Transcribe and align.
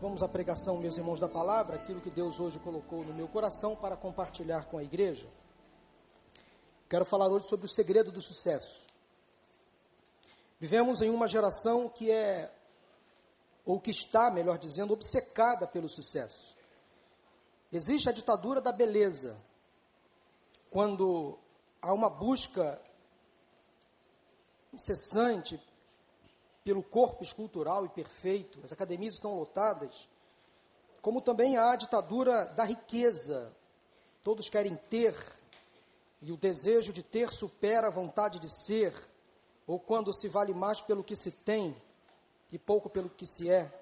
Vamos 0.00 0.22
à 0.22 0.28
pregação, 0.28 0.76
meus 0.76 0.96
irmãos 0.96 1.18
da 1.18 1.28
palavra, 1.28 1.74
aquilo 1.74 2.00
que 2.00 2.08
Deus 2.08 2.38
hoje 2.38 2.60
colocou 2.60 3.04
no 3.04 3.12
meu 3.12 3.26
coração 3.26 3.74
para 3.74 3.96
compartilhar 3.96 4.66
com 4.66 4.78
a 4.78 4.84
igreja. 4.84 5.28
Quero 6.88 7.04
falar 7.04 7.26
hoje 7.26 7.48
sobre 7.48 7.66
o 7.66 7.68
segredo 7.68 8.12
do 8.12 8.22
sucesso. 8.22 8.86
Vivemos 10.60 11.02
em 11.02 11.10
uma 11.10 11.26
geração 11.26 11.88
que 11.88 12.12
é, 12.12 12.48
ou 13.64 13.80
que 13.80 13.90
está, 13.90 14.30
melhor 14.30 14.56
dizendo, 14.56 14.92
obcecada 14.92 15.66
pelo 15.66 15.88
sucesso. 15.88 16.56
Existe 17.72 18.08
a 18.08 18.12
ditadura 18.12 18.60
da 18.60 18.70
beleza, 18.70 19.36
quando 20.70 21.36
há 21.82 21.92
uma 21.92 22.08
busca 22.08 22.80
incessante 24.72 25.60
pelo 26.64 26.82
corpo 26.82 27.22
escultural 27.22 27.86
e 27.86 27.88
perfeito, 27.88 28.60
as 28.64 28.72
academias 28.72 29.14
estão 29.14 29.34
lotadas, 29.34 30.08
como 31.00 31.20
também 31.20 31.56
há 31.56 31.72
a 31.72 31.76
ditadura 31.76 32.46
da 32.46 32.64
riqueza. 32.64 33.52
Todos 34.22 34.48
querem 34.48 34.76
ter, 34.90 35.14
e 36.20 36.32
o 36.32 36.36
desejo 36.36 36.92
de 36.92 37.02
ter 37.02 37.30
supera 37.30 37.86
a 37.86 37.90
vontade 37.90 38.38
de 38.38 38.48
ser, 38.48 38.92
ou 39.66 39.78
quando 39.78 40.12
se 40.12 40.28
vale 40.28 40.52
mais 40.52 40.82
pelo 40.82 41.04
que 41.04 41.14
se 41.14 41.30
tem 41.30 41.76
e 42.52 42.58
pouco 42.58 42.90
pelo 42.90 43.08
que 43.08 43.26
se 43.26 43.50
é. 43.50 43.72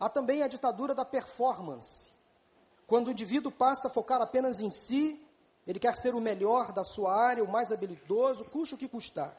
Há 0.00 0.08
também 0.08 0.42
a 0.42 0.48
ditadura 0.48 0.94
da 0.94 1.04
performance, 1.04 2.12
quando 2.86 3.08
o 3.08 3.10
indivíduo 3.10 3.50
passa 3.50 3.88
a 3.88 3.90
focar 3.90 4.20
apenas 4.20 4.60
em 4.60 4.70
si, 4.70 5.24
ele 5.66 5.78
quer 5.78 5.96
ser 5.96 6.14
o 6.14 6.20
melhor 6.20 6.72
da 6.72 6.84
sua 6.84 7.14
área, 7.14 7.44
o 7.44 7.50
mais 7.50 7.70
habilidoso, 7.70 8.44
custe 8.44 8.74
o 8.74 8.78
que 8.78 8.88
custar. 8.88 9.36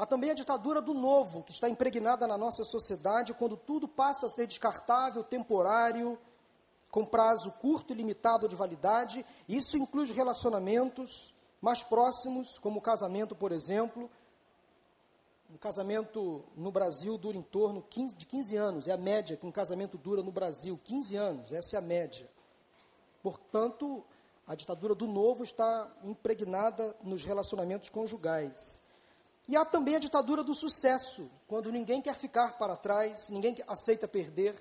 Há 0.00 0.06
também 0.06 0.30
a 0.30 0.34
ditadura 0.34 0.80
do 0.80 0.94
novo, 0.94 1.42
que 1.42 1.52
está 1.52 1.68
impregnada 1.68 2.26
na 2.26 2.38
nossa 2.38 2.64
sociedade, 2.64 3.34
quando 3.34 3.54
tudo 3.54 3.86
passa 3.86 4.24
a 4.24 4.28
ser 4.30 4.46
descartável, 4.46 5.22
temporário, 5.22 6.18
com 6.90 7.04
prazo 7.04 7.52
curto 7.60 7.92
e 7.92 7.96
limitado 7.96 8.48
de 8.48 8.56
validade. 8.56 9.26
Isso 9.46 9.76
inclui 9.76 10.04
os 10.04 10.10
relacionamentos 10.10 11.34
mais 11.60 11.82
próximos, 11.82 12.58
como 12.60 12.78
o 12.78 12.82
casamento, 12.82 13.36
por 13.36 13.52
exemplo. 13.52 14.10
Um 15.52 15.58
casamento 15.58 16.46
no 16.56 16.72
Brasil 16.72 17.18
dura 17.18 17.36
em 17.36 17.42
torno 17.42 17.84
de 18.16 18.24
15 18.24 18.56
anos, 18.56 18.88
é 18.88 18.92
a 18.92 18.96
média 18.96 19.36
que 19.36 19.44
um 19.44 19.52
casamento 19.52 19.98
dura 19.98 20.22
no 20.22 20.32
Brasil, 20.32 20.80
15 20.82 21.14
anos, 21.14 21.52
essa 21.52 21.76
é 21.76 21.78
a 21.78 21.82
média. 21.82 22.26
Portanto, 23.22 24.02
a 24.46 24.54
ditadura 24.54 24.94
do 24.94 25.06
novo 25.06 25.44
está 25.44 25.94
impregnada 26.02 26.96
nos 27.02 27.22
relacionamentos 27.22 27.90
conjugais. 27.90 28.88
E 29.50 29.56
há 29.56 29.64
também 29.64 29.96
a 29.96 29.98
ditadura 29.98 30.44
do 30.44 30.54
sucesso, 30.54 31.28
quando 31.48 31.72
ninguém 31.72 32.00
quer 32.00 32.14
ficar 32.14 32.56
para 32.56 32.76
trás, 32.76 33.28
ninguém 33.28 33.56
aceita 33.66 34.06
perder. 34.06 34.54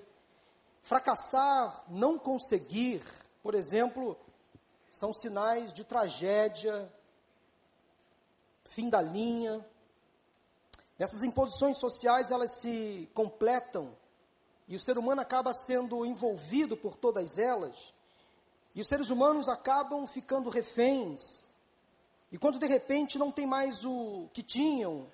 Fracassar, 0.82 1.84
não 1.90 2.18
conseguir, 2.18 3.04
por 3.44 3.54
exemplo, 3.54 4.18
são 4.90 5.14
sinais 5.14 5.72
de 5.74 5.84
tragédia, 5.84 6.92
fim 8.66 8.90
da 8.90 9.00
linha. 9.00 9.64
Essas 10.98 11.22
imposições 11.22 11.78
sociais, 11.78 12.32
elas 12.32 12.60
se 12.60 13.08
completam 13.14 13.96
e 14.68 14.76
o 14.76 14.80
ser 14.80 14.98
humano 14.98 15.22
acaba 15.22 15.54
sendo 15.54 16.04
envolvido 16.04 16.76
por 16.76 16.98
todas 16.98 17.38
elas. 17.38 17.94
E 18.74 18.82
os 18.82 18.88
seres 18.88 19.12
humanos 19.12 19.50
acabam 19.50 20.08
ficando 20.08 20.50
reféns 20.50 21.48
e 22.32 22.38
quando 22.38 22.60
de 22.60 22.68
repente 22.68 23.18
não 23.18 23.32
tem 23.32 23.48
mais 23.48 23.84
o 23.84 24.28
que 24.34 24.44
tinham, 24.44 25.08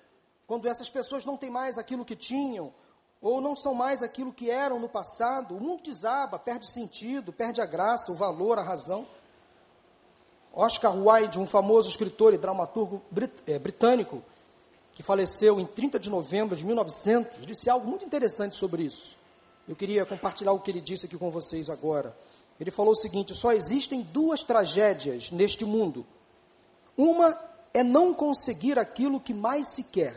quando 0.46 0.68
essas 0.68 0.90
pessoas 0.90 1.24
não 1.24 1.36
têm 1.36 1.50
mais 1.50 1.78
aquilo 1.78 2.04
que 2.04 2.14
tinham, 2.14 2.72
ou 3.20 3.40
não 3.40 3.56
são 3.56 3.74
mais 3.74 4.02
aquilo 4.02 4.32
que 4.32 4.50
eram 4.50 4.78
no 4.78 4.88
passado, 4.88 5.56
o 5.56 5.60
mundo 5.60 5.82
desaba, 5.82 6.38
perde 6.38 6.70
sentido, 6.70 7.32
perde 7.32 7.60
a 7.60 7.66
graça, 7.66 8.12
o 8.12 8.14
valor, 8.14 8.58
a 8.58 8.62
razão. 8.62 9.06
Oscar 10.52 10.94
Wilde, 10.96 11.38
um 11.38 11.46
famoso 11.46 11.88
escritor 11.88 12.34
e 12.34 12.38
dramaturgo 12.38 13.02
é, 13.46 13.58
britânico, 13.58 14.22
que 14.92 15.02
faleceu 15.02 15.58
em 15.58 15.66
30 15.66 15.98
de 15.98 16.08
novembro 16.08 16.54
de 16.54 16.64
1900, 16.64 17.44
disse 17.44 17.68
algo 17.68 17.86
muito 17.86 18.04
interessante 18.04 18.56
sobre 18.56 18.84
isso. 18.84 19.16
Eu 19.66 19.74
queria 19.74 20.06
compartilhar 20.06 20.52
o 20.52 20.60
que 20.60 20.70
ele 20.70 20.80
disse 20.80 21.06
aqui 21.06 21.18
com 21.18 21.30
vocês 21.30 21.68
agora. 21.68 22.16
Ele 22.60 22.70
falou 22.70 22.92
o 22.92 22.96
seguinte: 22.96 23.34
só 23.34 23.52
existem 23.52 24.00
duas 24.00 24.42
tragédias 24.44 25.30
neste 25.30 25.64
mundo 25.64 26.06
uma 26.96 27.38
é 27.74 27.82
não 27.82 28.14
conseguir 28.14 28.78
aquilo 28.78 29.20
que 29.20 29.34
mais 29.34 29.68
se 29.68 29.84
quer. 29.84 30.16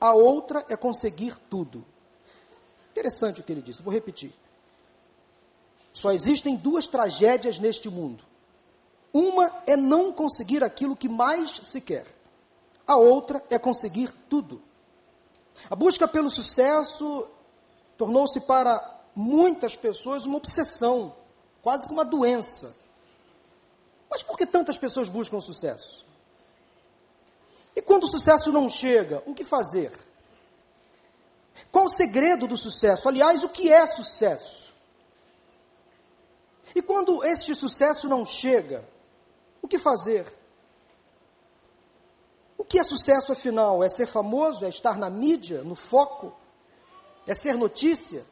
A 0.00 0.12
outra 0.12 0.64
é 0.68 0.76
conseguir 0.76 1.36
tudo. 1.48 1.84
Interessante 2.90 3.40
o 3.40 3.44
que 3.44 3.52
ele 3.52 3.62
disse, 3.62 3.82
vou 3.82 3.92
repetir. 3.92 4.32
Só 5.92 6.12
existem 6.12 6.56
duas 6.56 6.88
tragédias 6.88 7.58
neste 7.58 7.88
mundo. 7.88 8.24
Uma 9.12 9.62
é 9.64 9.76
não 9.76 10.12
conseguir 10.12 10.64
aquilo 10.64 10.96
que 10.96 11.08
mais 11.08 11.60
se 11.62 11.80
quer. 11.80 12.04
A 12.84 12.96
outra 12.96 13.42
é 13.48 13.58
conseguir 13.58 14.12
tudo. 14.28 14.60
A 15.70 15.76
busca 15.76 16.08
pelo 16.08 16.28
sucesso 16.28 17.28
tornou-se 17.96 18.40
para 18.40 19.02
muitas 19.14 19.76
pessoas 19.76 20.24
uma 20.24 20.36
obsessão, 20.36 21.14
quase 21.62 21.86
como 21.86 22.00
uma 22.00 22.04
doença. 22.04 22.76
Mas 24.14 24.22
por 24.22 24.38
que 24.38 24.46
tantas 24.46 24.78
pessoas 24.78 25.08
buscam 25.08 25.40
sucesso? 25.40 26.06
E 27.74 27.82
quando 27.82 28.04
o 28.04 28.08
sucesso 28.08 28.52
não 28.52 28.68
chega, 28.68 29.20
o 29.26 29.34
que 29.34 29.44
fazer? 29.44 29.90
Qual 31.72 31.86
o 31.86 31.90
segredo 31.90 32.46
do 32.46 32.56
sucesso? 32.56 33.08
Aliás, 33.08 33.42
o 33.42 33.48
que 33.48 33.72
é 33.72 33.84
sucesso? 33.88 34.72
E 36.76 36.80
quando 36.80 37.24
este 37.24 37.56
sucesso 37.56 38.08
não 38.08 38.24
chega, 38.24 38.88
o 39.60 39.66
que 39.66 39.80
fazer? 39.80 40.32
O 42.56 42.64
que 42.64 42.78
é 42.78 42.84
sucesso 42.84 43.32
afinal? 43.32 43.82
É 43.82 43.88
ser 43.88 44.06
famoso? 44.06 44.64
É 44.64 44.68
estar 44.68 44.96
na 44.96 45.10
mídia, 45.10 45.64
no 45.64 45.74
foco? 45.74 46.32
É 47.26 47.34
ser 47.34 47.54
notícia? 47.54 48.24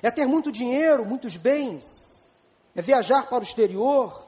É 0.00 0.08
ter 0.08 0.26
muito 0.26 0.52
dinheiro, 0.52 1.04
muitos 1.04 1.36
bens? 1.36 2.09
É 2.74 2.82
viajar 2.82 3.28
para 3.28 3.40
o 3.40 3.42
exterior, 3.42 4.26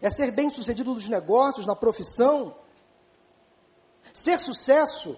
é 0.00 0.10
ser 0.10 0.30
bem 0.30 0.50
sucedido 0.50 0.94
nos 0.94 1.08
negócios, 1.08 1.66
na 1.66 1.74
profissão. 1.74 2.54
Ser 4.12 4.40
sucesso 4.40 5.16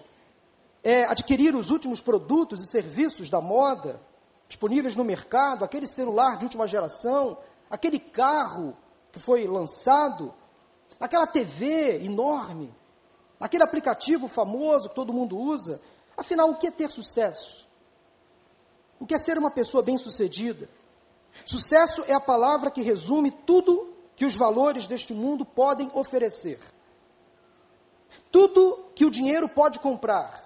é 0.83 1.05
adquirir 1.05 1.55
os 1.55 1.69
últimos 1.69 2.01
produtos 2.01 2.61
e 2.61 2.67
serviços 2.67 3.29
da 3.29 3.39
moda 3.41 3.99
disponíveis 4.47 4.97
no 4.97 5.03
mercado, 5.05 5.63
aquele 5.63 5.87
celular 5.87 6.37
de 6.37 6.43
última 6.43 6.67
geração, 6.67 7.37
aquele 7.69 7.99
carro 7.99 8.75
que 9.09 9.19
foi 9.19 9.47
lançado, 9.47 10.33
aquela 10.99 11.25
TV 11.25 12.03
enorme, 12.03 12.73
aquele 13.39 13.63
aplicativo 13.63 14.27
famoso 14.27 14.89
que 14.89 14.95
todo 14.95 15.13
mundo 15.13 15.37
usa. 15.37 15.81
Afinal, 16.17 16.49
o 16.49 16.55
que 16.55 16.67
é 16.67 16.71
ter 16.71 16.91
sucesso? 16.91 17.65
O 18.99 19.05
que 19.05 19.15
é 19.15 19.17
ser 19.17 19.37
uma 19.37 19.49
pessoa 19.49 19.81
bem-sucedida? 19.81 20.69
Sucesso 21.45 22.03
é 22.07 22.13
a 22.13 22.19
palavra 22.19 22.71
que 22.71 22.81
resume 22.81 23.31
tudo 23.31 23.93
que 24.15 24.25
os 24.25 24.35
valores 24.35 24.87
deste 24.87 25.13
mundo 25.13 25.43
podem 25.43 25.89
oferecer. 25.93 26.59
Tudo 28.31 28.91
que 28.95 29.05
o 29.05 29.11
dinheiro 29.11 29.49
pode 29.49 29.79
comprar. 29.79 30.43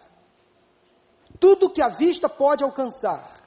Tudo 1.40 1.69
que 1.69 1.81
a 1.81 1.90
vista 1.90 2.29
pode 2.29 2.63
alcançar. 2.63 3.41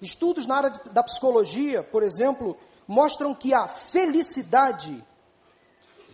Estudos 0.00 0.46
na 0.46 0.56
área 0.56 0.70
da 0.92 1.02
psicologia, 1.02 1.82
por 1.82 2.02
exemplo, 2.02 2.56
mostram 2.86 3.34
que 3.34 3.52
a 3.52 3.66
felicidade 3.66 5.04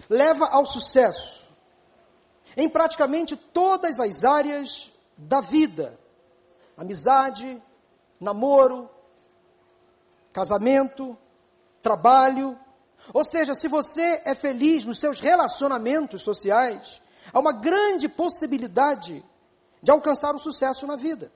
leva 0.09 0.47
ao 0.47 0.67
sucesso 0.67 1.43
em 2.57 2.69
praticamente 2.69 3.37
todas 3.37 3.99
as 3.99 4.25
áreas 4.25 4.93
da 5.17 5.41
vida: 5.41 5.99
amizade, 6.77 7.63
namoro, 8.21 8.89
casamento, 10.33 11.17
trabalho. 11.83 12.59
Ou 13.13 13.25
seja, 13.25 13.55
se 13.55 13.69
você 13.69 14.23
é 14.25 14.35
feliz 14.35 14.85
nos 14.85 14.99
seus 14.99 15.21
relacionamentos 15.21 16.23
sociais, 16.23 17.01
há 17.33 17.39
uma 17.39 17.53
grande 17.53 18.09
possibilidade 18.09 19.25
de 19.83 19.91
alcançar 19.91 20.35
o 20.35 20.39
sucesso 20.39 20.87
na 20.87 20.97
vida. 20.97 21.33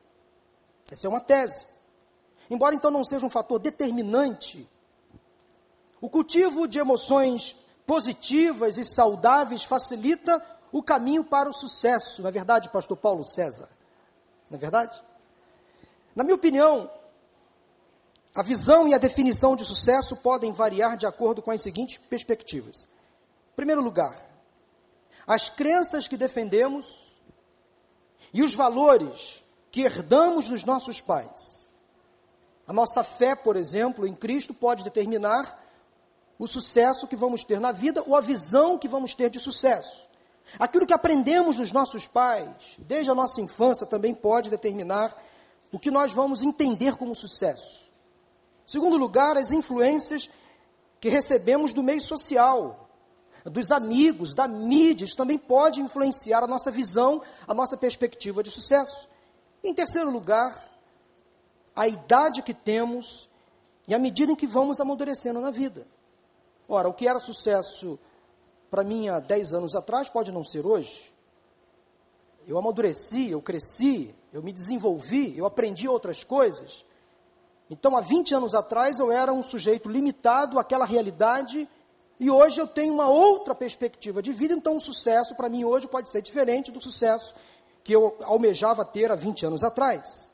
Essa 0.90 1.06
é 1.06 1.10
uma 1.10 1.20
tese. 1.20 1.66
Embora 2.48 2.74
então 2.74 2.90
não 2.90 3.04
seja 3.04 3.26
um 3.26 3.30
fator 3.30 3.58
determinante, 3.58 4.68
o 6.00 6.08
cultivo 6.08 6.68
de 6.68 6.78
emoções 6.78 7.56
positivas 7.84 8.78
e 8.78 8.84
saudáveis 8.84 9.64
facilita 9.64 10.44
o 10.70 10.82
caminho 10.82 11.24
para 11.24 11.48
o 11.48 11.54
sucesso. 11.54 12.22
Não 12.22 12.28
é 12.28 12.32
verdade, 12.32 12.68
pastor 12.68 12.96
Paulo 12.96 13.24
César? 13.24 13.68
Não 14.50 14.56
é 14.56 14.60
verdade? 14.60 15.02
Na 16.14 16.22
minha 16.22 16.36
opinião, 16.36 16.90
a 18.36 18.42
visão 18.42 18.86
e 18.86 18.92
a 18.92 18.98
definição 18.98 19.56
de 19.56 19.64
sucesso 19.64 20.14
podem 20.14 20.52
variar 20.52 20.94
de 20.98 21.06
acordo 21.06 21.40
com 21.40 21.50
as 21.50 21.62
seguintes 21.62 21.96
perspectivas. 21.96 22.86
Em 23.52 23.56
primeiro 23.56 23.80
lugar, 23.80 24.14
as 25.26 25.48
crenças 25.48 26.06
que 26.06 26.18
defendemos 26.18 27.16
e 28.34 28.42
os 28.42 28.54
valores 28.54 29.42
que 29.70 29.80
herdamos 29.80 30.50
dos 30.50 30.66
nossos 30.66 31.00
pais. 31.00 31.66
A 32.68 32.74
nossa 32.74 33.02
fé, 33.02 33.34
por 33.34 33.56
exemplo, 33.56 34.06
em 34.06 34.14
Cristo 34.14 34.52
pode 34.52 34.84
determinar 34.84 35.64
o 36.38 36.46
sucesso 36.46 37.08
que 37.08 37.16
vamos 37.16 37.42
ter 37.42 37.58
na 37.58 37.72
vida 37.72 38.04
ou 38.06 38.14
a 38.14 38.20
visão 38.20 38.76
que 38.76 38.86
vamos 38.86 39.14
ter 39.14 39.30
de 39.30 39.40
sucesso. 39.40 40.06
Aquilo 40.58 40.86
que 40.86 40.92
aprendemos 40.92 41.56
dos 41.56 41.72
nossos 41.72 42.06
pais, 42.06 42.50
desde 42.76 43.10
a 43.10 43.14
nossa 43.14 43.40
infância, 43.40 43.86
também 43.86 44.14
pode 44.14 44.50
determinar 44.50 45.16
o 45.72 45.78
que 45.78 45.90
nós 45.90 46.12
vamos 46.12 46.42
entender 46.42 46.96
como 46.96 47.16
sucesso. 47.16 47.85
Segundo 48.66 48.96
lugar, 48.96 49.36
as 49.36 49.52
influências 49.52 50.28
que 51.00 51.08
recebemos 51.08 51.72
do 51.72 51.82
meio 51.82 52.00
social, 52.00 52.88
dos 53.44 53.70
amigos, 53.70 54.34
da 54.34 54.48
mídia, 54.48 55.04
isso 55.04 55.16
também 55.16 55.38
pode 55.38 55.80
influenciar 55.80 56.42
a 56.42 56.48
nossa 56.48 56.70
visão, 56.70 57.22
a 57.46 57.54
nossa 57.54 57.76
perspectiva 57.76 58.42
de 58.42 58.50
sucesso. 58.50 59.08
Em 59.62 59.72
terceiro 59.72 60.10
lugar, 60.10 60.68
a 61.74 61.86
idade 61.86 62.42
que 62.42 62.52
temos 62.52 63.28
e 63.86 63.94
a 63.94 63.98
medida 63.98 64.32
em 64.32 64.36
que 64.36 64.46
vamos 64.46 64.80
amadurecendo 64.80 65.40
na 65.40 65.50
vida. 65.50 65.86
Ora, 66.68 66.88
o 66.88 66.94
que 66.94 67.06
era 67.06 67.20
sucesso 67.20 67.98
para 68.68 68.82
mim 68.82 69.08
há 69.08 69.20
10 69.20 69.54
anos 69.54 69.76
atrás 69.76 70.08
pode 70.08 70.32
não 70.32 70.42
ser 70.42 70.66
hoje. 70.66 71.12
Eu 72.48 72.58
amadureci, 72.58 73.30
eu 73.30 73.42
cresci, 73.42 74.14
eu 74.32 74.42
me 74.42 74.52
desenvolvi, 74.52 75.36
eu 75.36 75.46
aprendi 75.46 75.86
outras 75.88 76.24
coisas. 76.24 76.84
Então, 77.68 77.96
há 77.96 78.00
20 78.00 78.34
anos 78.34 78.54
atrás, 78.54 78.98
eu 79.00 79.10
era 79.10 79.32
um 79.32 79.42
sujeito 79.42 79.88
limitado 79.88 80.58
àquela 80.58 80.84
realidade 80.84 81.68
e 82.18 82.30
hoje 82.30 82.60
eu 82.60 82.66
tenho 82.66 82.94
uma 82.94 83.08
outra 83.08 83.54
perspectiva 83.54 84.22
de 84.22 84.32
vida. 84.32 84.54
Então, 84.54 84.76
o 84.76 84.80
sucesso 84.80 85.34
para 85.34 85.48
mim 85.48 85.64
hoje 85.64 85.88
pode 85.88 86.08
ser 86.10 86.22
diferente 86.22 86.70
do 86.70 86.80
sucesso 86.80 87.34
que 87.82 87.92
eu 87.92 88.16
almejava 88.22 88.84
ter 88.84 89.10
há 89.10 89.14
20 89.14 89.46
anos 89.46 89.62
atrás. 89.62 90.30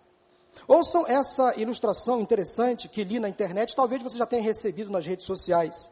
Ouçam 0.68 1.06
essa 1.06 1.58
ilustração 1.58 2.20
interessante 2.20 2.88
que 2.88 3.02
li 3.02 3.18
na 3.18 3.28
internet, 3.28 3.74
talvez 3.74 4.02
você 4.02 4.18
já 4.18 4.26
tenha 4.26 4.42
recebido 4.42 4.90
nas 4.90 5.06
redes 5.06 5.26
sociais. 5.26 5.90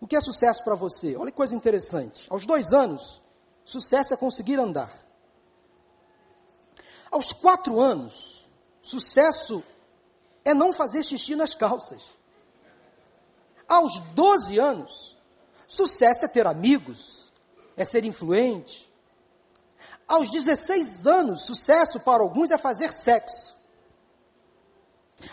O 0.00 0.06
que 0.06 0.16
é 0.16 0.20
sucesso 0.20 0.64
para 0.64 0.74
você? 0.74 1.16
Olha 1.16 1.30
que 1.30 1.36
coisa 1.36 1.54
interessante. 1.54 2.26
Aos 2.30 2.46
dois 2.46 2.72
anos, 2.72 3.22
sucesso 3.64 4.14
é 4.14 4.16
conseguir 4.16 4.58
andar. 4.58 4.92
Aos 7.10 7.32
quatro 7.32 7.80
anos, 7.80 8.48
sucesso 8.80 9.62
é 10.44 10.54
não 10.54 10.72
fazer 10.72 11.02
xixi 11.02 11.34
nas 11.34 11.54
calças. 11.54 12.02
Aos 13.68 13.98
12 13.98 14.58
anos, 14.58 15.18
sucesso 15.66 16.24
é 16.24 16.28
ter 16.28 16.46
amigos, 16.46 17.32
é 17.76 17.84
ser 17.84 18.04
influente. 18.04 18.90
Aos 20.08 20.30
16 20.30 21.06
anos, 21.06 21.42
sucesso 21.42 22.00
para 22.00 22.22
alguns 22.22 22.50
é 22.50 22.58
fazer 22.58 22.92
sexo. 22.92 23.56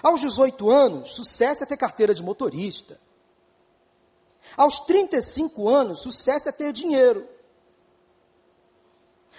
Aos 0.03 0.19
18 0.19 0.69
anos, 0.69 1.11
sucesso 1.13 1.63
é 1.63 1.65
ter 1.65 1.77
carteira 1.77 2.13
de 2.13 2.21
motorista. 2.21 2.99
Aos 4.55 4.79
35 4.81 5.67
anos, 5.67 5.99
sucesso 5.99 6.49
é 6.49 6.51
ter 6.51 6.71
dinheiro. 6.71 7.27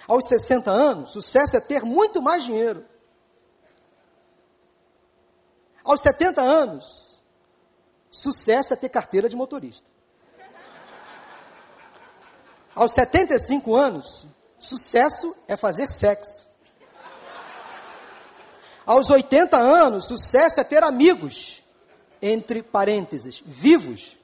Aos 0.07 0.27
60 0.27 0.71
anos, 0.71 1.11
sucesso 1.11 1.55
é 1.55 1.59
ter 1.59 1.83
muito 1.83 2.21
mais 2.21 2.43
dinheiro. 2.43 2.85
Aos 5.89 6.01
70 6.01 6.39
anos, 6.39 7.23
sucesso 8.11 8.73
é 8.73 8.75
ter 8.75 8.89
carteira 8.89 9.27
de 9.27 9.35
motorista. 9.35 9.89
Aos 12.75 12.93
75 12.93 13.75
anos, 13.75 14.27
sucesso 14.59 15.35
é 15.47 15.57
fazer 15.57 15.89
sexo. 15.89 16.47
Aos 18.85 19.09
80 19.09 19.57
anos, 19.57 20.05
sucesso 20.05 20.59
é 20.59 20.63
ter 20.63 20.83
amigos, 20.83 21.63
entre 22.21 22.61
parênteses, 22.61 23.41
vivos. 23.43 24.15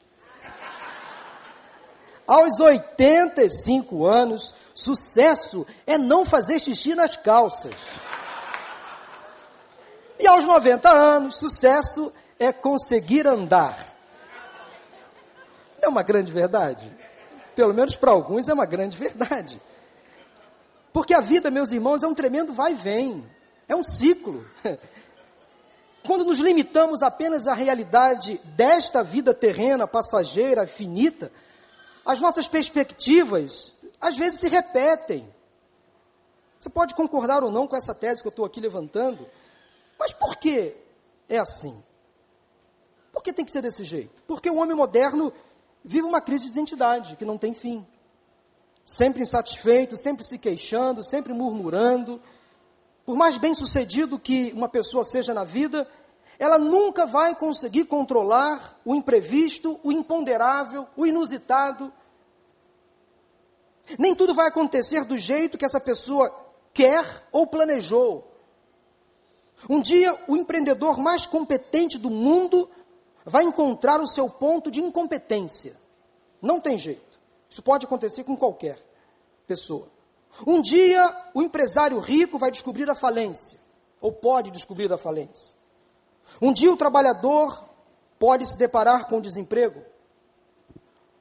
Aos 2.28 2.60
85 2.60 4.06
anos, 4.06 4.54
sucesso 4.76 5.66
é 5.88 5.98
não 5.98 6.26
fazer 6.26 6.60
xixi 6.60 6.94
nas 6.94 7.18
calças. 7.18 7.74
E 10.26 10.28
aos 10.28 10.44
90 10.44 10.90
anos, 10.90 11.38
sucesso 11.38 12.12
é 12.40 12.52
conseguir 12.52 13.28
andar. 13.28 13.78
Não 15.78 15.84
é 15.84 15.88
uma 15.88 16.02
grande 16.02 16.32
verdade? 16.32 16.92
Pelo 17.56 17.76
menos 17.76 17.96
para 17.96 18.10
alguns 18.10 18.50
é 18.50 18.54
uma 18.56 18.66
grande 18.66 18.98
verdade. 18.98 19.62
Porque 20.92 21.14
a 21.14 21.22
vida, 21.22 21.52
meus 21.52 21.72
irmãos, 21.72 22.02
é 22.02 22.08
um 22.08 22.16
tremendo 22.16 22.54
vai 22.54 22.72
e 22.72 22.76
vem. 22.76 23.24
É 23.68 23.76
um 23.76 23.84
ciclo. 23.84 24.44
Quando 26.08 26.26
nos 26.26 26.40
limitamos 26.40 27.04
apenas 27.04 27.46
à 27.46 27.54
realidade 27.54 28.42
desta 28.46 29.04
vida 29.04 29.32
terrena, 29.32 29.86
passageira, 29.86 30.66
finita, 30.66 31.32
as 32.04 32.20
nossas 32.20 32.48
perspectivas 32.48 33.76
às 34.02 34.18
vezes 34.18 34.40
se 34.40 34.50
repetem. 34.50 35.32
Você 36.60 36.70
pode 36.72 36.96
concordar 36.96 37.44
ou 37.44 37.52
não 37.52 37.68
com 37.68 37.76
essa 37.76 37.94
tese 37.94 38.24
que 38.24 38.28
eu 38.28 38.32
estou 38.32 38.44
aqui 38.44 38.60
levantando, 38.60 39.30
mas 39.98 40.14
por 40.14 40.38
que 40.38 40.76
é 41.28 41.38
assim? 41.38 41.84
Por 43.12 43.24
que 43.24 43.34
tem 43.34 43.46
que 43.46 43.52
ser 43.52 43.62
desse 43.62 43.84
jeito? 43.84 44.22
Porque 44.28 44.50
o 44.50 44.58
homem 44.58 44.76
moderno 44.76 45.32
vive 45.84 46.06
uma 46.06 46.20
crise 46.20 46.46
de 46.46 46.52
identidade 46.52 47.16
que 47.16 47.24
não 47.24 47.38
tem 47.38 47.54
fim. 47.54 47.86
Sempre 48.84 49.22
insatisfeito, 49.22 49.96
sempre 49.96 50.24
se 50.24 50.38
queixando, 50.38 51.04
sempre 51.04 51.34
murmurando. 51.34 52.22
Por 53.06 53.16
mais 53.16 53.38
bem 53.38 53.54
sucedido 53.54 54.20
que 54.20 54.52
uma 54.54 54.68
pessoa 54.68 55.04
seja 55.04 55.34
na 55.34 55.44
vida, 55.44 55.88
ela 56.38 56.58
nunca 56.58 57.06
vai 57.06 57.36
conseguir 57.36 57.86
controlar 57.86 58.80
o 58.84 58.94
imprevisto, 58.94 59.80
o 59.84 59.92
imponderável, 59.92 60.88
o 60.98 61.06
inusitado. 61.06 61.94
Nem 63.98 64.14
tudo 64.14 64.34
vai 64.34 64.48
acontecer 64.48 65.06
do 65.06 65.18
jeito 65.18 65.58
que 65.58 65.66
essa 65.66 65.80
pessoa 65.80 66.34
quer 66.74 67.24
ou 67.32 67.48
planejou. 67.48 68.35
Um 69.70 69.82
dia, 69.82 70.18
o 70.28 70.36
empreendedor 70.36 70.98
mais 70.98 71.26
competente 71.26 71.98
do 71.98 72.10
mundo 72.10 72.70
vai 73.26 73.44
encontrar 73.44 74.00
o 74.00 74.08
seu 74.08 74.30
ponto 74.30 74.70
de 74.70 74.82
incompetência. 74.82 75.76
Não 76.42 76.60
tem 76.60 76.78
jeito. 76.78 77.20
Isso 77.50 77.64
pode 77.64 77.86
acontecer 77.86 78.24
com 78.24 78.38
qualquer 78.38 78.80
pessoa. 79.48 79.88
Um 80.46 80.62
dia, 80.62 81.16
o 81.34 81.42
empresário 81.42 82.00
rico 82.00 82.38
vai 82.38 82.52
descobrir 82.52 82.90
a 82.90 82.96
falência, 82.96 83.58
ou 84.02 84.12
pode 84.12 84.52
descobrir 84.52 84.92
a 84.92 84.98
falência. 84.98 85.56
Um 86.42 86.52
dia, 86.52 86.72
o 86.72 86.78
trabalhador 86.78 87.64
pode 88.20 88.46
se 88.46 88.58
deparar 88.58 89.08
com 89.08 89.18
o 89.18 89.22
desemprego. 89.22 89.82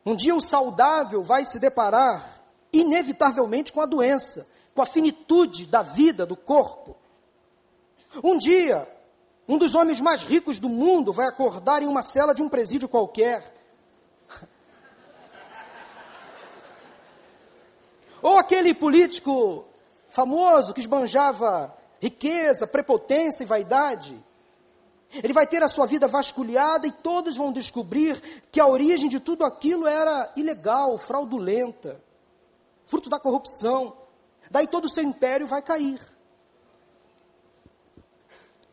Um 0.05 0.17
dia, 0.17 0.35
o 0.35 0.41
saudável 0.41 1.23
vai 1.23 1.45
se 1.45 1.59
deparar, 1.59 2.43
inevitavelmente, 2.73 3.73
com 3.73 3.81
a 3.81 3.87
doença, 3.87 4.47
com 4.75 4.83
a 4.83 4.87
finitude 4.87 5.67
da 5.67 5.83
vida, 5.83 6.27
do 6.27 6.37
corpo. 6.37 6.97
Um 8.23 8.37
dia, 8.37 8.87
um 9.49 9.59
dos 9.59 9.75
homens 9.75 10.01
mais 10.01 10.23
ricos 10.23 10.59
do 10.59 10.69
mundo 10.69 11.13
vai 11.13 11.27
acordar 11.27 11.83
em 11.83 11.87
uma 11.87 12.03
cela 12.03 12.35
de 12.35 12.43
um 12.43 12.49
presídio 12.49 12.89
qualquer. 12.89 13.55
Ou 18.23 18.39
aquele 18.39 18.73
político 18.73 19.65
famoso 20.09 20.73
que 20.73 20.81
esbanjava 20.81 21.77
riqueza, 22.01 22.67
prepotência 22.67 23.43
e 23.43 23.47
vaidade. 23.47 24.23
Ele 25.11 25.33
vai 25.33 25.47
ter 25.47 25.63
a 25.63 25.69
sua 25.69 25.87
vida 25.87 26.09
vasculhada 26.09 26.87
e 26.87 26.93
todos 26.93 27.37
vão 27.37 27.53
descobrir 27.53 28.21
que 28.51 28.61
a 28.61 28.67
origem 28.67 29.09
de 29.09 29.21
tudo 29.21 29.45
aquilo 29.45 29.87
era 29.87 30.33
ilegal, 30.37 30.99
fraudulenta, 30.99 32.01
fruto 32.87 33.09
da 33.09 33.19
corrupção. 33.19 33.97
Daí 34.51 34.67
todo 34.67 34.87
o 34.87 34.91
seu 34.91 35.05
império 35.05 35.47
vai 35.47 35.63
cair. 35.63 36.01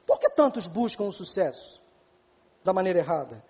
Por 0.05 0.19
que 0.19 0.29
tantos 0.29 0.67
buscam 0.67 1.05
o 1.05 1.11
sucesso 1.11 1.81
da 2.63 2.73
maneira 2.73 2.99
errada? 2.99 3.43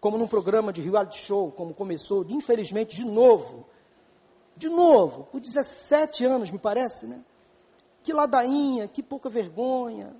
Como 0.00 0.18
num 0.18 0.28
programa 0.28 0.72
de 0.72 0.80
reality 0.80 1.18
show, 1.18 1.50
como 1.52 1.74
começou, 1.74 2.24
infelizmente, 2.28 2.96
de 2.96 3.04
novo. 3.04 3.66
De 4.56 4.68
novo, 4.68 5.24
por 5.24 5.40
17 5.40 6.24
anos, 6.24 6.50
me 6.50 6.58
parece, 6.58 7.06
né? 7.06 7.22
Que 8.02 8.12
ladainha, 8.12 8.88
que 8.88 9.02
pouca 9.02 9.28
vergonha. 9.28 10.14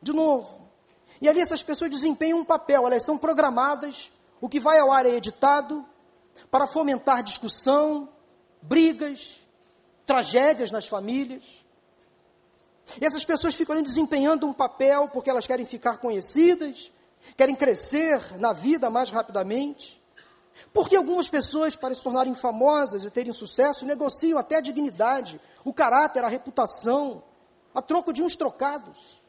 De 0.00 0.12
novo. 0.12 0.64
E 1.20 1.28
ali 1.28 1.40
essas 1.40 1.62
pessoas 1.62 1.90
desempenham 1.90 2.38
um 2.38 2.44
papel, 2.44 2.86
elas 2.86 3.04
são 3.04 3.16
programadas, 3.16 4.10
o 4.40 4.48
que 4.48 4.58
vai 4.58 4.78
ao 4.78 4.92
ar 4.92 5.06
é 5.06 5.10
editado, 5.10 5.84
para 6.50 6.66
fomentar 6.66 7.22
discussão, 7.22 8.08
brigas, 8.60 9.40
tragédias 10.04 10.70
nas 10.70 10.86
famílias. 10.86 11.44
E 13.00 13.04
essas 13.04 13.24
pessoas 13.24 13.54
ficam 13.54 13.74
ali 13.74 13.84
desempenhando 13.84 14.46
um 14.46 14.52
papel 14.52 15.08
porque 15.08 15.30
elas 15.30 15.46
querem 15.46 15.64
ficar 15.64 15.98
conhecidas, 15.98 16.92
querem 17.36 17.54
crescer 17.54 18.38
na 18.38 18.52
vida 18.52 18.90
mais 18.90 19.10
rapidamente. 19.10 20.02
Porque 20.72 20.94
algumas 20.94 21.28
pessoas, 21.28 21.74
para 21.74 21.94
se 21.94 22.02
tornarem 22.02 22.34
famosas 22.34 23.04
e 23.04 23.10
terem 23.10 23.32
sucesso, 23.32 23.84
negociam 23.84 24.38
até 24.38 24.56
a 24.56 24.60
dignidade, 24.60 25.40
o 25.64 25.72
caráter, 25.72 26.24
a 26.24 26.28
reputação, 26.28 27.22
a 27.74 27.82
troco 27.82 28.12
de 28.12 28.22
uns 28.22 28.36
trocados. 28.36 29.22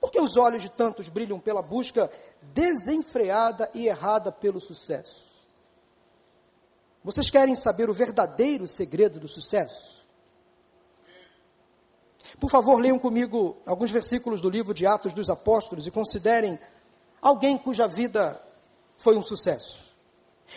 Por 0.00 0.10
que 0.10 0.20
os 0.20 0.36
olhos 0.36 0.62
de 0.62 0.68
tantos 0.68 1.08
brilham 1.08 1.38
pela 1.38 1.62
busca 1.62 2.10
desenfreada 2.42 3.70
e 3.72 3.86
errada 3.86 4.32
pelo 4.32 4.60
sucesso? 4.60 5.30
Vocês 7.04 7.30
querem 7.30 7.54
saber 7.54 7.88
o 7.88 7.94
verdadeiro 7.94 8.66
segredo 8.66 9.20
do 9.20 9.28
sucesso? 9.28 10.01
Por 12.38 12.50
favor, 12.50 12.80
leiam 12.80 12.98
comigo 12.98 13.56
alguns 13.66 13.90
versículos 13.90 14.40
do 14.40 14.50
livro 14.50 14.74
de 14.74 14.86
Atos 14.86 15.12
dos 15.12 15.30
Apóstolos 15.30 15.86
e 15.86 15.90
considerem 15.90 16.58
alguém 17.20 17.56
cuja 17.58 17.86
vida 17.86 18.42
foi 18.96 19.16
um 19.16 19.22
sucesso. 19.22 19.80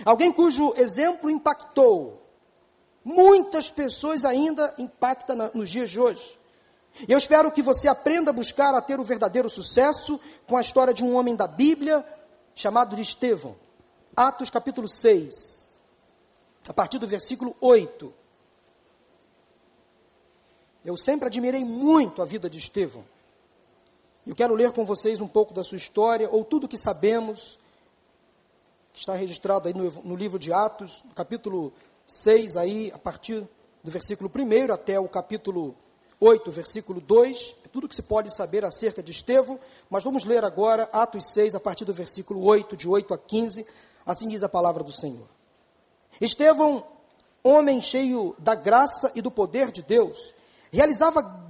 Alguém 0.03 0.31
cujo 0.31 0.73
exemplo 0.75 1.29
impactou. 1.29 2.21
Muitas 3.03 3.69
pessoas 3.69 4.25
ainda 4.25 4.73
impacta 4.77 5.35
na, 5.35 5.51
nos 5.53 5.69
dias 5.69 5.89
de 5.89 5.99
hoje. 5.99 6.39
Eu 7.07 7.17
espero 7.17 7.51
que 7.51 7.61
você 7.61 7.87
aprenda 7.87 8.31
a 8.31 8.33
buscar 8.33 8.73
a 8.73 8.81
ter 8.81 8.99
o 8.99 9.03
verdadeiro 9.03 9.49
sucesso 9.49 10.19
com 10.47 10.55
a 10.57 10.61
história 10.61 10.93
de 10.93 11.03
um 11.03 11.15
homem 11.15 11.35
da 11.35 11.47
Bíblia 11.47 12.05
chamado 12.53 12.95
de 12.95 13.01
Estevão. 13.01 13.55
Atos 14.15 14.49
capítulo 14.49 14.87
6, 14.87 15.67
a 16.69 16.73
partir 16.73 16.97
do 16.97 17.05
versículo 17.05 17.53
8. 17.59 18.13
Eu 20.85 20.95
sempre 20.95 21.25
admirei 21.25 21.65
muito 21.65 22.21
a 22.21 22.25
vida 22.25 22.47
de 22.47 22.59
Estevão. 22.59 23.03
Eu 24.25 24.35
quero 24.35 24.53
ler 24.53 24.71
com 24.71 24.85
vocês 24.85 25.19
um 25.19 25.27
pouco 25.27 25.51
da 25.51 25.63
sua 25.63 25.77
história, 25.77 26.29
ou 26.31 26.45
tudo 26.45 26.67
que 26.67 26.77
sabemos, 26.77 27.57
que 28.93 28.99
está 28.99 29.15
registrado 29.15 29.67
aí 29.67 29.73
no, 29.73 29.89
no 30.03 30.15
livro 30.15 30.37
de 30.37 30.53
Atos, 30.53 31.03
capítulo 31.15 31.73
6, 32.05 32.55
aí, 32.55 32.91
a 32.93 32.99
partir 32.99 33.47
do 33.83 33.89
versículo 33.89 34.31
1 34.33 34.71
até 34.71 34.99
o 34.99 35.09
capítulo 35.09 35.75
8, 36.19 36.51
versículo 36.51 37.01
2, 37.01 37.55
é 37.65 37.67
tudo 37.67 37.87
que 37.89 37.95
se 37.95 38.03
pode 38.03 38.31
saber 38.31 38.63
acerca 38.63 39.01
de 39.01 39.11
Estevão, 39.11 39.59
mas 39.89 40.03
vamos 40.03 40.23
ler 40.23 40.45
agora 40.45 40.87
Atos 40.93 41.31
6, 41.33 41.55
a 41.55 41.59
partir 41.59 41.85
do 41.85 41.93
versículo 41.93 42.43
8, 42.43 42.77
de 42.77 42.87
8 42.87 43.11
a 43.11 43.17
15, 43.17 43.65
assim 44.05 44.27
diz 44.27 44.43
a 44.43 44.49
palavra 44.49 44.83
do 44.83 44.91
Senhor. 44.91 45.27
Estevão, 46.21 46.85
homem 47.43 47.81
cheio 47.81 48.35
da 48.37 48.53
graça 48.53 49.11
e 49.15 49.21
do 49.21 49.31
poder 49.31 49.71
de 49.71 49.81
Deus, 49.81 50.35
realizava 50.75 51.43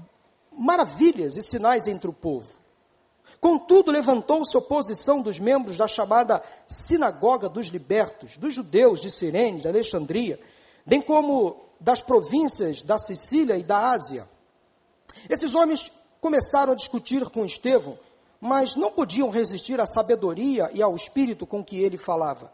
maravilhas 0.52 1.36
e 1.36 1.44
sinais 1.44 1.88
entre 1.88 2.10
o 2.10 2.14
povo. 2.14 2.58
Contudo, 3.42 3.92
levantou-se 3.92 4.56
oposição 4.56 5.22
dos 5.22 5.40
membros 5.40 5.78
da 5.78 5.88
chamada 5.88 6.42
Sinagoga 6.68 7.50
dos 7.50 7.68
Libertos, 7.68 8.38
dos 8.38 8.54
judeus 8.54 9.02
de 9.02 9.12
Sirene, 9.12 9.62
de 9.62 9.68
Alexandria, 9.68 10.40
bem 10.86 11.02
como 11.02 11.58
das 11.80 12.02
províncias 12.02 12.82
da 12.82 12.98
Sicília 12.98 13.58
e 13.58 13.64
da 13.64 13.90
Ásia. 13.90 14.30
Esses 15.30 15.56
homens 15.56 15.92
começaram 16.22 16.74
a 16.74 16.76
discutir 16.76 17.28
com 17.30 17.46
Estevão, 17.46 17.98
mas 18.40 18.76
não 18.76 18.92
podiam 18.92 19.30
resistir 19.30 19.82
à 19.82 19.86
sabedoria 19.86 20.70
e 20.74 20.82
ao 20.82 20.96
espírito 20.96 21.46
com 21.46 21.64
que 21.64 21.78
ele 21.78 21.98
falava. 21.98 22.52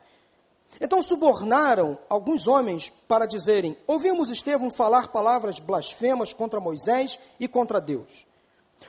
Então 0.80 1.04
subornaram 1.04 1.98
alguns 2.10 2.48
homens 2.48 2.92
para 3.08 3.26
dizerem: 3.26 3.78
Ouvimos 3.86 4.30
Estevão 4.30 4.72
falar 4.72 5.10
palavras 5.10 5.60
blasfemas 5.60 6.34
contra 6.34 6.60
Moisés 6.60 7.20
e 7.40 7.48
contra 7.48 7.82
Deus. 7.82 8.26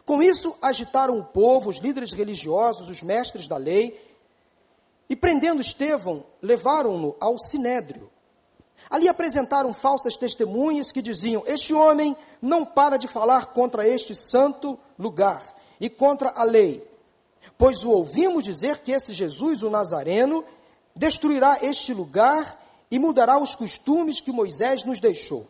Com 0.04 0.22
isso, 0.22 0.56
agitaram 0.62 1.18
o 1.18 1.24
povo, 1.24 1.70
os 1.70 1.78
líderes 1.78 2.12
religiosos, 2.12 2.88
os 2.88 3.02
mestres 3.02 3.46
da 3.46 3.56
lei, 3.56 4.00
e 5.08 5.14
prendendo 5.14 5.60
Estevão, 5.60 6.24
levaram-no 6.40 7.14
ao 7.20 7.38
sinédrio. 7.38 8.10
Ali 8.90 9.08
apresentaram 9.08 9.72
falsas 9.74 10.16
testemunhas 10.16 10.90
que 10.90 11.02
diziam: 11.02 11.42
Este 11.46 11.74
homem 11.74 12.16
não 12.40 12.64
para 12.64 12.96
de 12.96 13.06
falar 13.06 13.52
contra 13.52 13.86
este 13.86 14.14
santo 14.14 14.78
lugar 14.98 15.44
e 15.78 15.88
contra 15.90 16.32
a 16.34 16.42
lei, 16.42 16.88
pois 17.58 17.84
o 17.84 17.90
ouvimos 17.90 18.44
dizer 18.44 18.78
que 18.78 18.92
esse 18.92 19.12
Jesus, 19.12 19.62
o 19.62 19.70
Nazareno, 19.70 20.44
destruirá 20.94 21.58
este 21.62 21.92
lugar 21.92 22.60
e 22.90 22.98
mudará 22.98 23.38
os 23.38 23.54
costumes 23.54 24.20
que 24.20 24.32
Moisés 24.32 24.84
nos 24.84 25.00
deixou. 25.00 25.46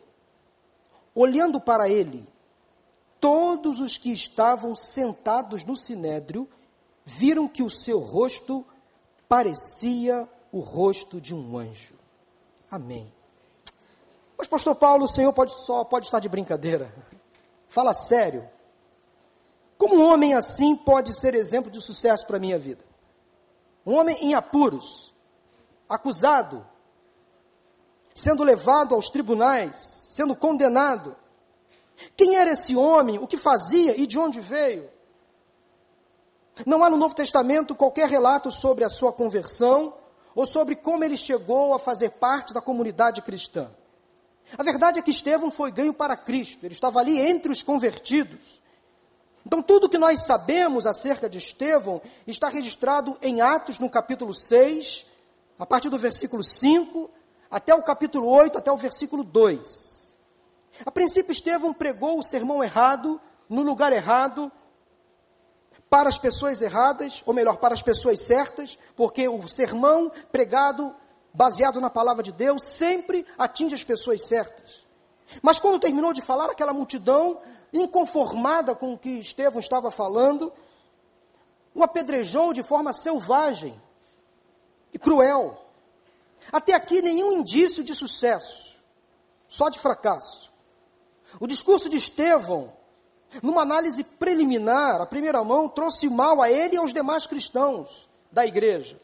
Olhando 1.13 1.59
para 1.59 1.89
ele, 1.89 2.27
todos 3.19 3.79
os 3.79 3.97
que 3.97 4.11
estavam 4.11 4.75
sentados 4.75 5.63
no 5.63 5.75
sinédrio 5.75 6.47
viram 7.05 7.47
que 7.47 7.61
o 7.61 7.69
seu 7.69 7.99
rosto 7.99 8.65
parecia 9.27 10.27
o 10.51 10.59
rosto 10.59 11.19
de 11.19 11.33
um 11.33 11.57
anjo. 11.57 11.95
Amém. 12.69 13.11
Mas, 14.37 14.47
pastor 14.47 14.75
Paulo, 14.75 15.05
o 15.05 15.07
senhor 15.07 15.31
pode, 15.33 15.53
só 15.65 15.83
pode 15.83 16.07
estar 16.07 16.19
de 16.19 16.27
brincadeira. 16.27 16.93
Fala 17.67 17.93
sério. 17.93 18.49
Como 19.77 19.95
um 19.95 20.03
homem 20.03 20.33
assim 20.33 20.75
pode 20.75 21.13
ser 21.19 21.35
exemplo 21.35 21.69
de 21.69 21.81
sucesso 21.81 22.25
para 22.25 22.37
a 22.37 22.39
minha 22.39 22.57
vida? 22.57 22.83
Um 23.85 23.95
homem 23.95 24.15
em 24.21 24.33
apuros, 24.33 25.12
acusado, 25.87 26.65
sendo 28.13 28.43
levado 28.43 28.95
aos 28.95 29.09
tribunais, 29.09 30.07
sendo 30.09 30.35
condenado. 30.35 31.15
Quem 32.15 32.35
era 32.35 32.51
esse 32.51 32.75
homem? 32.75 33.19
O 33.19 33.27
que 33.27 33.37
fazia 33.37 33.99
e 33.99 34.05
de 34.05 34.17
onde 34.17 34.39
veio? 34.39 34.89
Não 36.65 36.83
há 36.83 36.89
no 36.89 36.97
Novo 36.97 37.15
Testamento 37.15 37.73
qualquer 37.73 38.07
relato 38.07 38.51
sobre 38.51 38.83
a 38.83 38.89
sua 38.89 39.11
conversão 39.11 39.95
ou 40.35 40.45
sobre 40.45 40.75
como 40.75 41.03
ele 41.03 41.17
chegou 41.17 41.73
a 41.73 41.79
fazer 41.79 42.11
parte 42.11 42.53
da 42.53 42.61
comunidade 42.61 43.21
cristã. 43.21 43.71
A 44.57 44.63
verdade 44.63 44.99
é 44.99 45.01
que 45.01 45.11
Estevão 45.11 45.49
foi 45.49 45.71
ganho 45.71 45.93
para 45.93 46.17
Cristo, 46.17 46.65
ele 46.65 46.73
estava 46.73 46.99
ali 46.99 47.19
entre 47.19 47.51
os 47.51 47.61
convertidos. 47.61 48.61
Então, 49.45 49.61
tudo 49.61 49.89
que 49.89 49.97
nós 49.97 50.21
sabemos 50.21 50.85
acerca 50.85 51.29
de 51.29 51.37
Estevão 51.37 52.01
está 52.25 52.49
registrado 52.49 53.17
em 53.21 53.41
Atos, 53.41 53.77
no 53.77 53.89
capítulo 53.89 54.33
6, 54.33 55.05
a 55.57 55.65
partir 55.65 55.89
do 55.89 55.97
versículo 55.97 56.43
5, 56.43 57.09
até 57.49 57.73
o 57.73 57.83
capítulo 57.83 58.27
8, 58.27 58.57
até 58.57 58.71
o 58.71 58.77
versículo 58.77 59.23
2. 59.23 60.15
A 60.85 60.91
princípio, 60.91 61.31
Estevão 61.31 61.73
pregou 61.73 62.17
o 62.17 62.23
sermão 62.23 62.63
errado, 62.63 63.21
no 63.47 63.61
lugar 63.61 63.93
errado, 63.93 64.51
para 65.89 66.09
as 66.09 66.17
pessoas 66.17 66.61
erradas, 66.61 67.21
ou 67.25 67.33
melhor, 67.33 67.57
para 67.57 67.75
as 67.75 67.83
pessoas 67.83 68.21
certas, 68.21 68.77
porque 68.95 69.27
o 69.27 69.47
sermão 69.47 70.11
pregado 70.31 70.95
baseado 71.33 71.81
na 71.81 71.89
palavra 71.89 72.23
de 72.23 72.31
Deus, 72.31 72.63
sempre 72.63 73.25
atinge 73.37 73.75
as 73.75 73.83
pessoas 73.83 74.25
certas. 74.27 74.83
Mas 75.41 75.59
quando 75.59 75.79
terminou 75.79 76.13
de 76.13 76.21
falar, 76.21 76.49
aquela 76.49 76.73
multidão, 76.73 77.39
inconformada 77.71 78.75
com 78.75 78.93
o 78.93 78.97
que 78.97 79.19
Estevão 79.19 79.59
estava 79.59 79.89
falando, 79.89 80.53
o 81.73 81.83
apedrejou 81.83 82.53
de 82.53 82.61
forma 82.61 82.93
selvagem 82.93 83.81
e 84.93 84.99
cruel. 84.99 85.59
Até 86.51 86.73
aqui 86.73 87.01
nenhum 87.01 87.33
indício 87.33 87.83
de 87.83 87.95
sucesso, 87.95 88.75
só 89.47 89.69
de 89.69 89.79
fracasso. 89.79 90.51
O 91.39 91.47
discurso 91.47 91.89
de 91.89 91.97
Estevão, 91.97 92.71
numa 93.41 93.61
análise 93.61 94.03
preliminar, 94.03 95.01
a 95.01 95.05
primeira 95.05 95.43
mão, 95.43 95.67
trouxe 95.67 96.07
mal 96.09 96.41
a 96.41 96.51
ele 96.51 96.75
e 96.75 96.77
aos 96.77 96.93
demais 96.93 97.25
cristãos 97.25 98.07
da 98.31 98.45
igreja. 98.45 98.99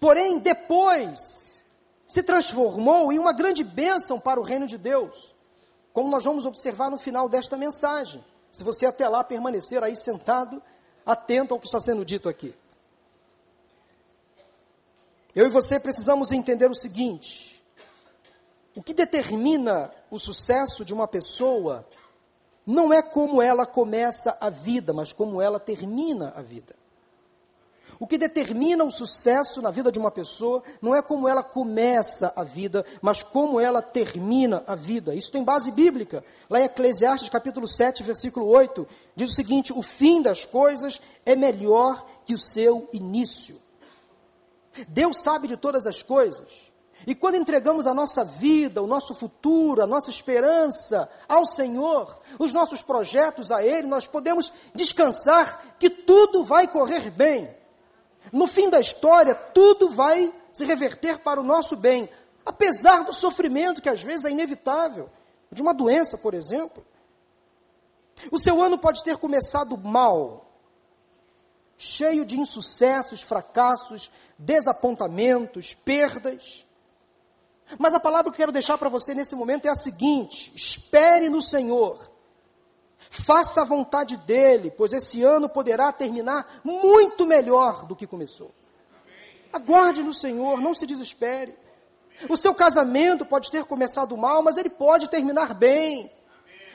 Porém, 0.00 0.38
depois, 0.38 1.64
se 2.06 2.22
transformou 2.22 3.12
em 3.12 3.18
uma 3.18 3.32
grande 3.32 3.62
bênção 3.62 4.18
para 4.18 4.40
o 4.40 4.42
reino 4.42 4.66
de 4.66 4.76
Deus, 4.76 5.34
como 5.92 6.10
nós 6.10 6.24
vamos 6.24 6.46
observar 6.46 6.90
no 6.90 6.98
final 6.98 7.28
desta 7.28 7.56
mensagem. 7.56 8.24
Se 8.50 8.64
você 8.64 8.86
até 8.86 9.08
lá 9.08 9.22
permanecer 9.22 9.82
aí 9.82 9.94
sentado, 9.94 10.62
atento 11.04 11.54
ao 11.54 11.60
que 11.60 11.66
está 11.66 11.78
sendo 11.80 12.04
dito 12.04 12.28
aqui. 12.28 12.54
Eu 15.38 15.46
e 15.46 15.50
você 15.50 15.78
precisamos 15.78 16.32
entender 16.32 16.68
o 16.68 16.74
seguinte: 16.74 17.62
o 18.74 18.82
que 18.82 18.92
determina 18.92 19.88
o 20.10 20.18
sucesso 20.18 20.84
de 20.84 20.92
uma 20.92 21.06
pessoa 21.06 21.86
não 22.66 22.92
é 22.92 23.00
como 23.00 23.40
ela 23.40 23.64
começa 23.64 24.36
a 24.40 24.50
vida, 24.50 24.92
mas 24.92 25.12
como 25.12 25.40
ela 25.40 25.60
termina 25.60 26.32
a 26.34 26.42
vida. 26.42 26.74
O 28.00 28.06
que 28.08 28.18
determina 28.18 28.82
o 28.82 28.90
sucesso 28.90 29.62
na 29.62 29.70
vida 29.70 29.92
de 29.92 29.98
uma 30.00 30.10
pessoa 30.10 30.60
não 30.82 30.92
é 30.92 31.00
como 31.00 31.28
ela 31.28 31.44
começa 31.44 32.32
a 32.34 32.42
vida, 32.42 32.84
mas 33.00 33.22
como 33.22 33.60
ela 33.60 33.80
termina 33.80 34.64
a 34.66 34.74
vida. 34.74 35.14
Isso 35.14 35.30
tem 35.30 35.44
base 35.44 35.70
bíblica. 35.70 36.24
Lá 36.50 36.60
em 36.60 36.64
Eclesiastes 36.64 37.28
capítulo 37.28 37.68
7, 37.68 38.02
versículo 38.02 38.46
8, 38.46 38.84
diz 39.14 39.30
o 39.30 39.34
seguinte: 39.36 39.72
o 39.72 39.82
fim 39.82 40.20
das 40.20 40.44
coisas 40.44 41.00
é 41.24 41.36
melhor 41.36 42.04
que 42.24 42.34
o 42.34 42.38
seu 42.38 42.88
início. 42.92 43.67
Deus 44.86 45.22
sabe 45.22 45.48
de 45.48 45.56
todas 45.56 45.86
as 45.86 46.02
coisas. 46.02 46.46
E 47.06 47.14
quando 47.14 47.36
entregamos 47.36 47.86
a 47.86 47.94
nossa 47.94 48.24
vida, 48.24 48.82
o 48.82 48.86
nosso 48.86 49.14
futuro, 49.14 49.82
a 49.82 49.86
nossa 49.86 50.10
esperança 50.10 51.08
ao 51.28 51.44
Senhor, 51.46 52.18
os 52.38 52.52
nossos 52.52 52.82
projetos 52.82 53.50
a 53.50 53.62
Ele, 53.62 53.86
nós 53.86 54.06
podemos 54.06 54.52
descansar 54.74 55.76
que 55.78 55.88
tudo 55.88 56.42
vai 56.42 56.66
correr 56.66 57.10
bem. 57.10 57.56
No 58.32 58.46
fim 58.46 58.68
da 58.68 58.80
história, 58.80 59.34
tudo 59.34 59.88
vai 59.88 60.32
se 60.52 60.64
reverter 60.64 61.18
para 61.20 61.40
o 61.40 61.44
nosso 61.44 61.76
bem, 61.76 62.08
apesar 62.44 63.04
do 63.04 63.12
sofrimento 63.12 63.80
que 63.80 63.88
às 63.88 64.02
vezes 64.02 64.24
é 64.24 64.30
inevitável, 64.30 65.08
de 65.50 65.62
uma 65.62 65.72
doença, 65.72 66.18
por 66.18 66.34
exemplo. 66.34 66.84
O 68.30 68.38
seu 68.38 68.60
ano 68.60 68.76
pode 68.76 69.04
ter 69.04 69.16
começado 69.16 69.76
mal, 69.78 70.47
cheio 71.78 72.26
de 72.26 72.38
insucessos, 72.38 73.22
fracassos, 73.22 74.10
desapontamentos, 74.36 75.72
perdas. 75.72 76.66
Mas 77.78 77.94
a 77.94 78.00
palavra 78.00 78.24
que 78.24 78.34
eu 78.34 78.38
quero 78.38 78.52
deixar 78.52 78.76
para 78.76 78.88
você 78.88 79.14
nesse 79.14 79.36
momento 79.36 79.66
é 79.66 79.68
a 79.70 79.76
seguinte: 79.76 80.52
espere 80.54 81.30
no 81.30 81.40
Senhor, 81.40 82.10
faça 82.98 83.62
a 83.62 83.64
vontade 83.64 84.16
dEle, 84.16 84.72
pois 84.72 84.92
esse 84.92 85.22
ano 85.22 85.48
poderá 85.48 85.92
terminar 85.92 86.60
muito 86.64 87.24
melhor 87.24 87.86
do 87.86 87.94
que 87.94 88.06
começou. 88.06 88.52
Aguarde 89.52 90.02
no 90.02 90.12
Senhor, 90.12 90.60
não 90.60 90.74
se 90.74 90.84
desespere. 90.84 91.56
O 92.28 92.36
seu 92.36 92.54
casamento 92.54 93.24
pode 93.24 93.50
ter 93.50 93.64
começado 93.64 94.16
mal, 94.16 94.42
mas 94.42 94.56
ele 94.56 94.68
pode 94.68 95.08
terminar 95.08 95.54
bem. 95.54 96.10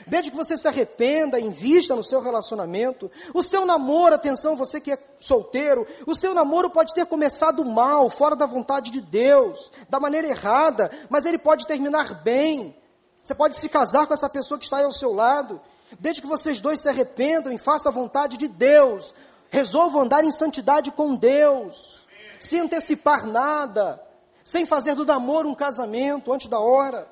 Desde 0.06 0.30
que 0.30 0.36
você 0.36 0.56
se 0.56 0.68
arrependa, 0.68 1.40
invista 1.40 1.96
no 1.96 2.04
seu 2.04 2.20
relacionamento. 2.20 3.10
O 3.32 3.42
seu 3.42 3.64
namoro, 3.64 4.14
atenção, 4.14 4.56
você 4.56 4.80
que 4.80 4.92
é 4.92 4.98
solteiro, 5.18 5.86
o 6.06 6.14
seu 6.14 6.34
namoro 6.34 6.70
pode 6.70 6.92
ter 6.94 7.06
começado 7.06 7.64
mal, 7.64 8.10
fora 8.10 8.36
da 8.36 8.46
vontade 8.46 8.90
de 8.90 9.00
Deus, 9.00 9.72
da 9.88 9.98
maneira 9.98 10.28
errada, 10.28 10.90
mas 11.08 11.24
ele 11.24 11.38
pode 11.38 11.66
terminar 11.66 12.22
bem. 12.22 12.76
Você 13.22 13.34
pode 13.34 13.56
se 13.56 13.68
casar 13.68 14.06
com 14.06 14.12
essa 14.12 14.28
pessoa 14.28 14.58
que 14.58 14.64
está 14.64 14.78
aí 14.78 14.84
ao 14.84 14.92
seu 14.92 15.14
lado. 15.14 15.60
Desde 15.98 16.20
que 16.20 16.28
vocês 16.28 16.60
dois 16.60 16.80
se 16.80 16.88
arrependam 16.88 17.52
e 17.52 17.58
façam 17.58 17.90
a 17.90 17.94
vontade 17.94 18.36
de 18.36 18.48
Deus. 18.48 19.14
Resolvam 19.50 20.02
andar 20.02 20.24
em 20.24 20.30
santidade 20.30 20.90
com 20.90 21.14
Deus. 21.14 22.06
Sem 22.38 22.60
antecipar 22.60 23.26
nada. 23.26 24.02
Sem 24.44 24.66
fazer 24.66 24.94
do 24.94 25.06
namoro 25.06 25.48
um 25.48 25.54
casamento 25.54 26.32
antes 26.32 26.48
da 26.48 26.58
hora. 26.58 27.08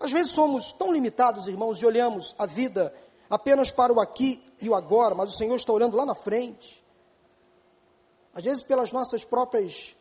Às 0.00 0.12
vezes 0.12 0.32
somos 0.32 0.72
tão 0.72 0.92
limitados, 0.92 1.48
irmãos, 1.48 1.80
e 1.82 1.86
olhamos 1.86 2.34
a 2.38 2.46
vida 2.46 2.94
apenas 3.28 3.70
para 3.70 3.92
o 3.92 4.00
aqui 4.00 4.42
e 4.60 4.68
o 4.68 4.74
agora, 4.74 5.14
mas 5.14 5.34
o 5.34 5.36
Senhor 5.36 5.56
está 5.56 5.72
olhando 5.72 5.96
lá 5.96 6.06
na 6.06 6.14
frente. 6.14 6.84
Às 8.34 8.44
vezes, 8.44 8.62
pelas 8.62 8.92
nossas 8.92 9.24
próprias 9.24 9.96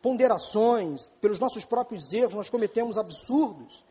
ponderações, 0.00 1.10
pelos 1.20 1.38
nossos 1.38 1.64
próprios 1.64 2.12
erros, 2.12 2.34
nós 2.34 2.48
cometemos 2.48 2.96
absurdos. 2.96 3.84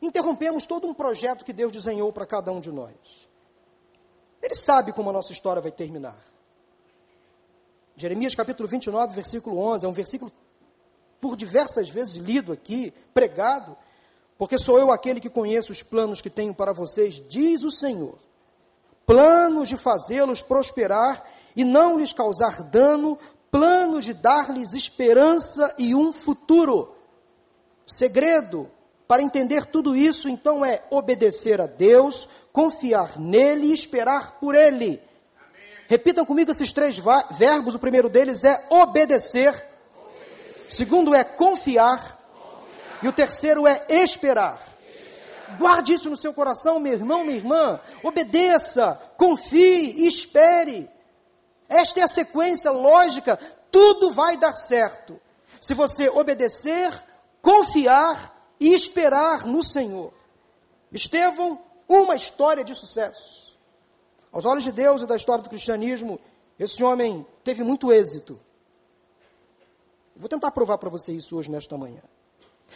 Interrompemos 0.00 0.66
todo 0.66 0.86
um 0.86 0.94
projeto 0.94 1.44
que 1.44 1.52
Deus 1.52 1.70
desenhou 1.70 2.12
para 2.12 2.26
cada 2.26 2.50
um 2.50 2.60
de 2.60 2.72
nós. 2.72 2.94
Ele 4.42 4.54
sabe 4.54 4.92
como 4.92 5.10
a 5.10 5.12
nossa 5.12 5.32
história 5.32 5.62
vai 5.62 5.70
terminar. 5.70 6.18
Jeremias 7.94 8.34
capítulo 8.34 8.68
29, 8.68 9.14
versículo 9.14 9.58
11, 9.58 9.86
é 9.86 9.88
um 9.88 9.92
versículo 9.92 10.32
por 11.20 11.36
diversas 11.36 11.88
vezes 11.88 12.14
lido 12.14 12.52
aqui, 12.52 12.92
pregado, 13.14 13.76
porque 14.38 14.58
sou 14.58 14.78
eu 14.78 14.90
aquele 14.90 15.20
que 15.20 15.30
conheço 15.30 15.72
os 15.72 15.82
planos 15.82 16.20
que 16.20 16.30
tenho 16.30 16.54
para 16.54 16.72
vocês, 16.72 17.22
diz 17.28 17.62
o 17.62 17.70
Senhor. 17.70 18.18
Planos 19.06 19.68
de 19.68 19.76
fazê-los 19.76 20.42
prosperar 20.42 21.24
e 21.54 21.64
não 21.64 21.98
lhes 21.98 22.12
causar 22.12 22.62
dano, 22.62 23.18
planos 23.50 24.04
de 24.04 24.14
dar-lhes 24.14 24.74
esperança 24.74 25.74
e 25.78 25.94
um 25.94 26.12
futuro. 26.12 26.94
Segredo 27.86 28.70
para 29.12 29.22
entender 29.22 29.66
tudo 29.66 29.94
isso, 29.94 30.26
então, 30.26 30.64
é 30.64 30.82
obedecer 30.88 31.60
a 31.60 31.66
Deus, 31.66 32.26
confiar 32.50 33.18
nele 33.18 33.66
e 33.66 33.74
esperar 33.74 34.38
por 34.40 34.54
ele. 34.54 35.02
Repitam 35.86 36.24
comigo 36.24 36.50
esses 36.50 36.72
três 36.72 36.98
verbos. 37.30 37.74
O 37.74 37.78
primeiro 37.78 38.08
deles 38.08 38.42
é 38.42 38.64
obedecer. 38.70 39.50
obedecer. 39.50 40.66
O 40.66 40.74
segundo 40.74 41.14
é 41.14 41.22
confiar. 41.22 42.21
E 43.02 43.08
o 43.08 43.12
terceiro 43.12 43.66
é 43.66 43.84
esperar. 43.88 44.62
Guarde 45.58 45.94
isso 45.94 46.08
no 46.08 46.16
seu 46.16 46.32
coração, 46.32 46.78
meu 46.78 46.92
irmão, 46.92 47.24
minha 47.24 47.36
irmã. 47.36 47.80
Obedeça, 48.02 49.00
confie, 49.16 50.06
espere. 50.06 50.88
Esta 51.68 52.00
é 52.00 52.02
a 52.02 52.08
sequência 52.08 52.70
lógica. 52.70 53.38
Tudo 53.70 54.10
vai 54.10 54.36
dar 54.36 54.54
certo. 54.54 55.20
Se 55.60 55.74
você 55.74 56.08
obedecer, 56.08 56.92
confiar 57.40 58.54
e 58.58 58.72
esperar 58.72 59.46
no 59.46 59.62
Senhor. 59.62 60.12
Estevão, 60.90 61.58
uma 61.88 62.14
história 62.14 62.64
de 62.64 62.74
sucesso. 62.74 63.56
Aos 64.30 64.44
olhos 64.44 64.64
de 64.64 64.72
Deus 64.72 65.02
e 65.02 65.06
da 65.06 65.16
história 65.16 65.42
do 65.42 65.50
cristianismo, 65.50 66.18
esse 66.58 66.82
homem 66.82 67.26
teve 67.42 67.62
muito 67.62 67.92
êxito. 67.92 68.40
Vou 70.14 70.28
tentar 70.28 70.50
provar 70.50 70.78
para 70.78 70.90
você 70.90 71.12
isso 71.12 71.36
hoje, 71.36 71.50
nesta 71.50 71.76
manhã. 71.76 72.02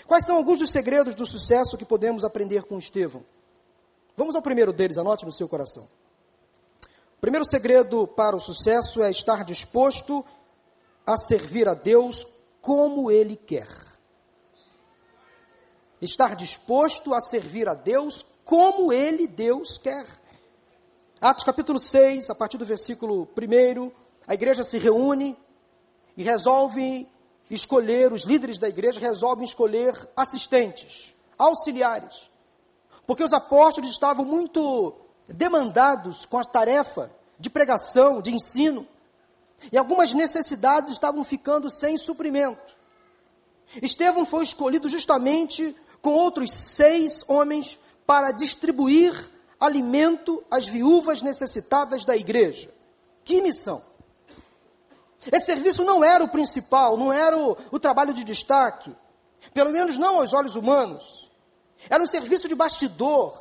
Quais 0.07 0.25
são 0.25 0.37
alguns 0.37 0.59
dos 0.59 0.71
segredos 0.71 1.15
do 1.15 1.27
sucesso 1.27 1.77
que 1.77 1.85
podemos 1.85 2.25
aprender 2.25 2.65
com 2.65 2.79
Estevão? 2.79 3.25
Vamos 4.17 4.35
ao 4.35 4.43
primeiro 4.43 4.73
deles, 4.73 4.99
anote 4.99 5.25
no 5.25 5.33
seu 5.33 5.49
coração. 5.49 5.89
O 7.17 7.21
primeiro 7.21 7.45
segredo 7.45 8.07
para 8.07 8.37
o 8.37 8.41
sucesso 8.41 9.03
é 9.03 9.11
estar 9.11 9.45
disposto 9.45 10.25
a 11.07 11.17
servir 11.17 11.69
a 11.69 11.75
Deus 11.75 12.27
como 12.61 13.11
Ele 13.11 13.37
quer. 13.37 13.69
Estar 16.01 16.37
disposto 16.37 17.15
a 17.15 17.21
servir 17.21 17.69
a 17.69 17.75
Deus 17.75 18.25
como 18.45 18.93
Ele, 18.93 19.27
Deus, 19.27 19.79
quer. 19.79 20.07
Atos 21.21 21.45
capítulo 21.45 21.79
6, 21.79 22.29
a 22.29 22.35
partir 22.35 22.59
do 22.59 22.65
versículo 22.65 23.27
1, 23.37 23.91
a 24.27 24.35
igreja 24.35 24.63
se 24.63 24.79
reúne 24.79 25.37
e 26.17 26.23
resolve 26.23 27.09
escolher, 27.51 28.13
os 28.13 28.25
líderes 28.25 28.59
da 28.59 28.69
igreja 28.69 29.01
resolvem 29.01 29.45
escolher 29.45 29.95
assistentes, 30.17 31.15
auxiliares. 31.39 32.31
Porque 33.07 33.23
os 33.23 33.33
apóstolos 33.33 33.91
estavam 33.91 34.25
muito 34.25 34.95
demandados 35.29 36.27
com 36.27 36.39
a 36.39 36.45
tarefa 36.45 37.11
de 37.39 37.49
pregação, 37.49 38.21
de 38.21 38.33
ensino. 38.33 38.87
E 39.71 39.79
algumas 39.79 40.13
necessidades 40.13 40.93
estavam 40.93 41.23
ficando 41.23 41.71
sem 41.71 41.97
suprimento. 41.97 42.77
Estevão 43.81 44.25
foi 44.25 44.45
escolhido 44.45 44.89
justamente 44.89 45.75
com 46.01 46.11
outros 46.11 46.53
seis 46.53 47.25
homens 47.29 47.79
para 48.07 48.31
distribuir 48.31 49.31
alimento 49.59 50.43
às 50.51 50.67
viúvas 50.67 51.23
necessitadas 51.23 52.05
da 52.05 52.17
igreja. 52.17 52.71
Que 53.25 53.41
missão! 53.41 53.83
Esse 55.33 55.47
serviço 55.47 55.85
não 55.85 56.05
era 56.05 56.23
o 56.23 56.29
principal, 56.29 56.97
não 56.97 57.13
era 57.13 57.37
o, 57.37 57.57
o 57.71 57.79
trabalho 57.79 58.15
de 58.15 58.25
destaque, 58.25 58.95
pelo 59.53 59.73
menos 59.73 59.99
não 59.99 60.19
aos 60.19 60.33
olhos 60.33 60.57
humanos. 60.57 61.31
Era 61.89 62.03
um 62.03 62.07
serviço 62.07 62.49
de 62.49 62.55
bastidor, 62.55 63.37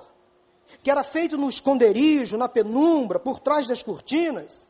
que 0.83 0.91
era 0.91 1.03
feito 1.03 1.37
no 1.37 1.49
esconderijo, 1.49 2.37
na 2.37 2.47
penumbra, 2.47 3.19
por 3.19 3.39
trás 3.39 3.67
das 3.67 3.81
cortinas. 3.81 4.67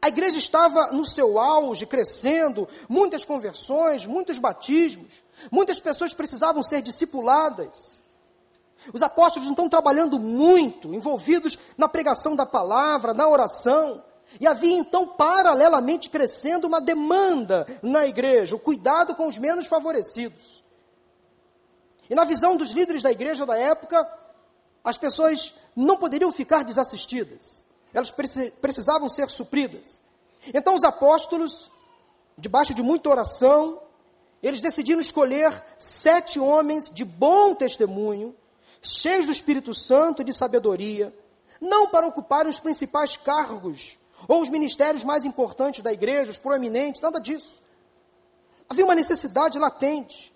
A 0.00 0.08
igreja 0.08 0.38
estava 0.38 0.88
no 0.88 1.04
seu 1.04 1.38
auge, 1.38 1.86
crescendo, 1.86 2.68
muitas 2.88 3.24
conversões, 3.24 4.04
muitos 4.04 4.38
batismos, 4.38 5.22
muitas 5.50 5.78
pessoas 5.78 6.12
precisavam 6.12 6.62
ser 6.62 6.82
discipuladas. 6.82 8.02
Os 8.92 9.00
apóstolos 9.00 9.48
estão 9.48 9.68
trabalhando 9.68 10.18
muito, 10.18 10.92
envolvidos 10.92 11.56
na 11.76 11.88
pregação 11.88 12.34
da 12.34 12.44
palavra, 12.44 13.14
na 13.14 13.28
oração. 13.28 14.02
E 14.40 14.46
havia 14.46 14.76
então, 14.76 15.06
paralelamente, 15.06 16.10
crescendo 16.10 16.66
uma 16.66 16.80
demanda 16.80 17.66
na 17.82 18.06
igreja, 18.06 18.56
o 18.56 18.58
cuidado 18.58 19.14
com 19.14 19.26
os 19.26 19.38
menos 19.38 19.66
favorecidos. 19.66 20.62
E 22.08 22.14
na 22.14 22.24
visão 22.24 22.56
dos 22.56 22.70
líderes 22.70 23.02
da 23.02 23.10
igreja 23.10 23.46
da 23.46 23.56
época, 23.56 24.06
as 24.84 24.98
pessoas 24.98 25.54
não 25.74 25.96
poderiam 25.96 26.32
ficar 26.32 26.64
desassistidas, 26.64 27.64
elas 27.94 28.10
precisavam 28.10 29.08
ser 29.08 29.28
supridas. 29.30 30.00
Então 30.52 30.74
os 30.74 30.84
apóstolos, 30.84 31.70
debaixo 32.36 32.74
de 32.74 32.82
muita 32.82 33.08
oração, 33.08 33.80
eles 34.42 34.60
decidiram 34.60 35.00
escolher 35.00 35.64
sete 35.78 36.40
homens 36.40 36.90
de 36.90 37.04
bom 37.04 37.54
testemunho, 37.54 38.34
cheios 38.82 39.26
do 39.26 39.32
Espírito 39.32 39.72
Santo 39.72 40.22
e 40.22 40.24
de 40.24 40.32
sabedoria, 40.32 41.14
não 41.60 41.86
para 41.86 42.06
ocuparem 42.06 42.50
os 42.50 42.58
principais 42.58 43.16
cargos 43.16 43.96
ou 44.28 44.40
os 44.40 44.48
ministérios 44.48 45.04
mais 45.04 45.24
importantes 45.24 45.82
da 45.82 45.92
igreja, 45.92 46.30
os 46.30 46.38
proeminentes, 46.38 47.00
nada 47.00 47.20
disso. 47.20 47.60
Havia 48.68 48.84
uma 48.84 48.94
necessidade 48.94 49.58
latente. 49.58 50.32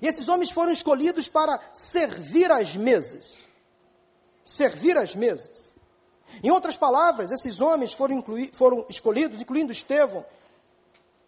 E 0.00 0.06
esses 0.06 0.28
homens 0.28 0.50
foram 0.50 0.72
escolhidos 0.72 1.28
para 1.28 1.60
servir 1.74 2.50
as 2.50 2.76
mesas. 2.76 3.34
Servir 4.44 4.96
as 4.96 5.14
mesas. 5.14 5.72
Em 6.42 6.50
outras 6.50 6.76
palavras, 6.76 7.30
esses 7.30 7.60
homens 7.60 7.92
foram, 7.92 8.16
inclui, 8.16 8.50
foram 8.52 8.86
escolhidos, 8.88 9.40
incluindo 9.40 9.72
Estevão, 9.72 10.24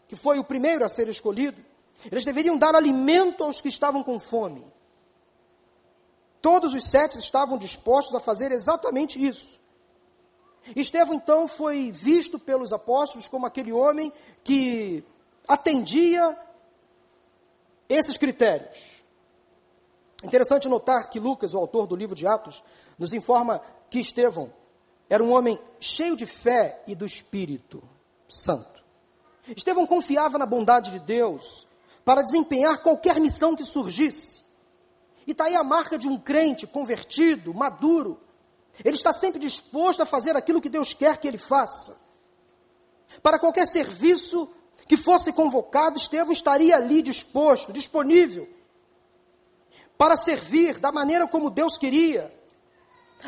que 0.08 0.16
foi 0.16 0.38
o 0.38 0.44
primeiro 0.44 0.84
a 0.84 0.88
ser 0.88 1.08
escolhido. 1.08 1.62
Eles 2.10 2.24
deveriam 2.24 2.56
dar 2.56 2.74
alimento 2.74 3.44
aos 3.44 3.60
que 3.60 3.68
estavam 3.68 4.02
com 4.02 4.18
fome. 4.18 4.64
Todos 6.40 6.74
os 6.74 6.88
sete 6.88 7.18
estavam 7.18 7.58
dispostos 7.58 8.14
a 8.14 8.20
fazer 8.20 8.52
exatamente 8.52 9.24
isso. 9.24 9.48
Estevão 10.74 11.14
então 11.14 11.46
foi 11.46 11.90
visto 11.92 12.38
pelos 12.38 12.72
apóstolos 12.72 13.28
como 13.28 13.46
aquele 13.46 13.72
homem 13.72 14.12
que 14.42 15.04
atendia 15.46 16.36
esses 17.88 18.16
critérios. 18.16 19.02
Interessante 20.22 20.68
notar 20.68 21.10
que 21.10 21.20
Lucas, 21.20 21.52
o 21.52 21.58
autor 21.58 21.86
do 21.86 21.94
livro 21.94 22.14
de 22.14 22.26
Atos, 22.26 22.62
nos 22.98 23.12
informa 23.12 23.60
que 23.90 23.98
Estevão 23.98 24.50
era 25.08 25.22
um 25.22 25.32
homem 25.32 25.58
cheio 25.78 26.16
de 26.16 26.24
fé 26.24 26.82
e 26.86 26.94
do 26.94 27.04
Espírito 27.04 27.82
Santo. 28.28 28.82
Estevão 29.54 29.86
confiava 29.86 30.38
na 30.38 30.46
bondade 30.46 30.90
de 30.90 30.98
Deus 30.98 31.68
para 32.04 32.22
desempenhar 32.22 32.82
qualquer 32.82 33.20
missão 33.20 33.54
que 33.54 33.64
surgisse. 33.64 34.42
E 35.26 35.32
está 35.32 35.44
aí 35.44 35.54
a 35.54 35.64
marca 35.64 35.98
de 35.98 36.08
um 36.08 36.18
crente 36.18 36.66
convertido, 36.66 37.52
maduro. 37.52 38.20
Ele 38.82 38.96
está 38.96 39.12
sempre 39.12 39.38
disposto 39.38 40.02
a 40.02 40.06
fazer 40.06 40.36
aquilo 40.36 40.60
que 40.60 40.68
Deus 40.68 40.94
quer 40.94 41.16
que 41.18 41.28
ele 41.28 41.38
faça. 41.38 41.96
Para 43.22 43.38
qualquer 43.38 43.66
serviço 43.66 44.48
que 44.88 44.96
fosse 44.96 45.32
convocado, 45.32 45.96
Estevão 45.96 46.32
estaria 46.32 46.76
ali 46.76 47.02
disposto, 47.02 47.72
disponível, 47.72 48.48
para 49.96 50.16
servir 50.16 50.78
da 50.78 50.90
maneira 50.90 51.26
como 51.26 51.50
Deus 51.50 51.78
queria. 51.78 52.32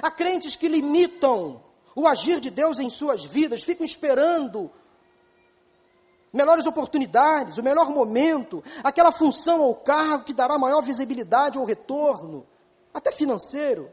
Há 0.02 0.11
crentes 0.11 0.56
que 0.56 0.68
limitam 0.68 1.62
o 1.94 2.06
agir 2.06 2.40
de 2.40 2.50
Deus 2.50 2.78
em 2.78 2.90
suas 2.90 3.24
vidas, 3.24 3.62
ficam 3.62 3.87
esperando 3.87 4.70
melhores 6.32 6.66
oportunidades, 6.66 7.56
o 7.56 7.62
melhor 7.62 7.88
momento, 7.88 8.62
aquela 8.85 9.11
função 9.11 9.62
ou 9.62 9.74
cargo 9.74 10.24
que 10.24 10.35
dará 10.35 10.59
maior 10.59 10.82
visibilidade 10.82 11.59
ou 11.59 11.64
retorno, 11.64 12.46
até 12.92 13.11
financeiro. 13.11 13.90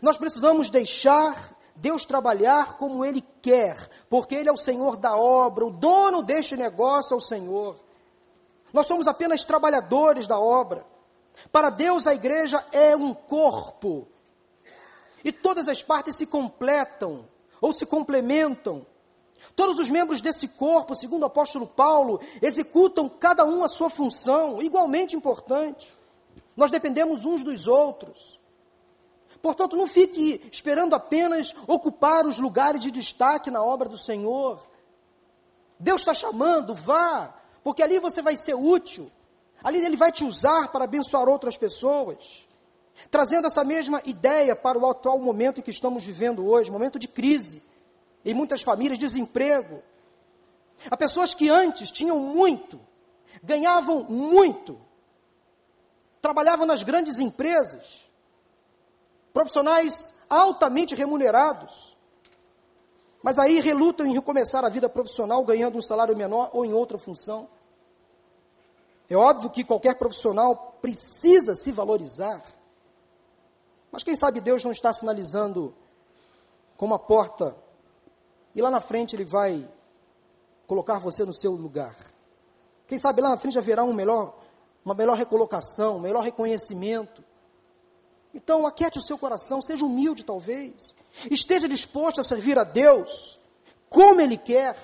Nós 0.00 0.16
precisamos 0.16 0.70
deixar 0.70 1.56
Deus 1.74 2.04
trabalhar 2.04 2.76
como 2.76 3.04
Ele 3.04 3.24
quer, 3.40 3.88
porque 4.08 4.34
Ele 4.34 4.48
é 4.48 4.52
o 4.52 4.56
Senhor 4.56 4.96
da 4.96 5.16
obra, 5.16 5.66
o 5.66 5.70
dono 5.70 6.22
deste 6.22 6.56
negócio 6.56 7.14
é 7.14 7.16
o 7.16 7.20
Senhor. 7.20 7.76
Nós 8.72 8.86
somos 8.86 9.06
apenas 9.06 9.44
trabalhadores 9.44 10.26
da 10.26 10.38
obra. 10.38 10.84
Para 11.50 11.70
Deus, 11.70 12.06
a 12.06 12.14
igreja 12.14 12.64
é 12.72 12.94
um 12.94 13.14
corpo, 13.14 14.06
e 15.24 15.32
todas 15.32 15.68
as 15.68 15.82
partes 15.82 16.16
se 16.16 16.26
completam 16.26 17.24
ou 17.60 17.72
se 17.72 17.86
complementam. 17.86 18.84
Todos 19.56 19.78
os 19.78 19.90
membros 19.90 20.20
desse 20.20 20.48
corpo, 20.48 20.94
segundo 20.94 21.22
o 21.22 21.26
apóstolo 21.26 21.66
Paulo, 21.66 22.20
executam 22.40 23.08
cada 23.08 23.44
um 23.44 23.64
a 23.64 23.68
sua 23.68 23.90
função, 23.90 24.62
igualmente 24.62 25.16
importante. 25.16 25.92
Nós 26.56 26.70
dependemos 26.70 27.24
uns 27.24 27.42
dos 27.42 27.66
outros. 27.66 28.40
Portanto, 29.42 29.76
não 29.76 29.88
fique 29.88 30.40
esperando 30.52 30.94
apenas 30.94 31.52
ocupar 31.66 32.24
os 32.24 32.38
lugares 32.38 32.80
de 32.80 32.92
destaque 32.92 33.50
na 33.50 33.60
obra 33.60 33.88
do 33.88 33.98
Senhor. 33.98 34.64
Deus 35.78 36.02
está 36.02 36.14
chamando, 36.14 36.72
vá, 36.72 37.34
porque 37.64 37.82
ali 37.82 37.98
você 37.98 38.22
vai 38.22 38.36
ser 38.36 38.54
útil. 38.54 39.10
Ali 39.62 39.84
Ele 39.84 39.96
vai 39.96 40.12
te 40.12 40.24
usar 40.24 40.68
para 40.68 40.84
abençoar 40.84 41.28
outras 41.28 41.56
pessoas. 41.56 42.46
Trazendo 43.10 43.48
essa 43.48 43.64
mesma 43.64 44.00
ideia 44.04 44.54
para 44.54 44.78
o 44.78 44.88
atual 44.88 45.18
momento 45.18 45.58
em 45.58 45.62
que 45.62 45.70
estamos 45.70 46.04
vivendo 46.04 46.46
hoje, 46.46 46.70
momento 46.70 46.98
de 46.98 47.08
crise. 47.08 47.62
Em 48.24 48.32
muitas 48.32 48.62
famílias, 48.62 48.98
desemprego. 48.98 49.82
Há 50.88 50.96
pessoas 50.96 51.34
que 51.34 51.48
antes 51.48 51.90
tinham 51.90 52.18
muito, 52.18 52.78
ganhavam 53.42 54.04
muito, 54.04 54.78
trabalhavam 56.20 56.66
nas 56.66 56.82
grandes 56.82 57.18
empresas, 57.18 58.01
profissionais 59.32 60.14
altamente 60.28 60.94
remunerados, 60.94 61.96
mas 63.22 63.38
aí 63.38 63.60
relutam 63.60 64.06
em 64.06 64.12
recomeçar 64.12 64.64
a 64.64 64.68
vida 64.68 64.88
profissional 64.88 65.44
ganhando 65.44 65.78
um 65.78 65.82
salário 65.82 66.16
menor 66.16 66.50
ou 66.52 66.64
em 66.64 66.72
outra 66.72 66.98
função. 66.98 67.48
É 69.08 69.16
óbvio 69.16 69.50
que 69.50 69.62
qualquer 69.62 69.94
profissional 69.96 70.76
precisa 70.80 71.54
se 71.54 71.70
valorizar, 71.70 72.42
mas 73.90 74.02
quem 74.02 74.16
sabe 74.16 74.40
Deus 74.40 74.64
não 74.64 74.72
está 74.72 74.92
sinalizando 74.92 75.74
com 76.76 76.86
uma 76.86 76.98
porta 76.98 77.54
e 78.54 78.62
lá 78.62 78.70
na 78.70 78.80
frente 78.80 79.14
Ele 79.14 79.24
vai 79.24 79.68
colocar 80.66 80.98
você 80.98 81.24
no 81.24 81.34
seu 81.34 81.52
lugar. 81.52 81.94
Quem 82.86 82.98
sabe 82.98 83.20
lá 83.20 83.28
na 83.28 83.36
frente 83.36 83.58
haverá 83.58 83.84
um 83.84 83.92
melhor, 83.92 84.34
uma 84.84 84.94
melhor 84.94 85.16
recolocação, 85.16 85.96
um 85.96 86.00
melhor 86.00 86.22
reconhecimento. 86.22 87.22
Então, 88.34 88.66
aquete 88.66 88.98
o 88.98 89.02
seu 89.02 89.18
coração, 89.18 89.60
seja 89.60 89.84
humilde 89.84 90.24
talvez. 90.24 90.94
Esteja 91.30 91.68
disposto 91.68 92.20
a 92.20 92.24
servir 92.24 92.58
a 92.58 92.64
Deus 92.64 93.38
como 93.88 94.20
Ele 94.20 94.38
quer, 94.38 94.74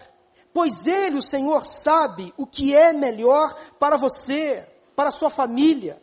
pois 0.52 0.86
Ele, 0.86 1.16
o 1.16 1.22
Senhor, 1.22 1.64
sabe 1.64 2.32
o 2.36 2.46
que 2.46 2.74
é 2.74 2.92
melhor 2.92 3.58
para 3.78 3.96
você, 3.96 4.66
para 4.94 5.08
a 5.08 5.12
sua 5.12 5.30
família. 5.30 6.00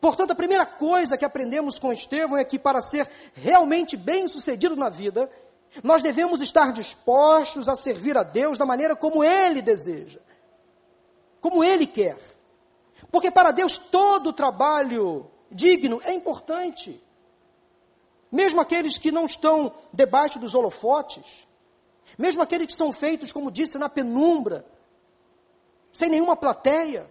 Portanto, 0.00 0.32
a 0.32 0.34
primeira 0.34 0.66
coisa 0.66 1.16
que 1.16 1.24
aprendemos 1.24 1.78
com 1.78 1.92
Estevão 1.92 2.36
é 2.36 2.44
que 2.44 2.58
para 2.58 2.80
ser 2.80 3.08
realmente 3.34 3.96
bem 3.96 4.28
sucedido 4.28 4.76
na 4.76 4.88
vida, 4.88 5.30
nós 5.82 6.02
devemos 6.02 6.42
estar 6.42 6.72
dispostos 6.72 7.68
a 7.68 7.76
servir 7.76 8.18
a 8.18 8.22
Deus 8.22 8.58
da 8.58 8.66
maneira 8.66 8.94
como 8.94 9.24
Ele 9.24 9.62
deseja, 9.62 10.18
como 11.40 11.64
Ele 11.64 11.86
quer. 11.86 12.18
Porque 13.10 13.30
para 13.30 13.52
Deus 13.52 13.78
todo 13.78 14.32
trabalho 14.32 15.30
digno 15.52 16.00
é 16.04 16.12
importante. 16.12 17.02
Mesmo 18.30 18.60
aqueles 18.60 18.96
que 18.96 19.10
não 19.10 19.26
estão 19.26 19.72
debaixo 19.92 20.38
dos 20.38 20.54
holofotes, 20.54 21.46
mesmo 22.18 22.42
aqueles 22.42 22.66
que 22.66 22.74
são 22.74 22.92
feitos, 22.92 23.32
como 23.32 23.50
disse, 23.50 23.78
na 23.78 23.88
penumbra, 23.88 24.64
sem 25.92 26.08
nenhuma 26.08 26.36
plateia. 26.36 27.06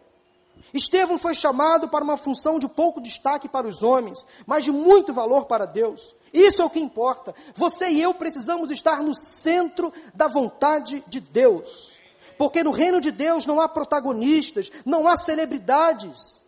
Estevão 0.74 1.18
foi 1.18 1.34
chamado 1.34 1.90
para 1.90 2.04
uma 2.04 2.18
função 2.18 2.60
de 2.60 2.68
pouco 2.68 3.02
destaque 3.02 3.48
para 3.48 3.68
os 3.68 3.84
homens, 3.84 4.26
mas 4.46 4.64
de 4.64 4.72
muito 4.72 5.14
valor 5.14 5.46
para 5.46 5.66
Deus. 5.66 6.16
Isso 6.34 6.62
é 6.62 6.66
o 6.66 6.70
que 6.70 6.80
importa. 6.80 7.36
Você 7.56 7.90
e 7.90 8.02
eu 8.02 8.14
precisamos 8.14 8.72
estar 8.72 9.04
no 9.04 9.14
centro 9.14 9.92
da 10.14 10.28
vontade 10.28 11.04
de 11.08 11.20
Deus. 11.20 11.92
Porque 12.38 12.64
no 12.64 12.72
reino 12.72 13.02
de 13.02 13.12
Deus 13.12 13.46
não 13.46 13.60
há 13.60 13.68
protagonistas, 13.68 14.72
não 14.86 15.08
há 15.08 15.18
celebridades. 15.18 16.41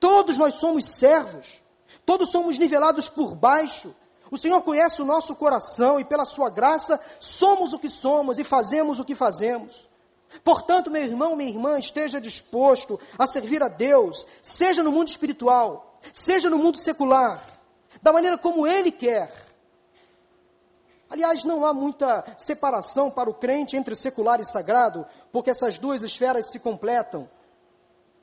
Todos 0.00 0.38
nós 0.38 0.54
somos 0.54 0.86
servos, 0.86 1.62
todos 2.06 2.30
somos 2.30 2.58
nivelados 2.58 3.08
por 3.08 3.34
baixo. 3.34 3.94
O 4.30 4.38
Senhor 4.38 4.62
conhece 4.62 5.02
o 5.02 5.04
nosso 5.04 5.36
coração 5.36 6.00
e, 6.00 6.04
pela 6.04 6.24
Sua 6.24 6.48
graça, 6.48 6.98
somos 7.20 7.74
o 7.74 7.78
que 7.78 7.88
somos 7.88 8.38
e 8.38 8.44
fazemos 8.44 8.98
o 8.98 9.04
que 9.04 9.14
fazemos. 9.14 9.88
Portanto, 10.42 10.90
meu 10.90 11.02
irmão, 11.02 11.36
minha 11.36 11.50
irmã, 11.50 11.78
esteja 11.78 12.20
disposto 12.20 12.98
a 13.18 13.26
servir 13.26 13.62
a 13.62 13.68
Deus, 13.68 14.26
seja 14.40 14.82
no 14.82 14.92
mundo 14.92 15.08
espiritual, 15.08 15.98
seja 16.14 16.48
no 16.48 16.56
mundo 16.56 16.78
secular, 16.78 17.44
da 18.00 18.12
maneira 18.12 18.38
como 18.38 18.66
Ele 18.66 18.92
quer. 18.92 19.30
Aliás, 21.10 21.42
não 21.42 21.66
há 21.66 21.74
muita 21.74 22.24
separação 22.38 23.10
para 23.10 23.28
o 23.28 23.34
crente 23.34 23.76
entre 23.76 23.96
secular 23.96 24.40
e 24.40 24.44
sagrado, 24.44 25.04
porque 25.32 25.50
essas 25.50 25.76
duas 25.76 26.04
esferas 26.04 26.50
se 26.52 26.60
completam. 26.60 27.28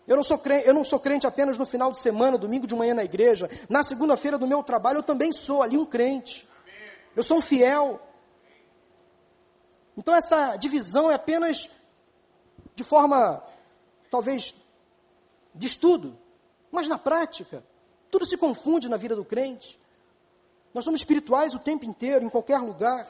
Eu 0.08 0.16
não, 0.16 0.24
sou 0.24 0.38
crente, 0.38 0.66
eu 0.66 0.74
não 0.74 0.86
sou 0.86 1.00
crente 1.00 1.28
apenas 1.28 1.58
no 1.58 1.66
final 1.66 1.92
de 1.92 2.00
semana, 2.00 2.38
domingo 2.38 2.66
de 2.66 2.74
manhã 2.74 2.94
na 2.94 3.04
igreja. 3.04 3.50
Na 3.68 3.84
segunda-feira 3.84 4.38
do 4.38 4.48
meu 4.48 4.64
trabalho, 4.64 5.00
eu 5.00 5.04
também 5.04 5.34
sou 5.34 5.62
ali 5.62 5.78
um 5.78 5.86
crente. 5.86 6.48
Eu 7.14 7.24
sou 7.24 7.38
um 7.38 7.42
fiel. 7.42 8.00
Então, 9.98 10.16
essa 10.16 10.56
divisão 10.56 11.12
é 11.12 11.16
apenas 11.16 11.70
de 12.74 12.84
forma, 12.84 13.44
talvez, 14.10 14.56
de 15.54 15.68
estudo. 15.68 16.18
Mas 16.72 16.88
na 16.88 16.98
prática, 16.98 17.62
tudo 18.10 18.26
se 18.26 18.38
confunde 18.38 18.88
na 18.88 18.96
vida 18.96 19.16
do 19.16 19.26
crente. 19.26 19.78
Nós 20.74 20.86
somos 20.86 21.02
espirituais 21.02 21.54
o 21.54 21.60
tempo 21.60 21.86
inteiro, 21.86 22.24
em 22.24 22.30
qualquer 22.30 22.60
lugar. 22.60 23.08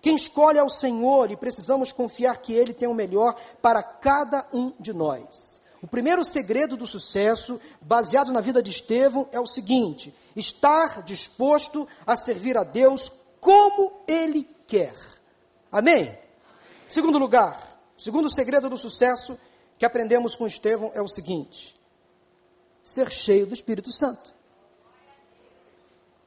Quem 0.00 0.16
escolhe 0.16 0.58
é 0.58 0.62
o 0.62 0.70
Senhor 0.70 1.30
e 1.30 1.36
precisamos 1.36 1.92
confiar 1.92 2.38
que 2.38 2.52
Ele 2.52 2.72
tem 2.72 2.88
o 2.88 2.94
melhor 2.94 3.34
para 3.60 3.82
cada 3.82 4.46
um 4.54 4.72
de 4.78 4.94
nós. 4.94 5.60
O 5.80 5.86
primeiro 5.86 6.24
segredo 6.24 6.76
do 6.76 6.86
sucesso, 6.86 7.60
baseado 7.80 8.32
na 8.32 8.40
vida 8.40 8.62
de 8.62 8.70
Estevão, 8.70 9.28
é 9.30 9.38
o 9.38 9.46
seguinte: 9.46 10.14
estar 10.34 11.02
disposto 11.02 11.86
a 12.06 12.16
servir 12.16 12.56
a 12.58 12.64
Deus 12.64 13.12
como 13.40 14.02
Ele 14.06 14.44
quer. 14.66 14.94
Amém? 15.70 16.08
Amém? 16.08 16.18
Segundo 16.88 17.18
lugar, 17.18 17.80
segundo 17.96 18.30
segredo 18.30 18.68
do 18.68 18.78
sucesso 18.78 19.38
que 19.78 19.84
aprendemos 19.84 20.34
com 20.34 20.46
Estevão 20.46 20.90
é 20.94 21.00
o 21.00 21.08
seguinte: 21.08 21.78
ser 22.82 23.10
cheio 23.12 23.46
do 23.46 23.54
Espírito 23.54 23.92
Santo. 23.92 24.34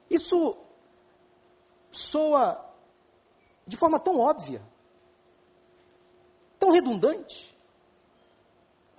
Isso 0.10 0.56
soa 1.92 2.70
de 3.68 3.76
forma 3.76 4.00
tão 4.00 4.20
óbvia, 4.20 4.62
tão 6.58 6.72
redundante 6.72 7.52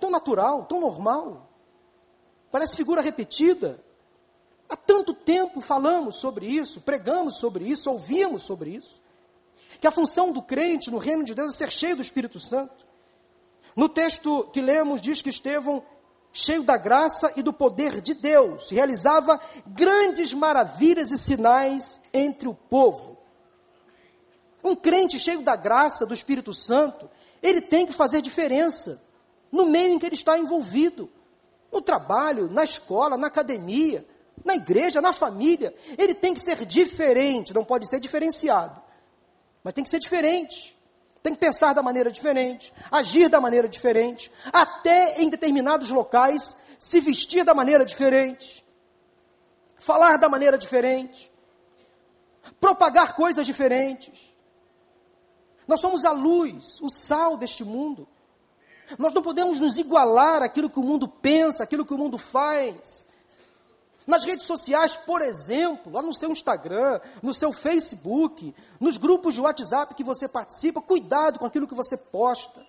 tão 0.03 0.11
natural, 0.11 0.65
tão 0.65 0.81
normal. 0.81 1.49
Parece 2.51 2.75
figura 2.75 3.01
repetida. 3.01 3.81
Há 4.67 4.75
tanto 4.75 5.13
tempo 5.13 5.61
falamos 5.61 6.17
sobre 6.17 6.45
isso, 6.45 6.81
pregamos 6.81 7.37
sobre 7.37 7.63
isso, 7.63 7.89
ouvimos 7.89 8.43
sobre 8.43 8.71
isso. 8.71 9.01
Que 9.79 9.87
a 9.87 9.91
função 9.91 10.33
do 10.33 10.41
crente 10.41 10.91
no 10.91 10.97
reino 10.97 11.23
de 11.23 11.33
Deus 11.33 11.55
é 11.55 11.57
ser 11.57 11.71
cheio 11.71 11.95
do 11.95 12.01
Espírito 12.01 12.37
Santo. 12.37 12.85
No 13.77 13.87
texto 13.87 14.49
que 14.51 14.61
lemos, 14.61 14.99
diz 14.99 15.21
que 15.21 15.29
Estevão 15.29 15.81
cheio 16.33 16.63
da 16.63 16.75
graça 16.75 17.31
e 17.37 17.41
do 17.41 17.53
poder 17.53 18.01
de 18.01 18.13
Deus, 18.13 18.71
realizava 18.71 19.39
grandes 19.67 20.33
maravilhas 20.33 21.11
e 21.11 21.17
sinais 21.17 22.01
entre 22.11 22.47
o 22.47 22.53
povo. 22.53 23.17
Um 24.63 24.75
crente 24.75 25.17
cheio 25.17 25.43
da 25.43 25.55
graça 25.55 26.05
do 26.05 26.13
Espírito 26.13 26.53
Santo, 26.53 27.09
ele 27.41 27.61
tem 27.61 27.85
que 27.85 27.93
fazer 27.93 28.21
diferença 28.21 28.99
no 29.53 29.67
meio 29.67 29.93
em 29.93 29.99
que 29.99 30.07
ele 30.07 30.15
está 30.15 30.35
envolvido. 30.35 31.07
No 31.71 31.79
trabalho, 31.79 32.49
na 32.49 32.63
escola, 32.63 33.15
na 33.15 33.27
academia, 33.27 34.03
na 34.43 34.55
igreja, 34.55 34.99
na 34.99 35.13
família. 35.13 35.73
Ele 35.95 36.15
tem 36.15 36.33
que 36.33 36.39
ser 36.39 36.65
diferente, 36.65 37.53
não 37.53 37.63
pode 37.63 37.87
ser 37.87 37.99
diferenciado. 37.99 38.81
Mas 39.63 39.75
tem 39.75 39.83
que 39.83 39.91
ser 39.91 39.99
diferente. 39.99 40.75
Tem 41.21 41.33
que 41.33 41.39
pensar 41.39 41.71
da 41.71 41.83
maneira 41.83 42.11
diferente, 42.11 42.73
agir 42.91 43.29
da 43.29 43.39
maneira 43.39 43.65
diferente, 43.65 44.29
até 44.51 45.21
em 45.21 45.29
determinados 45.29 45.89
locais 45.89 46.53
se 46.77 46.99
vestir 46.99 47.45
da 47.45 47.53
maneira 47.53 47.85
diferente, 47.85 48.65
falar 49.77 50.17
da 50.17 50.27
maneira 50.27 50.57
diferente, 50.57 51.31
propagar 52.59 53.15
coisas 53.15 53.45
diferentes. 53.45 54.19
Nós 55.65 55.79
somos 55.79 56.03
a 56.03 56.11
luz, 56.11 56.81
o 56.81 56.89
sal 56.89 57.37
deste 57.37 57.63
mundo. 57.63 58.05
Nós 58.97 59.13
não 59.13 59.21
podemos 59.21 59.59
nos 59.59 59.77
igualar 59.77 60.41
àquilo 60.41 60.69
que 60.69 60.79
o 60.79 60.83
mundo 60.83 61.07
pensa, 61.07 61.63
aquilo 61.63 61.85
que 61.85 61.93
o 61.93 61.97
mundo 61.97 62.17
faz. 62.17 63.05
Nas 64.05 64.25
redes 64.25 64.45
sociais, 64.45 64.97
por 64.97 65.21
exemplo, 65.21 65.91
lá 65.91 66.01
no 66.01 66.13
seu 66.13 66.31
Instagram, 66.31 66.99
no 67.21 67.33
seu 67.33 67.53
Facebook, 67.53 68.53
nos 68.79 68.97
grupos 68.97 69.33
de 69.33 69.41
WhatsApp 69.41 69.95
que 69.95 70.03
você 70.03 70.27
participa, 70.27 70.81
cuidado 70.81 71.39
com 71.39 71.45
aquilo 71.45 71.67
que 71.67 71.75
você 71.75 71.95
posta, 71.95 72.65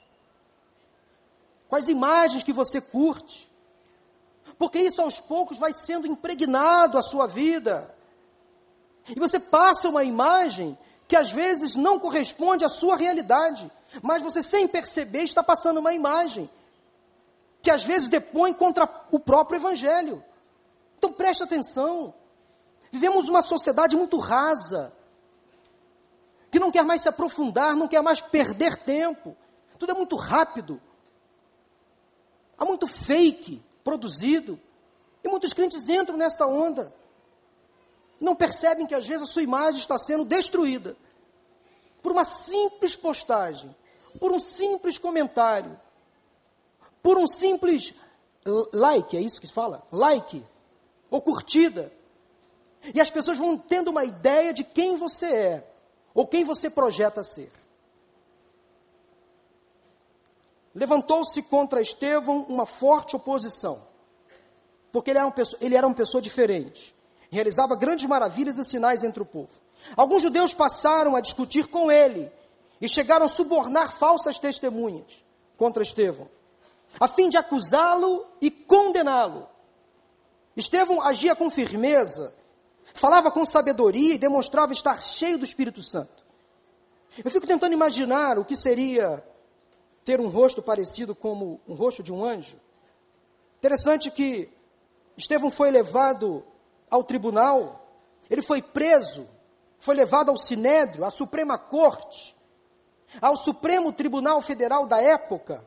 com 1.68 1.74
as 1.74 1.88
imagens 1.88 2.44
que 2.44 2.52
você 2.52 2.80
curte, 2.80 3.50
porque 4.56 4.78
isso 4.78 5.02
aos 5.02 5.18
poucos 5.18 5.58
vai 5.58 5.72
sendo 5.72 6.06
impregnado 6.06 6.96
à 6.96 7.02
sua 7.02 7.26
vida. 7.26 7.92
E 9.08 9.18
você 9.18 9.40
passa 9.40 9.88
uma 9.88 10.04
imagem 10.04 10.78
que 11.06 11.16
às 11.16 11.30
vezes 11.30 11.76
não 11.76 11.98
corresponde 11.98 12.64
à 12.64 12.68
sua 12.68 12.96
realidade, 12.96 13.70
mas 14.02 14.22
você 14.22 14.42
sem 14.42 14.66
perceber 14.66 15.22
está 15.22 15.42
passando 15.42 15.78
uma 15.78 15.92
imagem 15.92 16.48
que 17.62 17.70
às 17.70 17.82
vezes 17.82 18.08
depõe 18.08 18.52
contra 18.52 18.88
o 19.10 19.18
próprio 19.18 19.56
evangelho. 19.56 20.22
Então 20.98 21.12
preste 21.12 21.42
atenção. 21.42 22.12
Vivemos 22.92 23.28
uma 23.28 23.42
sociedade 23.42 23.96
muito 23.96 24.18
rasa, 24.18 24.92
que 26.50 26.60
não 26.60 26.70
quer 26.70 26.84
mais 26.84 27.00
se 27.00 27.08
aprofundar, 27.08 27.74
não 27.74 27.88
quer 27.88 28.02
mais 28.02 28.20
perder 28.20 28.76
tempo. 28.84 29.36
Tudo 29.78 29.92
é 29.92 29.94
muito 29.94 30.14
rápido. 30.14 30.80
Há 32.56 32.64
muito 32.64 32.86
fake 32.86 33.62
produzido. 33.82 34.60
E 35.22 35.28
muitos 35.28 35.52
crentes 35.52 35.88
entram 35.88 36.16
nessa 36.16 36.46
onda. 36.46 36.94
Não 38.20 38.34
percebem 38.34 38.86
que 38.86 38.94
às 38.94 39.06
vezes 39.06 39.22
a 39.22 39.32
sua 39.32 39.42
imagem 39.42 39.80
está 39.80 39.98
sendo 39.98 40.24
destruída 40.24 40.96
por 42.02 42.12
uma 42.12 42.24
simples 42.24 42.94
postagem, 42.94 43.74
por 44.20 44.30
um 44.30 44.38
simples 44.38 44.98
comentário, 44.98 45.74
por 47.02 47.18
um 47.18 47.26
simples 47.26 47.94
like, 48.72 49.16
é 49.16 49.20
isso 49.20 49.40
que 49.40 49.46
se 49.46 49.52
fala? 49.52 49.86
Like 49.90 50.44
ou 51.10 51.20
curtida. 51.20 51.92
E 52.94 53.00
as 53.00 53.10
pessoas 53.10 53.38
vão 53.38 53.56
tendo 53.56 53.90
uma 53.90 54.04
ideia 54.04 54.52
de 54.52 54.62
quem 54.62 54.96
você 54.96 55.26
é, 55.26 55.70
ou 56.12 56.26
quem 56.26 56.44
você 56.44 56.68
projeta 56.68 57.24
ser. 57.24 57.50
Levantou-se 60.74 61.40
contra 61.42 61.80
Estevão 61.80 62.44
uma 62.48 62.66
forte 62.66 63.16
oposição, 63.16 63.80
porque 64.92 65.10
ele 65.10 65.18
era, 65.18 65.26
uma 65.26 65.32
pessoa, 65.32 65.58
ele 65.62 65.76
era 65.76 65.86
uma 65.86 65.94
pessoa 65.94 66.20
diferente, 66.20 66.93
realizava 67.34 67.74
grandes 67.76 68.06
maravilhas 68.06 68.56
e 68.56 68.64
sinais 68.64 69.02
entre 69.02 69.22
o 69.22 69.26
povo. 69.26 69.50
Alguns 69.96 70.22
judeus 70.22 70.54
passaram 70.54 71.16
a 71.16 71.20
discutir 71.20 71.66
com 71.66 71.90
ele 71.90 72.30
e 72.80 72.88
chegaram 72.88 73.26
a 73.26 73.28
subornar 73.28 73.92
falsas 73.98 74.38
testemunhas 74.38 75.24
contra 75.56 75.82
Estevão, 75.82 76.28
a 76.98 77.08
fim 77.08 77.28
de 77.28 77.36
acusá-lo 77.36 78.24
e 78.40 78.50
condená-lo. 78.50 79.48
Estevão 80.56 81.02
agia 81.02 81.34
com 81.34 81.50
firmeza, 81.50 82.32
falava 82.94 83.30
com 83.30 83.44
sabedoria 83.44 84.14
e 84.14 84.18
demonstrava 84.18 84.72
estar 84.72 85.02
cheio 85.02 85.36
do 85.36 85.44
Espírito 85.44 85.82
Santo. 85.82 86.24
Eu 87.24 87.30
fico 87.30 87.46
tentando 87.46 87.72
imaginar 87.72 88.38
o 88.38 88.44
que 88.44 88.56
seria 88.56 89.22
ter 90.04 90.20
um 90.20 90.28
rosto 90.28 90.62
parecido 90.62 91.14
como 91.14 91.60
um 91.66 91.74
rosto 91.74 92.02
de 92.02 92.12
um 92.12 92.24
anjo. 92.24 92.58
Interessante 93.58 94.10
que 94.10 94.48
Estevão 95.16 95.50
foi 95.50 95.70
levado 95.70 96.44
ao 96.94 97.04
tribunal, 97.04 97.86
ele 98.30 98.42
foi 98.42 98.62
preso, 98.62 99.28
foi 99.78 99.94
levado 99.94 100.30
ao 100.30 100.36
Sinédrio, 100.36 101.04
à 101.04 101.10
Suprema 101.10 101.58
Corte, 101.58 102.36
ao 103.20 103.36
Supremo 103.36 103.92
Tribunal 103.92 104.40
Federal 104.40 104.86
da 104.86 105.00
época, 105.00 105.64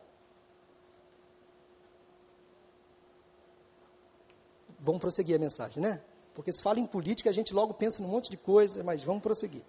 Vamos 4.80 5.02
prosseguir 5.02 5.36
a 5.36 5.40
mensagem, 5.40 5.84
né? 5.84 6.00
Porque 6.34 6.54
se 6.54 6.62
fala 6.62 6.80
em 6.80 6.86
política, 6.86 7.30
a 7.30 7.34
gente 7.34 7.54
logo 7.54 7.74
pensa 7.74 8.02
num 8.02 8.08
monte 8.08 8.30
de 8.30 8.38
coisa, 8.38 8.82
mas 8.86 9.04
vamos 9.04 9.22
prosseguir. 9.22 9.62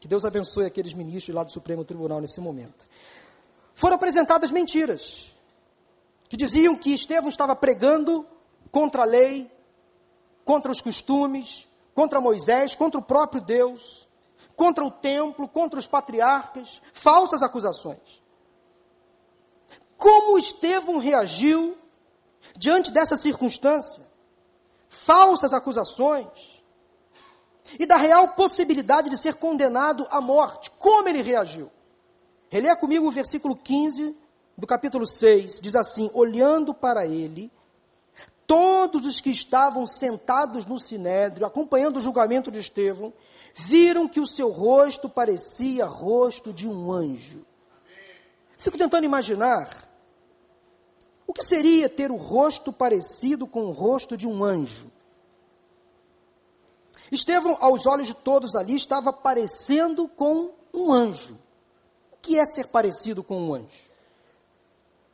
Que 0.00 0.08
Deus 0.08 0.24
abençoe 0.24 0.64
aqueles 0.64 0.92
ministros 0.92 1.32
lá 1.32 1.44
do 1.44 1.52
Supremo 1.52 1.84
Tribunal 1.84 2.20
nesse 2.20 2.40
momento. 2.40 2.84
Foram 3.72 3.94
apresentadas 3.94 4.50
mentiras, 4.50 5.32
que 6.28 6.36
diziam 6.36 6.74
que 6.74 6.92
Estevão 6.92 7.28
estava 7.28 7.54
pregando 7.54 8.26
contra 8.72 9.02
a 9.02 9.04
lei, 9.04 9.48
contra 10.48 10.72
os 10.72 10.80
costumes, 10.80 11.68
contra 11.94 12.22
Moisés, 12.22 12.74
contra 12.74 12.98
o 12.98 13.02
próprio 13.02 13.42
Deus, 13.42 14.08
contra 14.56 14.82
o 14.82 14.90
templo, 14.90 15.46
contra 15.46 15.78
os 15.78 15.86
patriarcas, 15.86 16.80
falsas 16.94 17.42
acusações. 17.42 18.22
Como 19.98 20.38
Estevão 20.38 20.96
reagiu 20.98 21.76
diante 22.56 22.90
dessa 22.90 23.14
circunstância? 23.14 24.08
falsas 24.88 25.52
acusações 25.52 26.62
e 27.78 27.84
da 27.84 27.96
real 27.96 28.28
possibilidade 28.28 29.10
de 29.10 29.18
ser 29.18 29.34
condenado 29.34 30.06
à 30.10 30.20
morte. 30.20 30.70
Como 30.78 31.08
ele 31.08 31.22
reagiu? 31.22 31.70
Releia 32.48 32.74
comigo 32.74 33.06
o 33.06 33.10
versículo 33.10 33.54
15 33.54 34.16
do 34.56 34.66
capítulo 34.66 35.06
6, 35.06 35.60
diz 35.60 35.76
assim: 35.76 36.10
Olhando 36.14 36.72
para 36.72 37.06
ele, 37.06 37.52
todos 38.48 39.04
os 39.04 39.20
que 39.20 39.28
estavam 39.30 39.86
sentados 39.86 40.64
no 40.64 40.78
sinédrio, 40.78 41.46
acompanhando 41.46 41.98
o 41.98 42.00
julgamento 42.00 42.50
de 42.50 42.58
Estevão, 42.58 43.12
viram 43.54 44.08
que 44.08 44.18
o 44.18 44.26
seu 44.26 44.48
rosto 44.48 45.06
parecia 45.06 45.84
rosto 45.84 46.50
de 46.50 46.66
um 46.66 46.90
anjo. 46.90 47.44
Fico 48.58 48.78
tentando 48.78 49.04
imaginar 49.04 49.68
o 51.26 51.34
que 51.34 51.44
seria 51.44 51.90
ter 51.90 52.10
o 52.10 52.16
rosto 52.16 52.72
parecido 52.72 53.46
com 53.46 53.66
o 53.66 53.70
rosto 53.70 54.16
de 54.16 54.26
um 54.26 54.42
anjo? 54.42 54.90
Estevão, 57.12 57.58
aos 57.60 57.86
olhos 57.86 58.06
de 58.06 58.14
todos 58.14 58.56
ali, 58.56 58.74
estava 58.74 59.12
parecendo 59.12 60.08
com 60.08 60.52
um 60.72 60.90
anjo. 60.90 61.38
O 62.12 62.16
que 62.16 62.38
é 62.38 62.46
ser 62.46 62.68
parecido 62.68 63.22
com 63.22 63.38
um 63.38 63.54
anjo? 63.54 63.90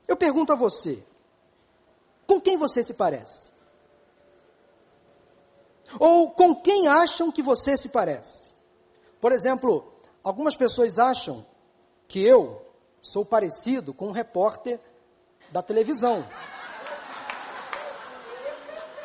Eu 0.06 0.16
pergunto 0.16 0.52
a 0.52 0.56
você: 0.56 1.02
com 2.26 2.40
quem 2.40 2.56
você 2.56 2.82
se 2.82 2.94
parece? 2.94 3.52
Ou 5.98 6.30
com 6.30 6.54
quem 6.54 6.88
acham 6.88 7.30
que 7.30 7.42
você 7.42 7.76
se 7.76 7.88
parece? 7.88 8.54
Por 9.20 9.32
exemplo, 9.32 9.92
algumas 10.22 10.56
pessoas 10.56 10.98
acham 10.98 11.46
que 12.08 12.22
eu 12.22 12.64
sou 13.00 13.24
parecido 13.24 13.92
com 13.92 14.08
um 14.08 14.12
repórter 14.12 14.80
da 15.50 15.62
televisão. 15.62 16.26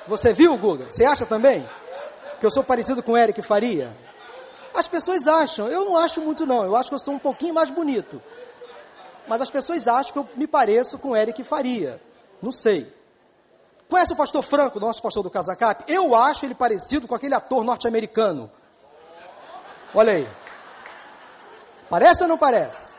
Você 0.07 0.33
viu, 0.33 0.57
Guga? 0.57 0.85
Você 0.85 1.05
acha 1.05 1.25
também? 1.25 1.67
Que 2.39 2.45
eu 2.45 2.51
sou 2.51 2.63
parecido 2.63 3.03
com 3.03 3.17
Eric 3.17 3.41
Faria? 3.41 3.95
As 4.73 4.87
pessoas 4.87 5.27
acham, 5.27 5.67
eu 5.67 5.85
não 5.85 5.97
acho 5.97 6.21
muito 6.21 6.45
não, 6.45 6.63
eu 6.63 6.75
acho 6.75 6.89
que 6.89 6.95
eu 6.95 6.99
sou 6.99 7.13
um 7.13 7.19
pouquinho 7.19 7.53
mais 7.53 7.69
bonito. 7.69 8.21
Mas 9.27 9.41
as 9.41 9.51
pessoas 9.51 9.87
acham 9.87 10.11
que 10.13 10.19
eu 10.19 10.27
me 10.35 10.47
pareço 10.47 10.97
com 10.97 11.15
Eric 11.15 11.43
Faria. 11.43 12.01
Não 12.41 12.51
sei. 12.51 12.91
Conhece 13.89 14.13
o 14.13 14.15
pastor 14.15 14.43
Franco, 14.43 14.79
nosso 14.79 15.01
pastor 15.01 15.23
do 15.23 15.31
Casacap? 15.31 15.83
Eu 15.91 16.15
acho 16.15 16.45
ele 16.45 16.53
parecido 16.53 17.07
com 17.07 17.15
aquele 17.15 17.33
ator 17.33 17.63
norte-americano. 17.63 18.51
Olha 19.95 20.13
aí. 20.13 20.29
Parece 21.89 22.21
ou 22.21 22.29
não 22.29 22.37
parece? 22.37 22.93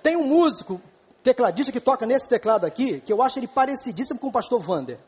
Tem 0.00 0.16
um 0.16 0.24
músico, 0.24 0.80
tecladista, 1.24 1.72
que 1.72 1.80
toca 1.80 2.06
nesse 2.06 2.28
teclado 2.28 2.64
aqui, 2.64 3.00
que 3.00 3.12
eu 3.12 3.20
acho 3.20 3.40
ele 3.40 3.48
parecidíssimo 3.48 4.20
com 4.20 4.28
o 4.28 4.32
pastor 4.32 4.60
Vander. 4.60 5.00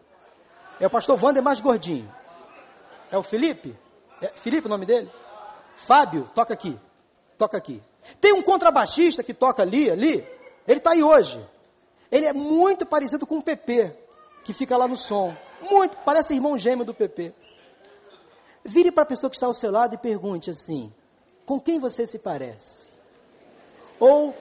É 0.81 0.89
o 0.89 0.91
pastor 0.91 1.17
Vander 1.17 1.41
mais 1.43 1.61
gordinho. 1.61 2.13
É 3.13 3.17
o 3.17 3.23
Felipe? 3.23 3.79
É 4.21 4.29
Felipe 4.35 4.67
o 4.67 4.71
nome 4.71 4.87
dele? 4.87 5.09
Fábio, 5.77 6.29
toca 6.35 6.53
aqui. 6.53 6.79
Toca 7.39 7.57
aqui. 7.57 7.81
Tem 8.21 8.33
um 8.33 8.43
contrabaixista 8.43 9.23
que 9.23 9.33
toca 9.33 9.63
ali, 9.63 9.89
ali. 9.89 10.27
Ele 10.67 10.79
está 10.79 10.91
aí 10.91 11.03
hoje. 11.03 11.54
Ele 12.11 12.27
é 12.27 12.33
muito 12.33 12.87
parecido 12.87 13.27
com 13.27 13.39
o 13.39 13.43
PP, 13.43 13.93
que 14.45 14.53
fica 14.53 14.77
lá 14.77 14.87
no 14.87 14.97
som. 14.97 15.35
Muito, 15.71 15.97
parece 16.05 16.35
irmão 16.35 16.59
gêmeo 16.59 16.85
do 16.85 16.95
PP. 16.95 17.33
Vire 18.65 18.91
para 18.91 19.03
a 19.03 19.07
pessoa 19.07 19.31
que 19.31 19.37
está 19.37 19.47
ao 19.47 19.55
seu 19.55 19.71
lado 19.71 19.95
e 19.95 19.99
pergunte 19.99 20.51
assim: 20.51 20.93
com 21.45 21.61
quem 21.61 21.79
você 21.79 22.07
se 22.07 22.19
parece? 22.19 22.93
Ou 23.99 24.35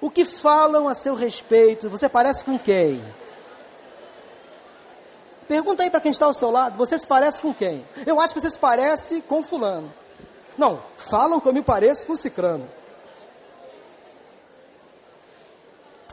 o 0.00 0.10
que 0.10 0.24
falam 0.24 0.88
a 0.88 0.94
seu 0.94 1.14
respeito? 1.14 1.90
Você 1.90 2.08
parece 2.08 2.44
com 2.44 2.58
quem? 2.58 3.02
Pergunta 5.48 5.82
aí 5.82 5.90
para 5.90 6.00
quem 6.00 6.12
está 6.12 6.26
ao 6.26 6.34
seu 6.34 6.50
lado: 6.50 6.76
você 6.76 6.98
se 6.98 7.06
parece 7.06 7.40
com 7.40 7.52
quem? 7.52 7.84
Eu 8.06 8.20
acho 8.20 8.34
que 8.34 8.40
você 8.40 8.50
se 8.50 8.58
parece 8.58 9.22
com 9.22 9.42
Fulano. 9.42 9.92
Não, 10.56 10.82
falam 10.96 11.40
que 11.40 11.48
eu 11.48 11.52
me 11.52 11.62
pareço 11.62 12.06
com 12.06 12.14
Cicrano. 12.16 12.68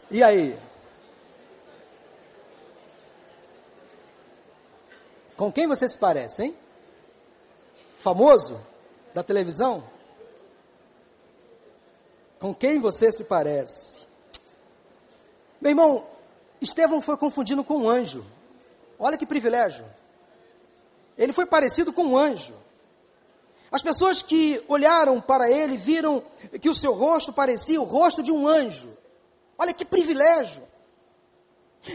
E 0.10 0.24
aí? 0.24 0.58
Com 5.36 5.52
quem 5.52 5.68
você 5.68 5.88
se 5.90 5.98
parece, 5.98 6.44
hein? 6.44 6.58
Famoso? 7.98 8.60
Da 9.14 9.24
televisão? 9.24 9.84
Com 12.40 12.54
quem 12.54 12.80
você 12.80 13.12
se 13.12 13.24
parece? 13.24 14.06
Meu 15.60 15.72
irmão, 15.72 16.06
Estevão 16.62 17.02
foi 17.02 17.18
confundido 17.18 17.64
com 17.64 17.78
um 17.78 17.90
anjo. 17.90 18.26
Olha 19.00 19.18
que 19.18 19.26
privilégio. 19.26 19.86
Ele 21.18 21.34
foi 21.34 21.46
parecido 21.46 21.92
com 21.92 22.04
um 22.04 22.18
anjo. 22.18 22.54
As 23.72 23.82
pessoas 23.82 24.22
que 24.22 24.64
olharam 24.68 25.20
para 25.20 25.50
ele 25.52 25.76
viram 25.76 26.24
que 26.62 26.70
o 26.70 26.74
seu 26.74 26.94
rosto 26.94 27.34
parecia 27.34 27.82
o 27.82 27.84
rosto 27.84 28.24
de 28.24 28.32
um 28.32 28.48
anjo. 28.48 28.96
Olha 29.58 29.74
que 29.74 29.84
privilégio. 29.84 30.64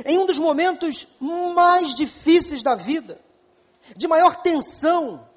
Em 0.05 0.19
um 0.19 0.27
dos 0.27 0.39
momentos 0.39 1.07
mais 1.21 1.95
difíceis 1.95 2.63
da 2.63 2.75
vida, 2.75 3.21
de 3.97 4.07
maior 4.07 4.43
tensão, 4.43 5.29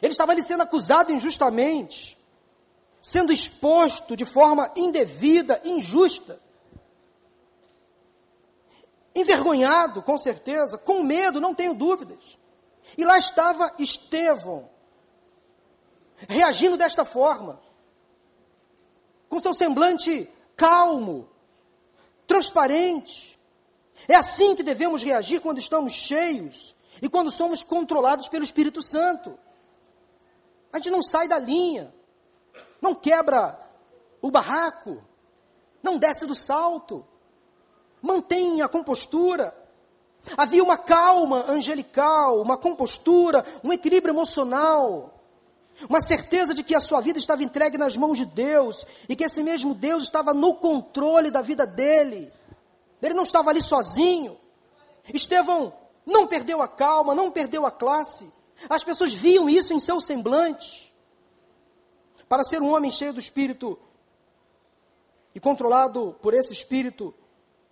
ele 0.00 0.12
estava 0.12 0.32
ali 0.32 0.42
sendo 0.42 0.62
acusado 0.62 1.12
injustamente, 1.12 2.18
sendo 3.00 3.32
exposto 3.32 4.16
de 4.16 4.24
forma 4.24 4.70
indevida, 4.76 5.60
injusta. 5.64 6.40
Envergonhado, 9.14 10.02
com 10.02 10.16
certeza, 10.16 10.78
com 10.78 11.02
medo, 11.02 11.40
não 11.40 11.54
tenho 11.54 11.74
dúvidas. 11.74 12.38
E 12.96 13.04
lá 13.04 13.18
estava 13.18 13.74
Estevão, 13.78 14.70
reagindo 16.28 16.76
desta 16.76 17.04
forma, 17.04 17.60
com 19.28 19.40
seu 19.40 19.54
semblante 19.54 20.28
calmo, 20.56 21.28
transparente. 22.26 23.38
É 24.08 24.14
assim 24.14 24.54
que 24.54 24.62
devemos 24.62 25.02
reagir 25.02 25.40
quando 25.40 25.58
estamos 25.58 25.92
cheios 25.92 26.74
e 27.02 27.08
quando 27.08 27.30
somos 27.30 27.62
controlados 27.62 28.28
pelo 28.28 28.44
Espírito 28.44 28.82
Santo. 28.82 29.38
A 30.72 30.76
gente 30.76 30.90
não 30.90 31.02
sai 31.02 31.26
da 31.26 31.38
linha, 31.38 31.92
não 32.80 32.94
quebra 32.94 33.58
o 34.22 34.30
barraco, 34.30 35.02
não 35.82 35.98
desce 35.98 36.26
do 36.26 36.34
salto, 36.34 37.04
mantém 38.00 38.62
a 38.62 38.68
compostura. 38.68 39.56
Havia 40.36 40.62
uma 40.62 40.76
calma 40.76 41.50
angelical, 41.50 42.40
uma 42.42 42.58
compostura, 42.58 43.44
um 43.64 43.72
equilíbrio 43.72 44.12
emocional, 44.12 45.18
uma 45.88 46.00
certeza 46.00 46.52
de 46.52 46.62
que 46.62 46.74
a 46.74 46.80
sua 46.80 47.00
vida 47.00 47.18
estava 47.18 47.42
entregue 47.42 47.78
nas 47.78 47.96
mãos 47.96 48.18
de 48.18 48.26
Deus 48.26 48.84
e 49.08 49.16
que 49.16 49.24
esse 49.24 49.42
mesmo 49.42 49.74
Deus 49.74 50.04
estava 50.04 50.34
no 50.34 50.54
controle 50.54 51.30
da 51.30 51.40
vida 51.40 51.66
dele. 51.66 52.30
Ele 53.00 53.14
não 53.14 53.22
estava 53.22 53.48
ali 53.48 53.62
sozinho. 53.62 54.38
Estevão 55.12 55.72
não 56.10 56.26
perdeu 56.26 56.60
a 56.60 56.68
calma, 56.68 57.14
não 57.14 57.30
perdeu 57.30 57.64
a 57.64 57.70
classe. 57.70 58.30
As 58.68 58.84
pessoas 58.84 59.14
viam 59.14 59.48
isso 59.48 59.72
em 59.72 59.80
seu 59.80 60.00
semblante. 60.00 60.92
Para 62.28 62.44
ser 62.44 62.60
um 62.60 62.72
homem 62.72 62.90
cheio 62.90 63.12
do 63.12 63.20
espírito 63.20 63.78
e 65.34 65.40
controlado 65.40 66.16
por 66.20 66.34
esse 66.34 66.52
espírito, 66.52 67.14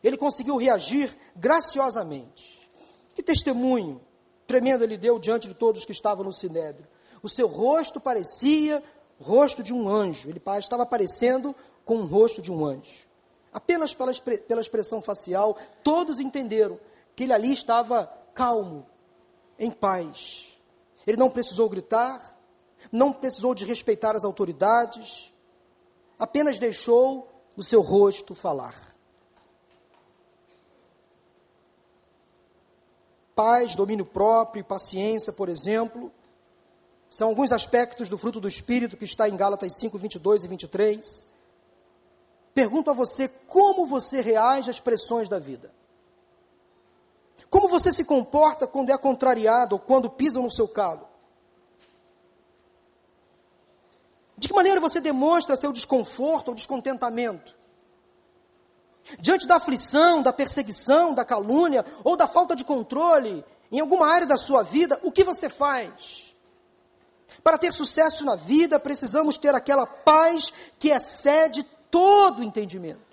ele 0.02 0.16
conseguiu 0.16 0.56
reagir 0.56 1.16
graciosamente. 1.36 2.68
Que 3.14 3.22
testemunho 3.22 4.00
tremendo 4.46 4.82
ele 4.82 4.96
deu 4.96 5.18
diante 5.18 5.46
de 5.46 5.54
todos 5.54 5.84
que 5.84 5.92
estavam 5.92 6.24
no 6.24 6.32
sinédrio. 6.32 6.88
O 7.22 7.28
seu 7.28 7.46
rosto 7.46 8.00
parecia 8.00 8.82
o 9.20 9.24
rosto 9.24 9.62
de 9.62 9.74
um 9.74 9.88
anjo. 9.88 10.30
Ele 10.30 10.40
estava 10.58 10.84
aparecendo 10.84 11.54
com 11.84 11.96
o 11.96 12.06
rosto 12.06 12.40
de 12.40 12.50
um 12.50 12.64
anjo. 12.64 13.06
Apenas 13.52 13.92
pela, 13.92 14.12
pela 14.14 14.60
expressão 14.60 15.02
facial, 15.02 15.56
todos 15.82 16.20
entenderam 16.20 16.78
que 17.14 17.24
ele 17.24 17.32
ali 17.32 17.52
estava 17.52 18.10
calmo, 18.38 18.86
em 19.58 19.68
paz. 19.68 20.46
Ele 21.04 21.16
não 21.16 21.28
precisou 21.28 21.68
gritar, 21.68 22.38
não 22.92 23.12
precisou 23.12 23.52
desrespeitar 23.52 24.14
as 24.14 24.24
autoridades, 24.24 25.34
apenas 26.16 26.56
deixou 26.56 27.28
o 27.56 27.64
seu 27.64 27.80
rosto 27.80 28.36
falar. 28.36 28.76
Paz, 33.34 33.74
domínio 33.74 34.06
próprio, 34.06 34.64
paciência, 34.64 35.32
por 35.32 35.48
exemplo, 35.48 36.12
são 37.10 37.28
alguns 37.28 37.50
aspectos 37.50 38.08
do 38.08 38.16
fruto 38.16 38.40
do 38.40 38.46
Espírito 38.46 38.96
que 38.96 39.04
está 39.04 39.28
em 39.28 39.36
Gálatas 39.36 39.76
5, 39.80 39.98
22 39.98 40.44
e 40.44 40.48
23. 40.48 41.28
Pergunto 42.54 42.90
a 42.90 42.94
você 42.94 43.26
como 43.26 43.84
você 43.84 44.20
reage 44.20 44.70
às 44.70 44.78
pressões 44.78 45.28
da 45.28 45.40
vida. 45.40 45.72
Como 47.50 47.68
você 47.68 47.92
se 47.92 48.04
comporta 48.04 48.66
quando 48.66 48.90
é 48.90 48.98
contrariado 48.98 49.74
ou 49.74 49.78
quando 49.78 50.10
pisam 50.10 50.42
no 50.42 50.50
seu 50.50 50.68
calo? 50.68 51.08
De 54.36 54.48
que 54.48 54.54
maneira 54.54 54.80
você 54.80 55.00
demonstra 55.00 55.56
seu 55.56 55.72
desconforto 55.72 56.48
ou 56.48 56.54
descontentamento? 56.54 57.56
Diante 59.18 59.46
da 59.46 59.56
aflição, 59.56 60.22
da 60.22 60.32
perseguição, 60.32 61.14
da 61.14 61.24
calúnia 61.24 61.84
ou 62.04 62.16
da 62.16 62.26
falta 62.26 62.54
de 62.54 62.64
controle 62.64 63.44
em 63.72 63.80
alguma 63.80 64.06
área 64.06 64.26
da 64.26 64.36
sua 64.36 64.62
vida, 64.62 65.00
o 65.02 65.10
que 65.10 65.24
você 65.24 65.48
faz? 65.48 66.34
Para 67.42 67.58
ter 67.58 67.72
sucesso 67.72 68.24
na 68.24 68.36
vida, 68.36 68.78
precisamos 68.78 69.36
ter 69.36 69.54
aquela 69.54 69.86
paz 69.86 70.52
que 70.78 70.90
excede 70.90 71.64
todo 71.90 72.42
entendimento. 72.42 73.07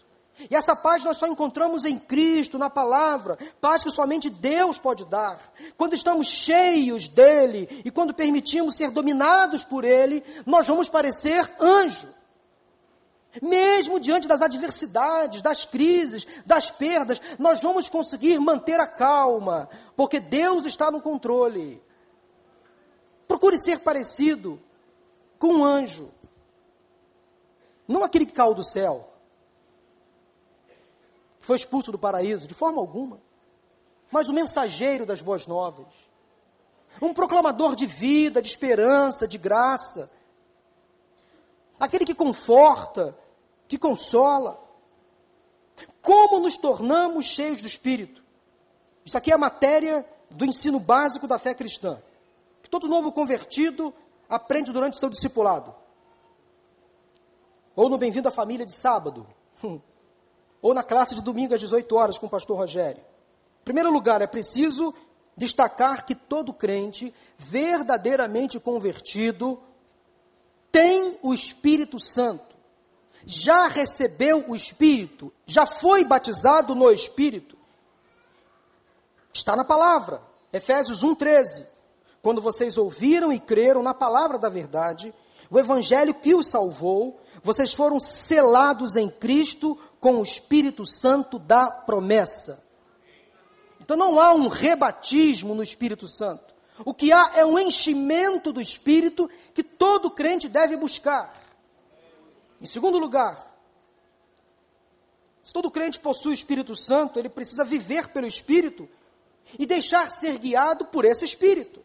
E 0.49 0.55
essa 0.55 0.75
paz 0.75 1.03
nós 1.03 1.17
só 1.17 1.27
encontramos 1.27 1.85
em 1.85 1.97
Cristo, 1.97 2.57
na 2.57 2.69
palavra, 2.69 3.37
paz 3.61 3.83
que 3.83 3.91
somente 3.91 4.29
Deus 4.29 4.77
pode 4.77 5.05
dar. 5.05 5.39
Quando 5.77 5.93
estamos 5.93 6.27
cheios 6.27 7.07
dele 7.07 7.81
e 7.85 7.89
quando 7.89 8.13
permitimos 8.13 8.75
ser 8.75 8.91
dominados 8.91 9.63
por 9.63 9.85
ele, 9.85 10.23
nós 10.45 10.67
vamos 10.67 10.89
parecer 10.89 11.49
anjo. 11.59 12.13
Mesmo 13.41 13.99
diante 13.99 14.27
das 14.27 14.41
adversidades, 14.41 15.41
das 15.41 15.65
crises, 15.65 16.25
das 16.45 16.69
perdas, 16.69 17.21
nós 17.37 17.61
vamos 17.61 17.89
conseguir 17.89 18.39
manter 18.39 18.79
a 18.79 18.87
calma, 18.87 19.69
porque 19.95 20.19
Deus 20.19 20.65
está 20.65 20.91
no 20.91 21.01
controle. 21.01 21.81
Procure 23.27 23.57
ser 23.57 23.79
parecido 23.79 24.61
com 25.39 25.55
um 25.55 25.65
anjo. 25.65 26.11
Não 27.87 28.03
aquele 28.03 28.25
que 28.25 28.33
caiu 28.33 28.53
do 28.53 28.63
céu, 28.63 29.14
foi 31.45 31.55
expulso 31.55 31.91
do 31.91 31.97
paraíso, 31.97 32.47
de 32.47 32.53
forma 32.53 32.79
alguma. 32.79 33.19
Mas 34.11 34.27
o 34.27 34.33
mensageiro 34.33 35.05
das 35.05 35.21
boas 35.21 35.45
novas. 35.47 35.87
Um 37.01 37.13
proclamador 37.13 37.75
de 37.75 37.85
vida, 37.85 38.41
de 38.41 38.47
esperança, 38.47 39.27
de 39.27 39.37
graça. 39.37 40.09
Aquele 41.79 42.05
que 42.05 42.15
conforta, 42.15 43.17
que 43.67 43.77
consola. 43.77 44.59
Como 46.01 46.39
nos 46.39 46.57
tornamos 46.57 47.25
cheios 47.25 47.61
do 47.61 47.67
Espírito? 47.67 48.23
Isso 49.03 49.17
aqui 49.17 49.31
é 49.31 49.35
a 49.35 49.37
matéria 49.37 50.07
do 50.29 50.45
ensino 50.45 50.79
básico 50.79 51.27
da 51.27 51.37
fé 51.37 51.53
cristã 51.53 52.01
que 52.65 52.69
todo 52.69 52.87
novo 52.87 53.11
convertido 53.11 53.93
aprende 54.27 54.71
durante 54.71 54.95
o 54.95 54.99
seu 54.99 55.07
discipulado. 55.07 55.75
Ou 57.75 57.87
no 57.87 57.95
Bem-vindo 57.95 58.27
à 58.27 58.31
Família 58.31 58.65
de 58.65 58.71
sábado. 58.71 59.27
Ou 60.65 60.73
na 60.73 60.81
classe 60.81 61.13
de 61.13 61.21
domingo 61.21 61.53
às 61.53 61.59
18 61.59 61.95
horas 61.95 62.17
com 62.17 62.25
o 62.25 62.29
pastor 62.29 62.57
Rogério. 62.57 62.99
Em 63.61 63.63
primeiro 63.63 63.91
lugar, 63.91 64.23
é 64.23 64.25
preciso 64.25 64.95
destacar 65.37 66.07
que 66.07 66.15
todo 66.15 66.51
crente 66.51 67.13
verdadeiramente 67.37 68.59
convertido 68.59 69.61
tem 70.71 71.19
o 71.21 71.35
Espírito 71.35 71.99
Santo. 71.99 72.55
Já 73.27 73.67
recebeu 73.67 74.43
o 74.47 74.55
Espírito, 74.55 75.31
já 75.45 75.67
foi 75.67 76.03
batizado 76.03 76.73
no 76.73 76.91
Espírito. 76.91 77.55
Está 79.31 79.55
na 79.55 79.63
palavra, 79.63 80.19
Efésios 80.51 81.03
1:13 81.03 81.67
quando 82.23 82.41
vocês 82.41 82.75
ouviram 82.75 83.31
e 83.31 83.39
creram 83.39 83.83
na 83.83 83.93
palavra 83.93 84.39
da 84.39 84.49
verdade, 84.49 85.13
o 85.47 85.59
evangelho 85.59 86.11
que 86.11 86.33
os 86.33 86.49
salvou, 86.49 87.19
vocês 87.45 87.71
foram 87.71 87.99
selados 87.99 88.95
em 88.95 89.07
Cristo 89.07 89.77
com 89.99 90.15
o 90.15 90.23
Espírito 90.23 90.83
Santo 90.83 91.37
da 91.37 91.69
promessa. 91.69 92.65
Então 93.79 93.95
não 93.95 94.19
há 94.19 94.33
um 94.33 94.47
rebatismo 94.47 95.53
no 95.53 95.61
Espírito 95.61 96.07
Santo. 96.07 96.55
O 96.83 96.91
que 96.91 97.11
há 97.11 97.33
é 97.35 97.45
um 97.45 97.59
enchimento 97.59 98.51
do 98.51 98.59
Espírito 98.59 99.29
que 99.53 99.61
todo 99.61 100.09
crente 100.09 100.49
deve 100.49 100.75
buscar. 100.75 101.39
Em 102.59 102.65
segundo 102.65 102.97
lugar, 102.97 103.55
se 105.43 105.53
todo 105.53 105.69
crente 105.69 105.99
possui 105.99 106.31
o 106.31 106.33
Espírito 106.33 106.75
Santo, 106.75 107.19
ele 107.19 107.29
precisa 107.29 107.63
viver 107.63 108.07
pelo 108.07 108.25
Espírito 108.25 108.89
e 109.59 109.67
deixar 109.67 110.11
ser 110.11 110.39
guiado 110.39 110.85
por 110.85 111.05
esse 111.05 111.23
Espírito. 111.23 111.79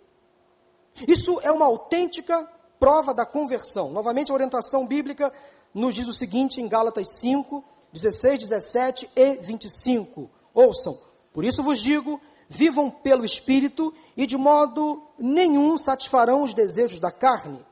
Isso 1.06 1.38
é 1.42 1.52
uma 1.52 1.66
autêntica 1.66 2.50
prova 2.80 3.12
da 3.12 3.26
conversão. 3.26 3.90
Novamente, 3.90 4.32
a 4.32 4.34
orientação 4.34 4.86
bíblica 4.86 5.30
nos 5.72 5.94
diz 5.94 6.08
o 6.08 6.12
seguinte 6.12 6.60
em 6.60 6.66
Gálatas 6.66 7.10
5, 7.20 7.62
16, 7.92 8.40
17 8.40 9.10
e 9.14 9.36
25. 9.36 10.30
Ouçam, 10.54 10.98
por 11.32 11.44
isso 11.44 11.62
vos 11.62 11.78
digo, 11.78 12.20
vivam 12.48 12.90
pelo 12.90 13.24
Espírito 13.24 13.94
e 14.16 14.26
de 14.26 14.36
modo 14.36 15.02
nenhum 15.18 15.76
satisfarão 15.76 16.42
os 16.42 16.54
desejos 16.54 16.98
da 16.98 17.12
carne. 17.12 17.64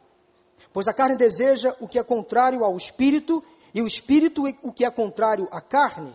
Pois 0.72 0.86
a 0.86 0.92
carne 0.92 1.16
deseja 1.16 1.74
o 1.80 1.88
que 1.88 1.98
é 1.98 2.04
contrário 2.04 2.62
ao 2.62 2.76
Espírito 2.76 3.42
e 3.74 3.80
o 3.80 3.86
Espírito 3.86 4.44
o 4.62 4.72
que 4.72 4.84
é 4.84 4.90
contrário 4.90 5.48
à 5.50 5.60
carne. 5.60 6.12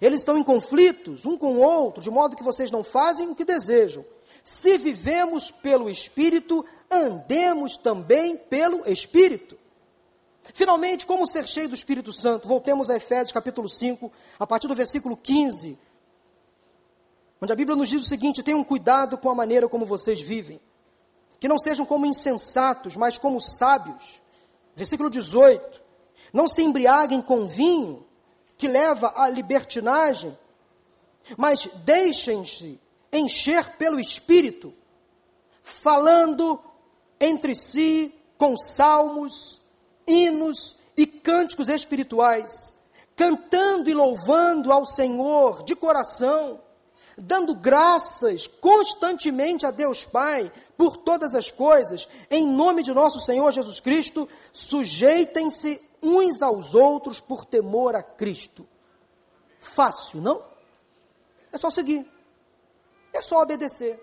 Eles 0.00 0.20
estão 0.20 0.36
em 0.36 0.42
conflitos 0.42 1.24
um 1.24 1.38
com 1.38 1.54
o 1.54 1.60
outro, 1.60 2.02
de 2.02 2.10
modo 2.10 2.36
que 2.36 2.42
vocês 2.42 2.70
não 2.70 2.82
fazem 2.82 3.28
o 3.28 3.34
que 3.34 3.44
desejam. 3.44 4.04
Se 4.44 4.76
vivemos 4.76 5.50
pelo 5.50 5.88
Espírito, 5.88 6.64
andemos 6.90 7.78
também 7.78 8.36
pelo 8.36 8.86
Espírito. 8.86 9.58
Finalmente, 10.52 11.06
como 11.06 11.26
ser 11.26 11.48
cheio 11.48 11.70
do 11.70 11.74
Espírito 11.74 12.12
Santo? 12.12 12.46
Voltemos 12.46 12.90
a 12.90 12.96
Efésios 12.96 13.32
capítulo 13.32 13.66
5, 13.66 14.12
a 14.38 14.46
partir 14.46 14.68
do 14.68 14.74
versículo 14.74 15.16
15, 15.16 15.78
onde 17.40 17.52
a 17.52 17.56
Bíblia 17.56 17.74
nos 17.74 17.88
diz 17.88 18.02
o 18.02 18.08
seguinte: 18.08 18.42
tenham 18.42 18.62
cuidado 18.62 19.16
com 19.16 19.30
a 19.30 19.34
maneira 19.34 19.66
como 19.66 19.86
vocês 19.86 20.20
vivem, 20.20 20.60
que 21.40 21.48
não 21.48 21.58
sejam 21.58 21.86
como 21.86 22.04
insensatos, 22.04 22.94
mas 22.96 23.16
como 23.16 23.40
sábios. 23.40 24.20
Versículo 24.76 25.08
18: 25.08 25.80
não 26.34 26.46
se 26.46 26.62
embriaguem 26.62 27.22
com 27.22 27.46
vinho, 27.46 28.04
que 28.58 28.68
leva 28.68 29.14
à 29.16 29.30
libertinagem, 29.30 30.36
mas 31.38 31.66
deixem-se 31.84 32.78
encher 33.14 33.76
pelo 33.76 34.00
Espírito, 34.00 34.74
falando 35.62 36.60
entre 37.20 37.54
si 37.54 38.14
com 38.36 38.56
salmos, 38.58 39.62
hinos 40.06 40.76
e 40.96 41.06
cânticos 41.06 41.68
espirituais, 41.68 42.74
cantando 43.16 43.88
e 43.88 43.94
louvando 43.94 44.72
ao 44.72 44.84
Senhor 44.84 45.62
de 45.62 45.74
coração, 45.76 46.60
dando 47.16 47.54
graças 47.54 48.46
constantemente 48.46 49.64
a 49.64 49.70
Deus 49.70 50.04
Pai 50.04 50.52
por 50.76 50.96
todas 50.96 51.34
as 51.34 51.50
coisas, 51.50 52.08
em 52.30 52.46
nome 52.46 52.82
de 52.82 52.92
nosso 52.92 53.20
Senhor 53.20 53.50
Jesus 53.52 53.78
Cristo, 53.80 54.28
sujeitem-se 54.52 55.80
uns 56.02 56.42
aos 56.42 56.74
outros 56.74 57.20
por 57.20 57.44
temor 57.44 57.94
a 57.94 58.02
Cristo. 58.02 58.66
Fácil, 59.58 60.20
não? 60.20 60.42
É 61.50 61.56
só 61.56 61.70
seguir. 61.70 62.13
É 63.14 63.22
só 63.22 63.40
obedecer. 63.40 63.98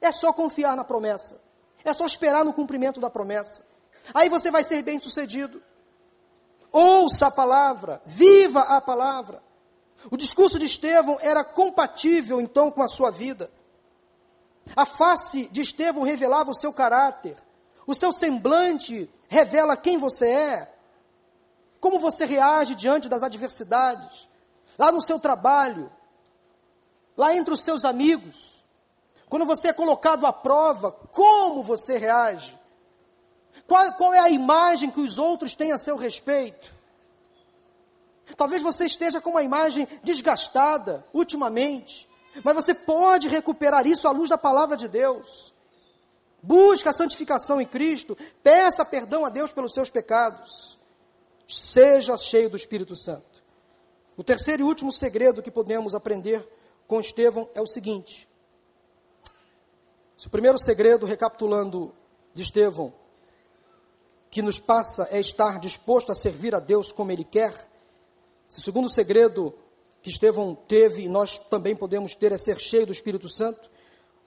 É 0.00 0.12
só 0.12 0.32
confiar 0.32 0.76
na 0.76 0.84
promessa. 0.84 1.40
É 1.82 1.94
só 1.94 2.04
esperar 2.04 2.44
no 2.44 2.52
cumprimento 2.52 3.00
da 3.00 3.08
promessa. 3.08 3.64
Aí 4.12 4.28
você 4.28 4.50
vai 4.50 4.64
ser 4.64 4.82
bem 4.82 5.00
sucedido. 5.00 5.62
Ouça 6.70 7.28
a 7.28 7.30
palavra, 7.30 8.02
viva 8.04 8.60
a 8.60 8.80
palavra. 8.80 9.42
O 10.10 10.16
discurso 10.16 10.58
de 10.58 10.66
Estevão 10.66 11.16
era 11.20 11.44
compatível 11.44 12.40
então 12.40 12.70
com 12.70 12.82
a 12.82 12.88
sua 12.88 13.10
vida. 13.10 13.50
A 14.74 14.84
face 14.84 15.46
de 15.52 15.60
Estevão 15.60 16.02
revelava 16.02 16.50
o 16.50 16.54
seu 16.54 16.72
caráter, 16.72 17.36
o 17.86 17.94
seu 17.94 18.12
semblante 18.12 19.08
revela 19.28 19.76
quem 19.76 19.98
você 19.98 20.28
é. 20.28 20.74
Como 21.80 21.98
você 21.98 22.24
reage 22.24 22.74
diante 22.74 23.08
das 23.08 23.22
adversidades? 23.22 24.28
Lá 24.78 24.90
no 24.90 25.02
seu 25.02 25.20
trabalho, 25.20 25.92
lá 27.16 27.34
entre 27.34 27.54
os 27.54 27.62
seus 27.62 27.84
amigos, 27.84 28.64
quando 29.28 29.46
você 29.46 29.68
é 29.68 29.72
colocado 29.72 30.26
à 30.26 30.32
prova, 30.32 30.92
como 30.92 31.62
você 31.62 31.98
reage? 31.98 32.58
Qual, 33.66 33.92
qual 33.94 34.14
é 34.14 34.18
a 34.18 34.30
imagem 34.30 34.90
que 34.90 35.00
os 35.00 35.18
outros 35.18 35.54
têm 35.54 35.72
a 35.72 35.78
seu 35.78 35.96
respeito? 35.96 36.72
Talvez 38.36 38.62
você 38.62 38.86
esteja 38.86 39.20
com 39.20 39.30
uma 39.30 39.42
imagem 39.42 39.86
desgastada 40.02 41.04
ultimamente, 41.12 42.08
mas 42.42 42.54
você 42.54 42.74
pode 42.74 43.28
recuperar 43.28 43.86
isso 43.86 44.08
à 44.08 44.10
luz 44.10 44.30
da 44.30 44.38
palavra 44.38 44.76
de 44.76 44.88
Deus. 44.88 45.52
Busque 46.42 46.88
a 46.88 46.92
santificação 46.92 47.60
em 47.60 47.66
Cristo, 47.66 48.16
peça 48.42 48.84
perdão 48.84 49.24
a 49.24 49.28
Deus 49.28 49.52
pelos 49.52 49.72
seus 49.72 49.90
pecados. 49.90 50.78
Seja 51.48 52.16
cheio 52.16 52.50
do 52.50 52.56
Espírito 52.56 52.96
Santo. 52.96 53.42
O 54.16 54.24
terceiro 54.24 54.62
e 54.62 54.64
último 54.64 54.92
segredo 54.92 55.42
que 55.42 55.50
podemos 55.50 55.94
aprender 55.94 56.46
com 56.86 57.00
Estevão 57.00 57.48
é 57.54 57.60
o 57.60 57.66
seguinte: 57.66 58.28
se 60.16 60.26
o 60.26 60.30
primeiro 60.30 60.58
segredo, 60.58 61.06
recapitulando 61.06 61.94
de 62.32 62.42
Estevão, 62.42 62.92
que 64.30 64.42
nos 64.42 64.58
passa 64.58 65.08
é 65.10 65.20
estar 65.20 65.60
disposto 65.60 66.10
a 66.10 66.14
servir 66.14 66.54
a 66.54 66.60
Deus 66.60 66.90
como 66.90 67.12
Ele 67.12 67.24
quer, 67.24 67.52
se 68.48 68.58
o 68.58 68.62
segundo 68.62 68.88
segredo 68.88 69.54
que 70.02 70.10
Estevão 70.10 70.54
teve 70.54 71.02
e 71.02 71.08
nós 71.08 71.38
também 71.38 71.74
podemos 71.74 72.14
ter 72.14 72.32
é 72.32 72.36
ser 72.36 72.58
cheio 72.58 72.86
do 72.86 72.92
Espírito 72.92 73.28
Santo, 73.28 73.70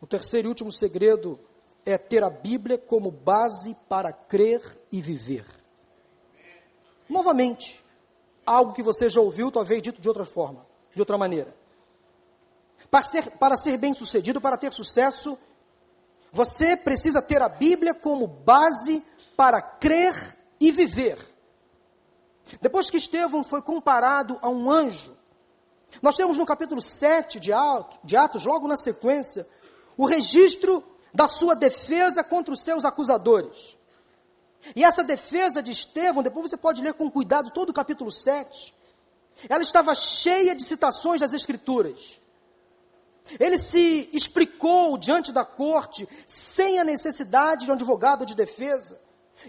o 0.02 0.08
terceiro 0.08 0.48
e 0.48 0.50
último 0.50 0.72
segredo 0.72 1.40
é 1.86 1.98
ter 1.98 2.24
a 2.24 2.30
Bíblia 2.30 2.78
como 2.78 3.10
base 3.10 3.76
para 3.88 4.12
crer 4.12 4.62
e 4.92 5.02
viver. 5.02 5.46
Novamente, 7.10 7.84
algo 8.46 8.74
que 8.74 8.84
você 8.84 9.10
já 9.10 9.22
ouviu, 9.22 9.52
talvez 9.52 9.82
dito 9.82 10.02
de 10.02 10.08
outra 10.08 10.26
forma, 10.26 10.66
de 10.94 11.02
outra 11.02 11.18
maneira. 11.18 11.57
Para 12.90 13.04
ser, 13.04 13.32
para 13.32 13.58
ser 13.58 13.78
bem 13.78 13.94
sucedido, 13.94 14.40
para 14.40 14.58
ter 14.58 14.74
sucesso, 14.74 15.38
você 16.32 16.78
precisa 16.78 17.22
ter 17.22 17.42
a 17.42 17.50
Bíblia 17.50 17.94
como 17.94 18.28
base 18.28 19.04
para 19.36 19.62
crer 19.62 20.38
e 20.60 20.72
viver. 20.72 21.18
Depois 22.62 22.90
que 22.90 22.98
Estevão 22.98 23.44
foi 23.44 23.62
comparado 23.62 24.40
a 24.42 24.50
um 24.50 24.72
anjo, 24.72 25.16
nós 26.02 26.16
temos 26.16 26.38
no 26.38 26.46
capítulo 26.46 26.82
7 26.82 27.40
de 27.40 27.52
Atos, 27.52 28.00
de 28.04 28.16
Atos, 28.16 28.46
logo 28.46 28.68
na 28.68 28.78
sequência, 28.78 29.48
o 29.96 30.06
registro 30.06 30.84
da 31.14 31.28
sua 31.28 31.56
defesa 31.56 32.24
contra 32.24 32.54
os 32.54 32.64
seus 32.64 32.86
acusadores. 32.86 33.78
E 34.76 34.84
essa 34.84 35.04
defesa 35.04 35.62
de 35.62 35.72
Estevão, 35.72 36.24
depois 36.24 36.50
você 36.50 36.58
pode 36.58 36.82
ler 36.82 36.94
com 36.94 37.10
cuidado 37.10 37.52
todo 37.52 37.70
o 37.70 37.74
capítulo 37.74 38.12
7. 38.12 38.76
Ela 39.48 39.62
estava 39.62 39.94
cheia 39.96 40.56
de 40.56 40.64
citações 40.64 41.22
das 41.22 41.34
Escrituras. 41.34 42.20
Ele 43.40 43.58
se 43.58 44.10
explicou 44.14 44.98
diante 44.98 45.32
da 45.32 45.44
corte 45.44 46.08
sem 46.26 46.80
a 46.80 46.84
necessidade 46.84 47.66
de 47.66 47.72
um 47.72 47.76
advogado 47.76 48.26
de 48.26 48.36
defesa. 48.36 49.00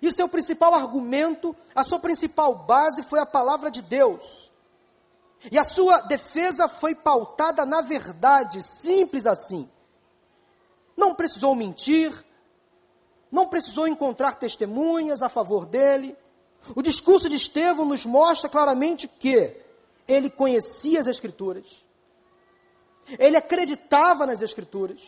E 0.03 0.09
o 0.09 0.12
seu 0.12 0.29
principal 0.29 0.74
argumento, 0.74 1.57
a 1.74 1.83
sua 1.83 1.99
principal 1.99 2.55
base 2.55 3.03
foi 3.03 3.18
a 3.20 3.26
palavra 3.26 3.70
de 3.70 3.81
Deus. 3.81 4.53
E 5.51 5.59
a 5.59 5.64
sua 5.64 6.01
defesa 6.01 6.68
foi 6.68 6.95
pautada 6.95 7.64
na 7.64 7.81
verdade, 7.81 8.62
simples 8.62 9.26
assim. 9.26 9.68
Não 10.97 11.14
precisou 11.14 11.55
mentir, 11.55 12.12
não 13.31 13.47
precisou 13.49 13.87
encontrar 13.87 14.35
testemunhas 14.35 15.22
a 15.22 15.29
favor 15.29 15.64
dele. 15.64 16.16
O 16.74 16.83
discurso 16.83 17.29
de 17.29 17.37
Estevão 17.37 17.85
nos 17.87 18.05
mostra 18.05 18.49
claramente 18.49 19.07
que 19.07 19.57
ele 20.09 20.29
conhecia 20.29 21.01
as 21.01 21.07
Escrituras, 21.07 21.66
ele 23.19 23.37
acreditava 23.37 24.27
nas 24.27 24.43
Escrituras, 24.43 25.01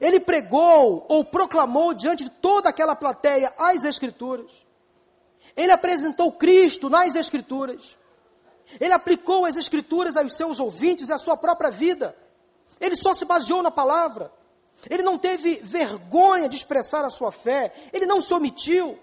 ele 0.00 0.20
pregou 0.20 1.06
ou 1.08 1.24
proclamou 1.24 1.94
diante 1.94 2.24
de 2.24 2.30
toda 2.30 2.68
aquela 2.68 2.94
plateia 2.94 3.52
as 3.58 3.84
Escrituras, 3.84 4.50
ele 5.56 5.72
apresentou 5.72 6.30
Cristo 6.32 6.88
nas 6.88 7.16
Escrituras, 7.16 7.96
ele 8.78 8.92
aplicou 8.92 9.44
as 9.44 9.56
Escrituras 9.56 10.16
aos 10.16 10.36
seus 10.36 10.60
ouvintes 10.60 11.08
e 11.08 11.12
à 11.12 11.18
sua 11.18 11.36
própria 11.36 11.70
vida, 11.70 12.14
ele 12.80 12.96
só 12.96 13.14
se 13.14 13.24
baseou 13.24 13.62
na 13.62 13.70
palavra. 13.70 14.32
Ele 14.88 15.02
não 15.02 15.18
teve 15.18 15.56
vergonha 15.56 16.48
de 16.48 16.56
expressar 16.56 17.04
a 17.04 17.10
sua 17.10 17.32
fé, 17.32 17.72
ele 17.92 18.06
não 18.06 18.22
se 18.22 18.32
omitiu. 18.32 18.98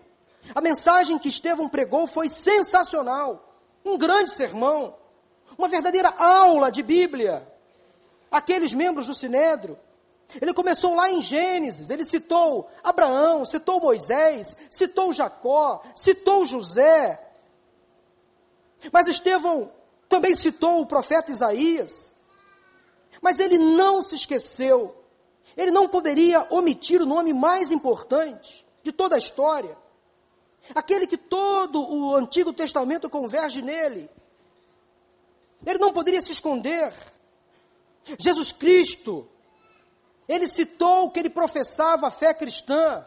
A 0.53 0.61
mensagem 0.61 1.17
que 1.17 1.27
Estevão 1.27 1.67
pregou 1.67 2.07
foi 2.07 2.27
sensacional, 2.29 3.59
um 3.83 3.97
grande 3.97 4.31
sermão, 4.31 4.95
uma 5.57 5.67
verdadeira 5.67 6.09
aula 6.17 6.71
de 6.71 6.83
Bíblia. 6.83 7.45
Aqueles 8.31 8.73
membros 8.73 9.07
do 9.07 9.13
Sinédrio 9.13 9.77
Ele 10.41 10.53
começou 10.53 10.95
lá 10.95 11.09
em 11.09 11.21
Gênesis, 11.21 11.89
ele 11.89 12.03
citou 12.03 12.69
Abraão, 12.83 13.45
citou 13.45 13.79
Moisés, 13.79 14.55
citou 14.69 15.13
Jacó, 15.13 15.81
citou 15.95 16.45
José. 16.45 17.21
Mas 18.91 19.07
Estevão 19.07 19.71
também 20.09 20.35
citou 20.35 20.81
o 20.81 20.85
profeta 20.85 21.31
Isaías. 21.31 22.13
Mas 23.21 23.39
ele 23.39 23.57
não 23.57 24.01
se 24.01 24.15
esqueceu, 24.15 24.95
ele 25.55 25.71
não 25.71 25.87
poderia 25.87 26.45
omitir 26.49 27.01
o 27.01 27.05
nome 27.05 27.33
mais 27.33 27.71
importante 27.71 28.65
de 28.83 28.91
toda 28.91 29.15
a 29.15 29.19
história. 29.19 29.77
Aquele 30.73 31.07
que 31.07 31.17
todo 31.17 31.79
o 31.79 32.15
Antigo 32.15 32.51
Testamento 32.51 33.09
converge 33.09 33.61
nele. 33.61 34.09
Ele 35.65 35.79
não 35.79 35.93
poderia 35.93 36.21
se 36.21 36.31
esconder. 36.31 36.93
Jesus 38.19 38.51
Cristo, 38.51 39.27
ele 40.27 40.47
citou 40.47 41.09
que 41.09 41.19
ele 41.19 41.29
professava 41.29 42.07
a 42.07 42.11
fé 42.11 42.33
cristã. 42.33 43.05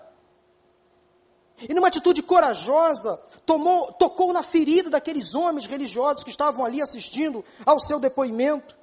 E 1.69 1.75
numa 1.75 1.89
atitude 1.89 2.23
corajosa, 2.23 3.17
tomou, 3.45 3.93
tocou 3.93 4.33
na 4.33 4.43
ferida 4.43 4.91
daqueles 4.91 5.35
homens 5.35 5.67
religiosos 5.67 6.23
que 6.23 6.31
estavam 6.31 6.65
ali 6.65 6.81
assistindo 6.81 7.45
ao 7.67 7.81
seu 7.81 7.99
depoimento. 7.99 8.77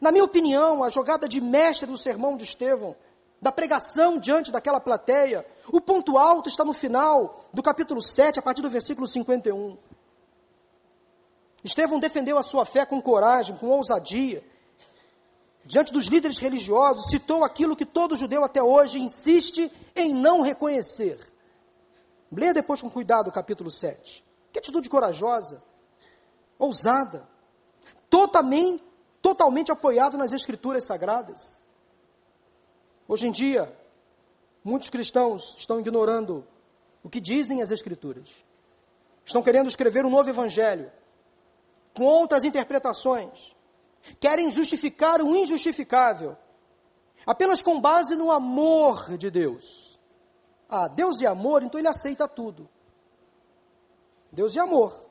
Na 0.00 0.10
minha 0.10 0.24
opinião, 0.24 0.82
a 0.82 0.88
jogada 0.88 1.28
de 1.28 1.40
mestre 1.40 1.86
do 1.86 1.96
sermão 1.96 2.36
de 2.36 2.44
Estevão, 2.44 2.96
da 3.40 3.52
pregação 3.52 4.18
diante 4.18 4.50
daquela 4.50 4.80
plateia, 4.80 5.46
o 5.70 5.80
ponto 5.80 6.18
alto 6.18 6.48
está 6.48 6.64
no 6.64 6.72
final 6.72 7.44
do 7.52 7.62
capítulo 7.62 8.02
7, 8.02 8.38
a 8.38 8.42
partir 8.42 8.62
do 8.62 8.70
versículo 8.70 9.06
51. 9.06 9.76
Estevão 11.62 12.00
defendeu 12.00 12.38
a 12.38 12.42
sua 12.42 12.64
fé 12.64 12.84
com 12.84 13.00
coragem, 13.00 13.56
com 13.56 13.68
ousadia 13.68 14.42
diante 15.66 15.92
dos 15.92 16.06
líderes 16.06 16.38
religiosos, 16.38 17.10
citou 17.10 17.44
aquilo 17.44 17.76
que 17.76 17.84
todo 17.84 18.16
judeu 18.16 18.44
até 18.44 18.62
hoje 18.62 19.00
insiste 19.00 19.70
em 19.94 20.14
não 20.14 20.40
reconhecer. 20.40 21.18
Leia 22.30 22.54
depois 22.54 22.80
com 22.80 22.88
cuidado 22.88 23.28
o 23.28 23.32
capítulo 23.32 23.70
7. 23.70 24.24
Que 24.52 24.58
atitude 24.60 24.88
corajosa, 24.88 25.62
ousada, 26.58 27.28
totalmente, 28.08 28.82
totalmente 29.20 29.72
apoiado 29.72 30.16
nas 30.16 30.32
escrituras 30.32 30.84
sagradas. 30.84 31.60
Hoje 33.08 33.26
em 33.26 33.32
dia, 33.32 33.76
muitos 34.62 34.88
cristãos 34.88 35.54
estão 35.58 35.80
ignorando 35.80 36.46
o 37.02 37.10
que 37.10 37.20
dizem 37.20 37.60
as 37.60 37.70
escrituras. 37.70 38.28
Estão 39.24 39.42
querendo 39.42 39.68
escrever 39.68 40.06
um 40.06 40.10
novo 40.10 40.30
evangelho 40.30 40.90
com 41.92 42.04
outras 42.04 42.44
interpretações 42.44 43.55
querem 44.20 44.50
justificar 44.50 45.20
o 45.20 45.34
injustificável, 45.34 46.36
apenas 47.26 47.62
com 47.62 47.80
base 47.80 48.14
no 48.14 48.30
amor 48.30 49.16
de 49.16 49.30
Deus. 49.30 49.98
Ah, 50.68 50.88
Deus 50.88 51.20
é 51.20 51.26
amor, 51.26 51.62
então 51.62 51.78
ele 51.78 51.88
aceita 51.88 52.26
tudo. 52.26 52.68
Deus 54.32 54.56
é 54.56 54.60
amor, 54.60 55.06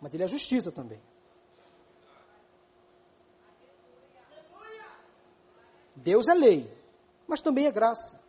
mas 0.00 0.14
ele 0.14 0.24
é 0.24 0.28
justiça 0.28 0.70
também. 0.70 1.00
Deus 5.94 6.28
é 6.28 6.34
lei, 6.34 6.72
mas 7.26 7.42
também 7.42 7.66
é 7.66 7.72
graça. 7.72 8.20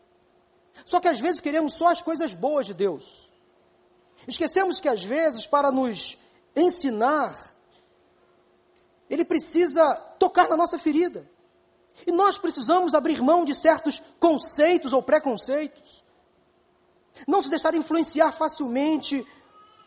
Só 0.86 0.99
que 0.99 1.07
às 1.07 1.20
vezes 1.20 1.41
queremos 1.41 1.76
só 1.76 1.89
as 1.89 2.01
coisas 2.01 2.34
boas 2.34 2.65
de 2.65 2.74
Deus. 2.74 3.30
Esquecemos 4.28 4.80
que 4.80 4.89
às 4.89 5.03
vezes, 5.03 5.45
para 5.45 5.72
nos 5.72 6.18
ensinar 6.55 7.55
ele 9.10 9.24
precisa 9.24 9.95
tocar 10.20 10.49
na 10.49 10.58
nossa 10.58 10.78
ferida. 10.78 11.30
E 12.05 12.12
nós 12.12 12.38
precisamos 12.38 12.93
abrir 12.93 13.22
mão 13.22 13.43
de 13.43 13.55
certos 13.55 14.01
conceitos 14.20 14.93
ou 14.93 15.01
preconceitos. 15.01 16.03
Não 17.28 17.41
se 17.41 17.49
deixar 17.49 17.74
influenciar 17.74 18.32
facilmente 18.32 19.26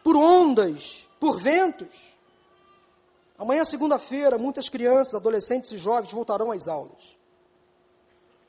por 0.03 0.17
ondas, 0.17 1.07
por 1.21 1.39
ventos. 1.39 2.17
Amanhã, 3.39 3.65
segunda-feira, 3.65 4.37
muitas 4.39 4.69
crianças, 4.69 5.15
adolescentes 5.15 5.71
e 5.73 5.79
jovens 5.79 6.13
voltarão 6.13 6.51
às 6.51 6.67
aulas. 6.67 7.19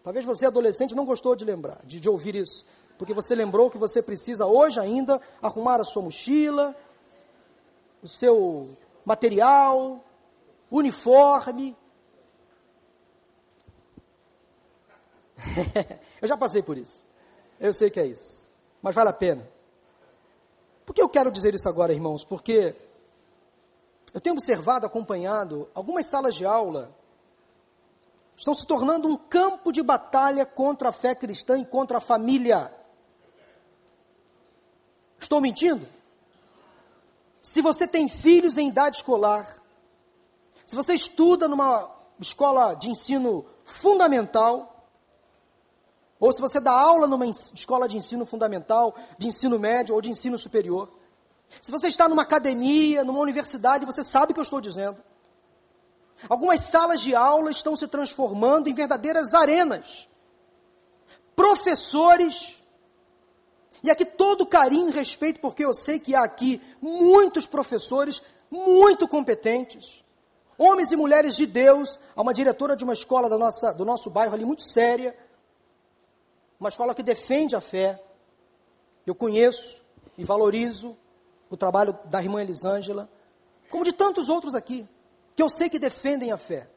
Talvez 0.04 0.26
você, 0.26 0.46
adolescente, 0.46 0.96
não 0.96 1.06
gostou 1.06 1.36
de 1.36 1.46
lembrar, 1.46 1.80
de, 1.84 2.00
de 2.00 2.10
ouvir 2.10 2.36
isso, 2.36 2.66
porque 2.98 3.14
você 3.14 3.36
lembrou 3.36 3.70
que 3.70 3.78
você 3.78 4.02
precisa 4.02 4.46
hoje 4.48 4.80
ainda 4.80 5.22
arrumar 5.42 5.80
a 5.80 5.84
sua 5.84 6.02
mochila, 6.02 6.76
o 8.02 8.08
seu 8.08 8.76
material, 9.06 10.04
uniforme. 10.72 11.78
eu 16.22 16.28
já 16.28 16.38
passei 16.38 16.64
por 16.64 16.78
isso. 16.78 17.06
Eu 17.60 17.74
sei 17.74 17.90
que 17.92 18.00
é 18.00 18.08
isso. 18.08 18.50
Mas 18.82 18.96
vale 18.96 19.10
a 19.10 19.14
pena. 19.14 19.48
Por 20.86 20.96
que 20.96 21.02
eu 21.02 21.10
quero 21.10 21.32
dizer 21.32 21.54
isso 21.54 21.70
agora, 21.70 21.94
irmãos? 21.94 22.24
Porque 22.24 22.76
eu 24.14 24.20
tenho 24.20 24.34
observado, 24.34 24.86
acompanhado, 24.86 25.70
algumas 25.74 26.06
salas 26.06 26.36
de 26.36 26.46
aula 26.46 26.96
estão 28.36 28.56
se 28.56 28.66
tornando 28.66 29.08
um 29.08 29.16
campo 29.16 29.72
de 29.72 29.84
batalha 29.84 30.46
contra 30.46 30.90
a 30.90 30.92
fé 30.92 31.14
cristã 31.14 31.60
e 31.60 31.66
contra 31.66 32.00
a 32.00 32.02
família. 32.02 32.74
Estou 35.20 35.40
mentindo? 35.40 35.86
Se 37.40 37.62
você 37.62 37.88
tem 37.88 38.10
filhos 38.10 38.58
em 38.58 38.70
idade 38.70 38.98
escolar, 38.98 39.61
se 40.72 40.76
você 40.78 40.94
estuda 40.94 41.50
numa 41.50 41.92
escola 42.18 42.76
de 42.76 42.90
ensino 42.90 43.46
fundamental, 43.66 44.88
ou 46.18 46.32
se 46.32 46.40
você 46.40 46.62
dá 46.62 46.72
aula 46.72 47.08
numa 47.08 47.26
escola 47.26 47.90
de 47.90 47.98
ensino 47.98 48.26
fundamental, 48.26 48.96
de 49.18 49.28
ensino 49.28 49.60
médio 49.60 49.94
ou 49.94 50.02
de 50.02 50.10
ensino 50.10 50.38
superior, 50.38 50.90
se 51.62 51.74
você 51.74 51.90
está 51.90 52.08
numa 52.08 52.22
academia, 52.22 53.04
numa 53.04 53.20
universidade, 53.20 53.86
você 53.86 54.02
sabe 54.02 54.32
o 54.32 54.34
que 54.34 54.40
eu 54.40 54.46
estou 54.46 54.62
dizendo. 54.62 54.96
Algumas 56.30 56.62
salas 56.62 57.02
de 57.02 57.14
aula 57.14 57.52
estão 57.52 57.76
se 57.76 57.86
transformando 57.86 58.70
em 58.70 58.74
verdadeiras 58.74 59.34
arenas. 59.34 60.08
Professores, 61.36 62.58
e 63.84 63.92
aqui 63.92 64.06
todo 64.06 64.46
carinho 64.46 64.88
e 64.88 64.94
respeito, 64.94 65.42
porque 65.42 65.66
eu 65.66 65.74
sei 65.74 66.00
que 66.00 66.16
há 66.16 66.24
aqui 66.24 66.62
muitos 66.82 67.46
professores 67.46 68.22
muito 68.50 69.06
competentes, 69.06 70.02
homens 70.62 70.92
e 70.92 70.96
mulheres 70.96 71.36
de 71.36 71.48
Deus, 71.48 72.00
há 72.16 72.22
uma 72.22 72.34
diretora 72.34 72.76
de 72.76 72.84
uma 72.84 72.94
escola 72.94 73.28
da 73.28 73.38
nossa, 73.38 73.74
do 73.74 73.84
nosso 73.84 74.12
bairro 74.12 74.36
ali 74.36 74.46
muito 74.46 74.62
séria, 74.62 75.18
uma 76.60 76.70
escola 76.70 76.94
que 76.94 77.02
defende 77.02 77.56
a 77.56 77.62
fé. 77.62 78.00
Eu 79.06 79.16
conheço 79.16 79.82
e 80.16 80.24
valorizo 80.24 80.96
o 81.50 81.58
trabalho 81.58 81.98
da 82.06 82.22
irmã 82.22 82.44
Elisângela, 82.44 83.10
como 83.72 83.84
de 83.84 83.92
tantos 83.92 84.30
outros 84.30 84.54
aqui, 84.54 84.88
que 85.36 85.42
eu 85.42 85.50
sei 85.50 85.68
que 85.68 85.80
defendem 85.80 86.32
a 86.32 86.38
fé. 86.38 86.70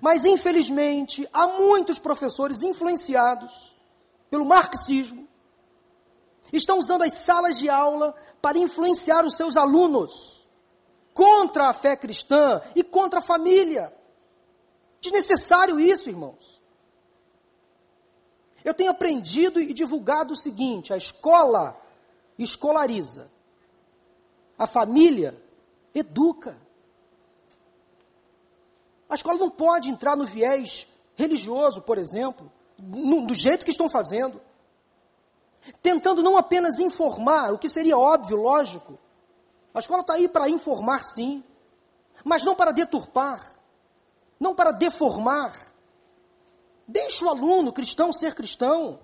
Mas, 0.00 0.24
infelizmente, 0.24 1.28
há 1.30 1.46
muitos 1.46 1.98
professores 1.98 2.62
influenciados 2.62 3.76
pelo 4.30 4.46
marxismo, 4.46 5.28
estão 6.52 6.78
usando 6.78 7.02
as 7.02 7.12
salas 7.12 7.58
de 7.58 7.68
aula 7.68 8.14
para 8.40 8.56
influenciar 8.56 9.26
os 9.26 9.36
seus 9.36 9.58
alunos 9.58 10.37
contra 11.18 11.68
a 11.68 11.72
fé 11.72 11.96
cristã 11.96 12.62
e 12.76 12.84
contra 12.84 13.18
a 13.18 13.22
família. 13.22 13.92
Desnecessário 15.00 15.80
isso, 15.80 16.08
irmãos. 16.08 16.62
Eu 18.64 18.72
tenho 18.72 18.92
aprendido 18.92 19.60
e 19.60 19.74
divulgado 19.74 20.34
o 20.34 20.36
seguinte: 20.36 20.92
a 20.92 20.96
escola 20.96 21.76
escolariza, 22.38 23.28
a 24.56 24.64
família 24.64 25.36
educa. 25.92 26.56
A 29.08 29.16
escola 29.16 29.40
não 29.40 29.50
pode 29.50 29.90
entrar 29.90 30.16
no 30.16 30.24
viés 30.24 30.86
religioso, 31.16 31.82
por 31.82 31.98
exemplo, 31.98 32.48
no, 32.78 33.26
do 33.26 33.34
jeito 33.34 33.64
que 33.64 33.72
estão 33.72 33.90
fazendo, 33.90 34.40
tentando 35.82 36.22
não 36.22 36.36
apenas 36.36 36.78
informar, 36.78 37.52
o 37.52 37.58
que 37.58 37.68
seria 37.68 37.98
óbvio, 37.98 38.36
lógico, 38.36 38.96
a 39.74 39.78
escola 39.78 40.00
está 40.00 40.14
aí 40.14 40.28
para 40.28 40.48
informar, 40.48 41.04
sim, 41.04 41.44
mas 42.24 42.44
não 42.44 42.54
para 42.54 42.72
deturpar, 42.72 43.52
não 44.38 44.54
para 44.54 44.72
deformar. 44.72 45.54
Deixe 46.86 47.24
o 47.24 47.28
aluno 47.28 47.72
cristão 47.72 48.12
ser 48.12 48.34
cristão. 48.34 49.00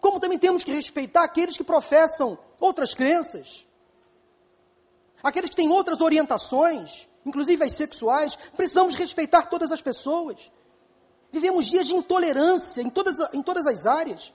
Como 0.00 0.20
também 0.20 0.38
temos 0.38 0.62
que 0.62 0.72
respeitar 0.72 1.24
aqueles 1.24 1.56
que 1.56 1.64
professam 1.64 2.38
outras 2.60 2.92
crenças, 2.92 3.66
aqueles 5.22 5.50
que 5.50 5.56
têm 5.56 5.70
outras 5.70 6.00
orientações, 6.00 7.08
inclusive 7.24 7.64
as 7.64 7.74
sexuais, 7.74 8.36
precisamos 8.56 8.94
respeitar 8.94 9.46
todas 9.46 9.72
as 9.72 9.80
pessoas. 9.80 10.50
Vivemos 11.30 11.66
dias 11.66 11.86
de 11.86 11.94
intolerância 11.94 12.82
em 12.82 12.90
todas, 12.90 13.18
em 13.32 13.42
todas 13.42 13.66
as 13.66 13.86
áreas 13.86 14.32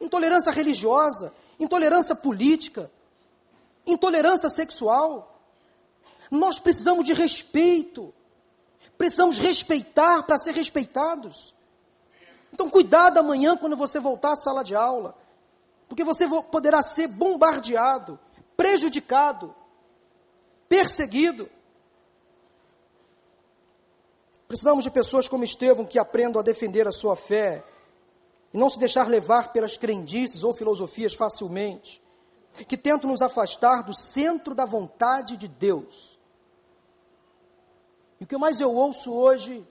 intolerância 0.00 0.50
religiosa, 0.50 1.32
intolerância 1.58 2.14
política, 2.14 2.90
intolerância 3.86 4.48
sexual. 4.48 5.40
Nós 6.30 6.58
precisamos 6.58 7.04
de 7.04 7.12
respeito. 7.12 8.14
Precisamos 8.96 9.38
respeitar 9.38 10.22
para 10.22 10.38
ser 10.38 10.54
respeitados. 10.54 11.54
Então, 12.52 12.68
cuidado 12.68 13.18
amanhã 13.18 13.56
quando 13.56 13.76
você 13.76 13.98
voltar 13.98 14.32
à 14.32 14.36
sala 14.36 14.62
de 14.62 14.74
aula, 14.74 15.16
porque 15.88 16.04
você 16.04 16.26
poderá 16.50 16.82
ser 16.82 17.06
bombardeado, 17.06 18.18
prejudicado, 18.56 19.54
perseguido. 20.68 21.48
Precisamos 24.46 24.84
de 24.84 24.90
pessoas 24.90 25.28
como 25.28 25.44
Estevão 25.44 25.84
que 25.84 25.98
aprendam 25.98 26.40
a 26.40 26.44
defender 26.44 26.86
a 26.86 26.92
sua 26.92 27.16
fé 27.16 27.64
e 28.52 28.58
não 28.58 28.68
se 28.68 28.78
deixar 28.78 29.08
levar 29.08 29.52
pelas 29.52 29.76
crendices 29.76 30.42
ou 30.42 30.52
filosofias 30.52 31.14
facilmente, 31.14 32.02
que 32.66 32.76
tentam 32.76 33.10
nos 33.10 33.22
afastar 33.22 33.82
do 33.82 33.94
centro 33.94 34.54
da 34.54 34.64
vontade 34.64 35.36
de 35.36 35.48
Deus. 35.48 36.18
E 38.20 38.24
o 38.24 38.26
que 38.26 38.36
mais 38.36 38.60
eu 38.60 38.74
ouço 38.74 39.12
hoje 39.12 39.66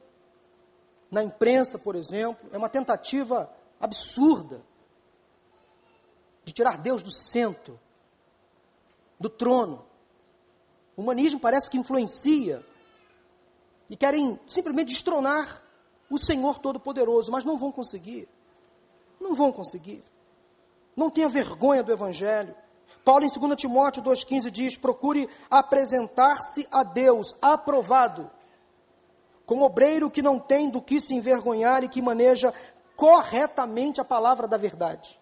na 1.11 1.23
imprensa, 1.23 1.77
por 1.77 1.95
exemplo, 1.95 2.49
é 2.51 2.57
uma 2.57 2.69
tentativa 2.69 3.51
absurda 3.79 4.61
de 6.43 6.53
tirar 6.53 6.77
Deus 6.77 7.03
do 7.03 7.11
centro, 7.11 7.79
do 9.19 9.29
trono. 9.29 9.85
O 10.95 11.01
humanismo 11.01 11.39
parece 11.39 11.69
que 11.69 11.77
influencia 11.77 12.65
e 13.89 13.95
querem 13.95 14.39
simplesmente 14.47 14.89
destronar 14.89 15.63
o 16.09 16.17
Senhor 16.17 16.59
Todo-Poderoso, 16.59 17.31
mas 17.31 17.45
não 17.45 17.57
vão 17.57 17.71
conseguir. 17.71 18.27
Não 19.19 19.35
vão 19.35 19.51
conseguir. 19.51 20.03
Não 20.95 21.09
tenha 21.09 21.29
vergonha 21.29 21.83
do 21.83 21.91
Evangelho. 21.91 22.55
Paulo, 23.03 23.25
em 23.25 23.29
2 23.29 23.55
Timóteo 23.55 24.03
2,15, 24.03 24.49
diz: 24.49 24.77
procure 24.77 25.29
apresentar-se 25.49 26.67
a 26.71 26.83
Deus 26.83 27.35
aprovado, 27.41 28.29
como 29.45 29.65
obreiro 29.65 30.11
que 30.11 30.21
não 30.21 30.39
tem 30.39 30.69
do 30.69 30.81
que 30.81 31.01
se 31.01 31.15
envergonhar 31.15 31.83
e 31.83 31.89
que 31.89 32.01
maneja 32.01 32.53
corretamente 32.95 33.99
a 33.99 34.05
palavra 34.05 34.47
da 34.47 34.57
verdade. 34.57 35.19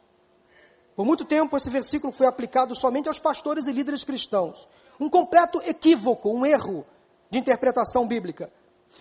Por 0.96 1.06
muito 1.06 1.24
tempo, 1.24 1.56
esse 1.56 1.70
versículo 1.70 2.12
foi 2.12 2.26
aplicado 2.26 2.74
somente 2.76 3.08
aos 3.08 3.20
pastores 3.20 3.68
e 3.68 3.72
líderes 3.72 4.04
cristãos. 4.04 4.68
Um 5.00 5.08
completo 5.08 5.62
equívoco, 5.64 6.30
um 6.30 6.44
erro 6.44 6.84
de 7.30 7.38
interpretação 7.38 8.08
bíblica. 8.08 8.52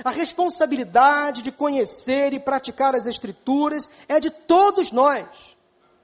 A 0.04 0.10
responsabilidade 0.10 1.40
de 1.40 1.50
conhecer 1.50 2.34
e 2.34 2.38
praticar 2.38 2.94
as 2.94 3.06
Escrituras 3.06 3.88
é 4.06 4.20
de 4.20 4.30
todos 4.30 4.92
nós, 4.92 5.26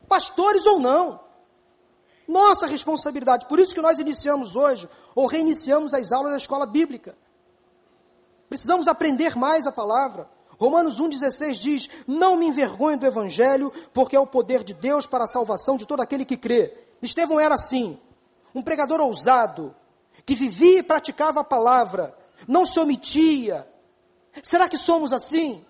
pastores 0.09 0.65
ou 0.65 0.79
não. 0.79 1.21
Nossa 2.27 2.67
responsabilidade. 2.67 3.47
Por 3.47 3.59
isso 3.59 3.75
que 3.75 3.81
nós 3.81 3.99
iniciamos 3.99 4.57
hoje, 4.57 4.89
ou 5.15 5.27
reiniciamos 5.27 5.93
as 5.93 6.13
aulas 6.13 6.33
da 6.33 6.39
escola 6.39 6.67
bíblica. 6.67 7.17
Precisamos 8.49 8.87
aprender 8.87 9.37
mais 9.37 9.67
a 9.67 9.73
palavra. 9.73 10.29
Romanos 10.59 11.01
1,16 11.01 11.53
diz: 11.55 11.91
Não 12.07 12.37
me 12.37 12.47
envergonho 12.47 12.99
do 12.99 13.07
Evangelho, 13.07 13.73
porque 13.93 14.15
é 14.15 14.21
o 14.21 14.27
poder 14.27 14.63
de 14.63 14.75
Deus 14.75 15.07
para 15.07 15.25
a 15.25 15.29
salvação 15.29 15.77
de 15.77 15.87
todo 15.87 16.01
aquele 16.01 16.25
que 16.25 16.37
crê. 16.37 16.73
Estevão 17.01 17.41
era 17.41 17.55
assim, 17.55 17.99
um 18.55 18.63
pregador 18.63 19.01
ousado, 19.01 19.75
que 20.25 20.35
vivia 20.35 20.79
e 20.79 20.83
praticava 20.83 21.41
a 21.41 21.45
palavra, 21.45 22.17
não 22.47 22.65
se 22.65 22.79
omitia. 22.79 23.67
Será 24.43 24.69
que 24.69 24.79
somos 24.79 25.13
assim? 25.13 25.65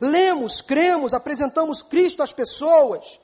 Lemos, 0.00 0.60
cremos, 0.60 1.12
apresentamos 1.12 1.82
Cristo 1.82 2.22
às 2.22 2.32
pessoas 2.32 3.20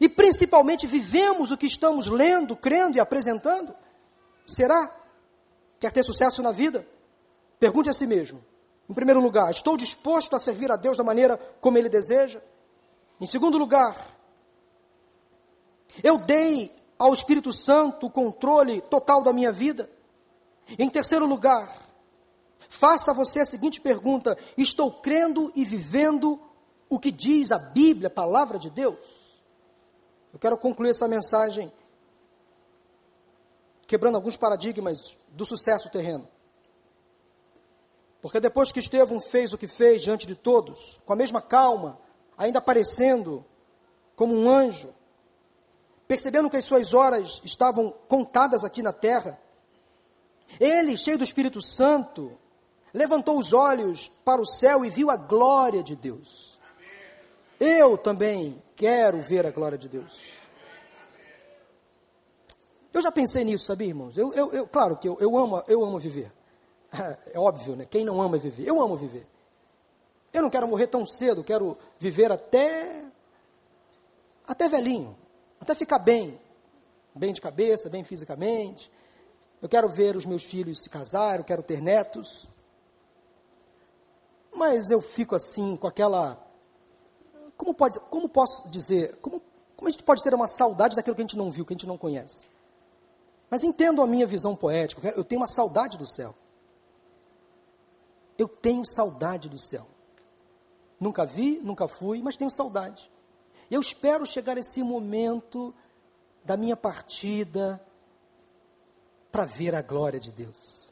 e 0.00 0.08
principalmente 0.08 0.86
vivemos 0.86 1.50
o 1.50 1.56
que 1.56 1.66
estamos 1.66 2.06
lendo, 2.06 2.56
crendo 2.56 2.96
e 2.96 3.00
apresentando? 3.00 3.74
Será? 4.46 4.94
Quer 5.78 5.92
ter 5.92 6.02
sucesso 6.02 6.42
na 6.42 6.52
vida? 6.52 6.86
Pergunte 7.58 7.88
a 7.88 7.92
si 7.92 8.06
mesmo. 8.06 8.42
Em 8.88 8.94
primeiro 8.94 9.20
lugar, 9.20 9.50
estou 9.50 9.76
disposto 9.76 10.34
a 10.36 10.38
servir 10.38 10.70
a 10.70 10.76
Deus 10.76 10.98
da 10.98 11.04
maneira 11.04 11.36
como 11.60 11.78
Ele 11.78 11.88
deseja? 11.88 12.40
Em 13.20 13.26
segundo 13.26 13.56
lugar, 13.56 13.96
eu 16.02 16.18
dei 16.18 16.70
ao 16.98 17.12
Espírito 17.12 17.52
Santo 17.52 18.06
o 18.06 18.10
controle 18.10 18.82
total 18.82 19.22
da 19.22 19.32
minha 19.32 19.52
vida? 19.52 19.88
Em 20.78 20.88
terceiro 20.88 21.26
lugar, 21.26 21.68
faça 22.68 23.12
você 23.12 23.40
a 23.40 23.46
seguinte 23.46 23.80
pergunta: 23.80 24.36
estou 24.56 24.90
crendo 24.90 25.52
e 25.54 25.64
vivendo 25.64 26.40
o 26.88 26.98
que 26.98 27.10
diz 27.10 27.52
a 27.52 27.58
Bíblia, 27.58 28.08
a 28.08 28.10
palavra 28.10 28.58
de 28.58 28.70
Deus? 28.70 28.98
Eu 30.34 30.40
quero 30.40 30.58
concluir 30.58 30.90
essa 30.90 31.06
mensagem 31.06 31.72
quebrando 33.86 34.16
alguns 34.16 34.36
paradigmas 34.36 35.16
do 35.28 35.44
sucesso 35.44 35.88
terreno. 35.88 36.26
Porque 38.20 38.40
depois 38.40 38.72
que 38.72 38.80
Estevão 38.80 39.20
fez 39.20 39.52
o 39.52 39.58
que 39.58 39.68
fez 39.68 40.02
diante 40.02 40.26
de 40.26 40.34
todos, 40.34 41.00
com 41.06 41.12
a 41.12 41.16
mesma 41.16 41.40
calma, 41.40 42.00
ainda 42.36 42.58
aparecendo 42.58 43.44
como 44.16 44.34
um 44.34 44.50
anjo, 44.50 44.92
percebendo 46.08 46.50
que 46.50 46.56
as 46.56 46.64
suas 46.64 46.92
horas 46.92 47.40
estavam 47.44 47.92
contadas 48.08 48.64
aqui 48.64 48.82
na 48.82 48.92
terra, 48.92 49.40
ele, 50.58 50.96
cheio 50.96 51.18
do 51.18 51.22
Espírito 51.22 51.62
Santo, 51.62 52.36
levantou 52.92 53.38
os 53.38 53.52
olhos 53.52 54.08
para 54.24 54.42
o 54.42 54.46
céu 54.46 54.84
e 54.84 54.90
viu 54.90 55.10
a 55.10 55.16
glória 55.16 55.82
de 55.82 55.94
Deus. 55.94 56.53
Eu 57.58 57.96
também 57.96 58.62
quero 58.76 59.20
ver 59.20 59.46
a 59.46 59.50
glória 59.50 59.78
de 59.78 59.88
Deus. 59.88 60.32
Eu 62.92 63.02
já 63.02 63.10
pensei 63.10 63.44
nisso, 63.44 63.64
sabia, 63.64 63.88
irmãos? 63.88 64.16
Eu, 64.16 64.32
eu, 64.34 64.52
eu 64.52 64.68
claro 64.68 64.96
que 64.96 65.08
eu, 65.08 65.16
eu, 65.20 65.36
amo, 65.36 65.62
eu 65.66 65.84
amo 65.84 65.98
viver. 65.98 66.32
É 67.32 67.38
óbvio, 67.38 67.74
né? 67.74 67.86
Quem 67.86 68.04
não 68.04 68.22
ama 68.22 68.38
viver? 68.38 68.68
Eu 68.68 68.80
amo 68.80 68.96
viver. 68.96 69.26
Eu 70.32 70.42
não 70.42 70.50
quero 70.50 70.68
morrer 70.68 70.86
tão 70.86 71.04
cedo, 71.04 71.42
quero 71.42 71.76
viver 71.98 72.30
até 72.30 73.04
até 74.46 74.68
velhinho, 74.68 75.16
até 75.58 75.74
ficar 75.74 75.98
bem, 75.98 76.38
bem 77.14 77.32
de 77.32 77.40
cabeça, 77.40 77.88
bem 77.88 78.04
fisicamente. 78.04 78.90
Eu 79.60 79.68
quero 79.68 79.88
ver 79.88 80.16
os 80.16 80.26
meus 80.26 80.44
filhos 80.44 80.82
se 80.82 80.90
casar, 80.90 81.38
eu 81.38 81.44
quero 81.44 81.62
ter 81.62 81.80
netos. 81.80 82.48
Mas 84.54 84.90
eu 84.90 85.00
fico 85.00 85.34
assim 85.34 85.76
com 85.76 85.86
aquela 85.86 86.43
como 87.56 87.74
pode, 87.74 87.98
como 88.00 88.28
posso 88.28 88.68
dizer, 88.68 89.16
como, 89.16 89.40
como 89.76 89.88
a 89.88 89.90
gente 89.90 90.02
pode 90.02 90.22
ter 90.22 90.34
uma 90.34 90.46
saudade 90.46 90.96
daquilo 90.96 91.14
que 91.14 91.22
a 91.22 91.24
gente 91.24 91.36
não 91.36 91.50
viu, 91.50 91.64
que 91.64 91.72
a 91.72 91.76
gente 91.76 91.86
não 91.86 91.98
conhece? 91.98 92.46
Mas 93.50 93.62
entendo 93.62 94.02
a 94.02 94.06
minha 94.06 94.26
visão 94.26 94.56
poética, 94.56 95.12
eu 95.16 95.24
tenho 95.24 95.40
uma 95.40 95.46
saudade 95.46 95.96
do 95.96 96.06
céu. 96.06 96.34
Eu 98.36 98.48
tenho 98.48 98.84
saudade 98.84 99.48
do 99.48 99.58
céu. 99.58 99.86
Nunca 100.98 101.24
vi, 101.24 101.60
nunca 101.62 101.86
fui, 101.86 102.20
mas 102.20 102.36
tenho 102.36 102.50
saudade. 102.50 103.10
Eu 103.70 103.80
espero 103.80 104.26
chegar 104.26 104.58
esse 104.58 104.82
momento 104.82 105.74
da 106.44 106.56
minha 106.56 106.76
partida 106.76 107.80
para 109.30 109.44
ver 109.44 109.74
a 109.74 109.82
glória 109.82 110.20
de 110.20 110.30
Deus. 110.30 110.88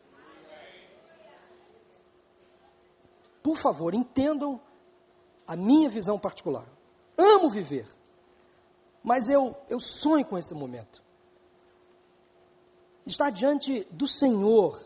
Por 3.43 3.57
favor, 3.57 3.93
entendam 3.93 4.61
a 5.53 5.57
minha 5.57 5.91
visão 5.91 6.19
particular. 6.19 6.65
Amo 7.17 7.51
viver, 7.51 7.87
mas 9.05 9.29
eu, 9.29 9.55
eu 9.69 9.79
sonho 9.79 10.25
com 10.25 10.39
esse 10.39 10.55
momento. 10.55 11.03
Estar 13.05 13.29
diante 13.29 13.87
do 13.91 14.09
Senhor 14.09 14.81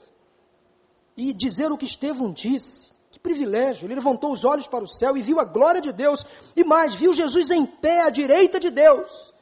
e 1.17 1.33
dizer 1.33 1.71
o 1.71 1.79
que 1.79 1.85
Estevão 1.85 2.33
disse. 2.33 2.91
Que 3.13 3.21
privilégio! 3.21 3.87
Ele 3.87 3.95
levantou 3.95 4.33
os 4.33 4.45
olhos 4.45 4.67
para 4.67 4.83
o 4.83 4.89
céu 4.89 5.17
e 5.17 5.23
viu 5.23 5.39
a 5.39 5.45
glória 5.45 5.81
de 5.81 5.93
Deus, 5.93 6.27
e 6.57 6.65
mais, 6.65 6.97
viu 6.97 7.13
Jesus 7.13 7.49
em 7.51 7.65
pé 7.65 8.03
à 8.03 8.11
direita 8.11 8.59
de 8.59 8.69
Deus. 8.69 9.33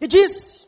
E 0.00 0.06
disse, 0.08 0.66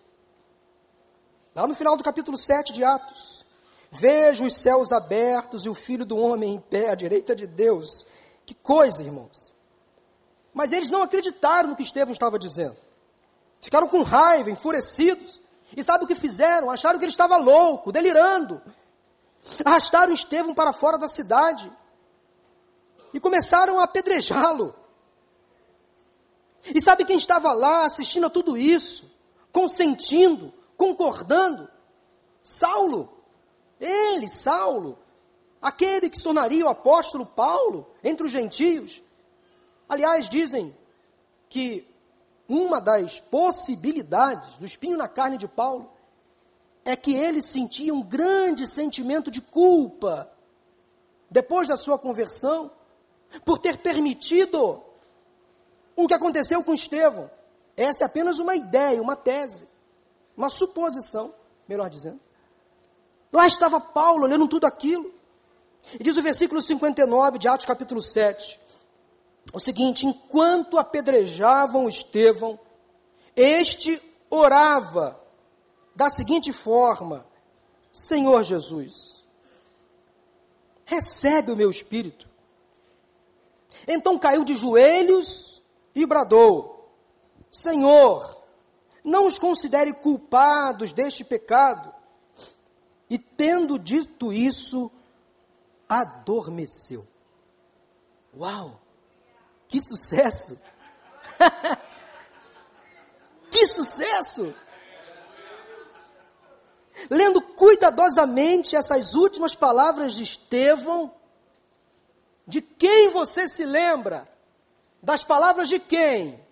lá 1.55 1.67
no 1.67 1.75
final 1.75 1.97
do 1.97 2.05
capítulo 2.05 2.37
7 2.37 2.71
de 2.71 2.85
Atos: 2.85 3.47
Vejo 3.91 4.45
os 4.45 4.57
céus 4.57 4.93
abertos 4.93 5.65
e 5.65 5.71
o 5.71 5.75
filho 5.75 6.05
do 6.05 6.19
homem 6.19 6.57
em 6.57 6.61
pé 6.61 6.91
à 6.91 6.95
direita 6.95 7.35
de 7.35 7.47
Deus. 7.47 8.05
Que 8.47 8.55
coisa, 8.55 9.03
irmãos! 9.03 9.55
Mas 10.53 10.73
eles 10.73 10.91
não 10.91 11.03
acreditaram 11.03 11.71
no 11.71 11.77
que 11.77 11.83
Estevão 11.83 12.13
estava 12.13 12.39
dizendo. 12.39 12.77
Ficaram 13.61 13.89
com 13.89 14.03
raiva, 14.03 14.51
enfurecidos. 14.51 15.41
E 15.77 15.83
sabe 15.83 16.05
o 16.05 16.07
que 16.07 16.15
fizeram? 16.15 16.71
Acharam 16.71 16.99
que 16.99 17.05
ele 17.05 17.11
estava 17.11 17.37
louco, 17.37 17.91
delirando. 17.91 18.63
Arrastaram 19.65 20.13
Estevão 20.13 20.55
para 20.55 20.73
fora 20.73 20.97
da 20.97 21.09
cidade 21.09 21.71
e 23.13 23.21
começaram 23.21 23.81
a 23.81 23.85
apedrejá-lo. 23.85 24.75
E 26.75 26.81
sabe 26.81 27.05
quem 27.05 27.17
estava 27.17 27.53
lá 27.53 27.85
assistindo 27.85 28.27
a 28.27 28.31
tudo 28.31 28.57
isso, 28.57 29.11
consentindo, 29.53 30.53
concordando? 30.77 31.69
Saulo. 32.43 33.11
Ele, 33.81 34.29
Saulo, 34.29 34.99
aquele 35.65 36.11
que 36.11 36.19
se 36.19 36.25
tornaria 36.25 36.67
o 36.67 36.69
apóstolo 36.69 37.25
Paulo 37.25 37.87
entre 38.05 38.27
os 38.27 38.31
gentios. 38.31 39.03
Aliás, 39.89 40.29
dizem 40.29 40.77
que 41.49 41.89
uma 42.47 42.83
das 42.83 43.19
possibilidades 43.19 44.59
do 44.59 44.67
espinho 44.67 44.99
na 44.99 45.09
carne 45.09 45.39
de 45.39 45.49
Paulo 45.49 45.91
é 46.85 46.95
que 46.95 47.15
ele 47.15 47.41
sentia 47.41 47.95
um 47.95 48.03
grande 48.03 48.67
sentimento 48.67 49.31
de 49.31 49.41
culpa 49.41 50.31
depois 51.31 51.67
da 51.67 51.79
sua 51.79 51.99
conversão, 51.99 52.71
por 53.43 53.59
ter 53.59 53.79
permitido 53.79 54.83
o 55.97 56.07
que 56.07 56.13
aconteceu 56.13 56.63
com 56.63 56.75
Estevão. 56.75 57.31
Essa 57.75 58.05
é 58.05 58.07
apenas 58.07 58.39
uma 58.39 58.55
ideia, 58.55 59.01
uma 59.01 59.17
tese, 59.17 59.67
uma 60.37 60.51
suposição, 60.51 61.35
melhor 61.67 61.89
dizendo. 61.89 62.21
Lá 63.33 63.47
estava 63.47 63.81
Paulo 63.81 64.25
olhando 64.25 64.47
tudo 64.47 64.67
aquilo. 64.67 65.14
E 65.93 66.03
diz 66.03 66.17
o 66.17 66.23
versículo 66.23 66.61
59 66.61 67.39
de 67.39 67.49
Atos 67.49 67.67
capítulo 67.67 68.03
7, 68.03 68.59
o 69.53 69.61
seguinte: 69.61 70.07
enquanto 70.07 70.79
apedrejavam 70.79 71.89
Estevão, 71.89 72.59
este 73.37 74.01
orava 74.31 75.21
da 75.95 76.11
seguinte 76.11 76.53
forma: 76.53 77.27
Senhor 77.93 78.43
Jesus, 78.43 79.25
recebe 80.85 81.53
o 81.53 81.57
meu 81.57 81.71
espírito. 81.71 82.29
Então 83.87 84.19
caiu 84.19 84.45
de 84.45 84.57
joelhos 84.57 85.63
e 85.95 86.07
bradou: 86.07 86.91
Senhor, 87.53 88.43
não 89.05 89.27
os 89.27 89.39
considere 89.39 89.93
culpados 89.93 90.93
deste 90.93 91.23
pecado. 91.23 91.93
E 93.09 93.19
tendo 93.19 93.79
dito 93.79 94.33
isso, 94.33 94.91
adormeceu. 95.89 97.07
Uau! 98.37 98.81
Que 99.69 99.81
sucesso! 99.81 100.59
que 103.51 103.67
sucesso! 103.69 104.55
Lendo 107.11 107.41
cuidadosamente 107.43 108.77
essas 108.77 109.15
últimas 109.15 109.55
palavras 109.55 110.15
de 110.15 110.23
Estevão, 110.23 111.13
de 112.47 112.61
quem 112.61 113.11
você 113.11 113.49
se 113.49 113.65
lembra? 113.65 114.29
Das 115.03 115.25
palavras 115.25 115.69
de 115.69 115.79
quem? 115.79 116.43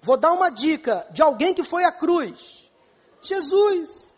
Vou 0.00 0.16
dar 0.16 0.32
uma 0.32 0.50
dica: 0.50 1.06
de 1.10 1.22
alguém 1.22 1.54
que 1.54 1.62
foi 1.62 1.84
à 1.84 1.92
cruz. 1.92 2.70
Jesus. 3.22 4.14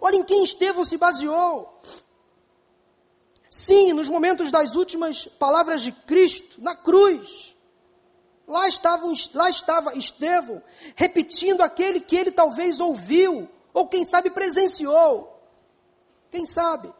Olha 0.00 0.16
em 0.16 0.24
quem 0.24 0.44
Estevão 0.44 0.84
se 0.84 0.96
baseou. 0.96 1.80
Sim, 3.50 3.92
nos 3.92 4.08
momentos 4.08 4.52
das 4.52 4.76
últimas 4.76 5.26
palavras 5.26 5.82
de 5.82 5.90
Cristo, 5.90 6.62
na 6.62 6.76
cruz. 6.76 7.56
Lá, 8.46 8.68
estavam, 8.68 9.12
lá 9.34 9.50
estava 9.50 9.96
Estevão, 9.96 10.62
repetindo 10.94 11.60
aquele 11.60 12.00
que 12.00 12.14
ele 12.14 12.30
talvez 12.30 12.78
ouviu, 12.78 13.48
ou 13.74 13.88
quem 13.88 14.04
sabe 14.04 14.30
presenciou. 14.30 15.36
Quem 16.30 16.46
sabe? 16.46 16.92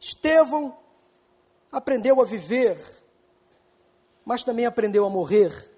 Estevão 0.00 0.76
aprendeu 1.70 2.20
a 2.20 2.24
viver, 2.24 2.78
mas 4.24 4.42
também 4.42 4.66
aprendeu 4.66 5.04
a 5.04 5.10
morrer. 5.10 5.70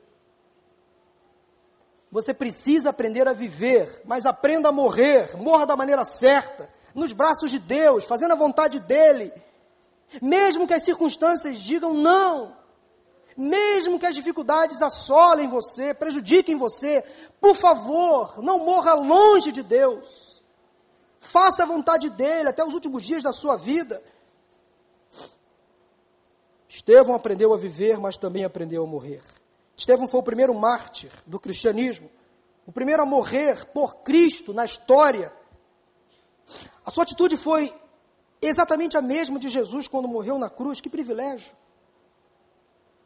Você 2.11 2.33
precisa 2.33 2.91
aprender 2.91 3.29
a 3.29 3.33
viver, 3.35 4.03
mas 4.05 4.25
aprenda 4.25 4.71
a 4.71 4.73
morrer, 4.73 5.37
morra 5.37 5.67
da 5.67 5.77
maneira 5.77 6.05
certa, 6.05 6.71
nos 6.95 7.13
braços 7.13 7.51
de 7.51 7.59
Deus, 7.59 8.05
fazendo 8.05 8.33
a 8.33 8.37
vontade 8.37 8.81
dEle. 8.81 9.33
Mesmo 10.21 10.67
que 10.67 10.75
as 10.75 10.83
circunstâncias 10.83 11.61
digam 11.61 11.95
não, 11.95 12.55
mesmo 13.37 13.99
que 13.99 14.07
as 14.07 14.15
dificuldades 14.15 14.83
assolem 14.83 15.49
você, 15.49 15.95
prejudiquem 15.95 16.57
você, 16.57 17.03
por 17.41 17.57
favor, 17.57 18.43
não 18.43 18.59
morra 18.65 18.95
longe 18.95 19.53
de 19.53 19.63
Deus. 19.63 20.43
Faça 21.19 21.63
a 21.63 21.67
vontade 21.67 22.11
dEle 22.11 22.49
até 22.49 22.65
os 22.65 22.75
últimos 22.75 23.03
dias 23.05 23.23
da 23.23 23.33
sua 23.33 23.57
vida. 23.57 24.03
Estevão 26.69 27.15
aprendeu 27.15 27.55
a 27.55 27.57
viver, 27.57 27.99
mas 27.99 28.17
também 28.17 28.45
aprendeu 28.45 28.83
a 28.83 28.87
morrer. 28.87 29.23
Estevão 29.77 30.09
foi 30.09 30.21
o 30.21 30.25
primeiro 30.25 30.55
mártir 30.55 31.11
do 31.27 31.39
cristianismo, 31.39 32.11
o 32.67 32.73
primeiro 32.73 33.03
a 33.03 33.07
morrer 33.07 33.65
por 33.67 33.97
Cristo 33.97 34.53
na 34.53 34.65
história. 34.65 35.33
A 36.85 36.91
sua 36.91 37.05
atitude 37.05 37.37
foi 37.37 37.73
exatamente 38.41 38.97
a 38.97 39.03
mesma 39.03 39.39
de 39.39 39.49
Jesus 39.49 39.87
quando 39.87 40.09
morreu 40.09 40.39
na 40.39 40.51
cruz. 40.51 40.81
Que 40.81 40.91
privilégio! 40.91 41.55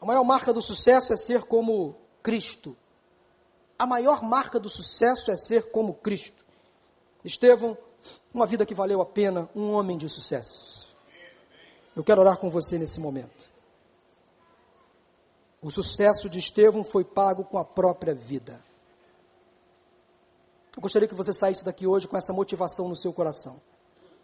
A 0.00 0.06
maior 0.06 0.24
marca 0.24 0.52
do 0.52 0.62
sucesso 0.62 1.12
é 1.12 1.16
ser 1.16 1.44
como 1.44 1.96
Cristo. 2.22 2.76
A 3.78 3.86
maior 3.86 4.22
marca 4.22 4.58
do 4.58 4.68
sucesso 4.68 5.30
é 5.30 5.36
ser 5.36 5.70
como 5.70 5.94
Cristo. 5.94 6.44
Estevão, 7.24 7.76
uma 8.32 8.46
vida 8.46 8.64
que 8.64 8.74
valeu 8.74 9.00
a 9.00 9.06
pena, 9.06 9.48
um 9.54 9.72
homem 9.72 9.98
de 9.98 10.08
sucesso. 10.08 10.94
Eu 11.94 12.04
quero 12.04 12.20
orar 12.20 12.38
com 12.38 12.50
você 12.50 12.78
nesse 12.78 13.00
momento. 13.00 13.50
O 15.62 15.70
sucesso 15.70 16.28
de 16.28 16.38
Estevão 16.38 16.84
foi 16.84 17.04
pago 17.04 17.44
com 17.44 17.58
a 17.58 17.64
própria 17.64 18.14
vida. 18.14 18.62
Eu 20.76 20.82
gostaria 20.82 21.08
que 21.08 21.14
você 21.14 21.32
saísse 21.32 21.64
daqui 21.64 21.86
hoje 21.86 22.06
com 22.06 22.18
essa 22.18 22.34
motivação 22.34 22.86
no 22.86 22.94
seu 22.94 23.10
coração. 23.10 23.60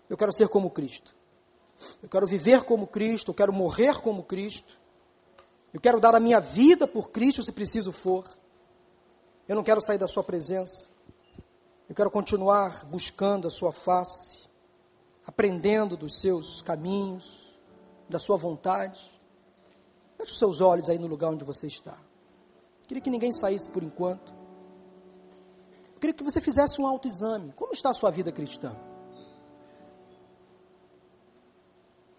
Eu 0.08 0.18
quero 0.18 0.32
ser 0.32 0.48
como 0.48 0.70
Cristo. 0.70 1.14
Eu 2.02 2.08
quero 2.08 2.26
viver 2.26 2.64
como 2.64 2.86
Cristo, 2.86 3.30
eu 3.30 3.34
quero 3.34 3.52
morrer 3.52 4.00
como 4.02 4.22
Cristo. 4.22 4.78
Eu 5.72 5.80
quero 5.80 5.98
dar 5.98 6.14
a 6.14 6.20
minha 6.20 6.38
vida 6.38 6.86
por 6.86 7.10
Cristo 7.10 7.42
se 7.42 7.50
preciso 7.50 7.90
for. 7.90 8.24
Eu 9.48 9.56
não 9.56 9.64
quero 9.64 9.80
sair 9.80 9.96
da 9.96 10.06
sua 10.06 10.22
presença. 10.22 10.90
Eu 11.88 11.94
quero 11.94 12.10
continuar 12.10 12.84
buscando 12.84 13.48
a 13.48 13.50
sua 13.50 13.72
face, 13.72 14.48
aprendendo 15.26 15.96
dos 15.96 16.20
seus 16.20 16.60
caminhos, 16.60 17.56
da 18.08 18.18
sua 18.18 18.36
vontade. 18.36 19.00
Feche 20.18 20.32
os 20.32 20.38
seus 20.38 20.60
olhos 20.60 20.90
aí 20.90 20.98
no 20.98 21.06
lugar 21.06 21.30
onde 21.30 21.44
você 21.44 21.66
está. 21.66 21.98
Queria 22.86 23.02
que 23.02 23.10
ninguém 23.10 23.32
saísse 23.32 23.68
por 23.68 23.82
enquanto. 23.82 24.41
Queria 26.02 26.14
que 26.14 26.24
você 26.24 26.40
fizesse 26.40 26.80
um 26.80 26.86
autoexame. 26.88 27.52
Como 27.52 27.72
está 27.72 27.90
a 27.90 27.94
sua 27.94 28.10
vida 28.10 28.32
cristã? 28.32 28.74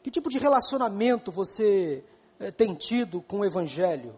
Que 0.01 0.09
tipo 0.09 0.29
de 0.29 0.39
relacionamento 0.39 1.33
você 1.33 2.01
é, 2.39 2.49
tem 2.49 2.75
tido 2.75 3.21
com 3.21 3.39
o 3.41 3.45
Evangelho? 3.45 4.15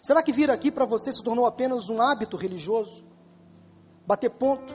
Será 0.00 0.22
que 0.22 0.32
vir 0.32 0.50
aqui 0.50 0.72
para 0.72 0.86
você 0.86 1.12
se 1.12 1.22
tornou 1.22 1.44
apenas 1.44 1.90
um 1.90 2.00
hábito 2.00 2.38
religioso? 2.38 3.04
Bater 4.06 4.30
ponto? 4.30 4.74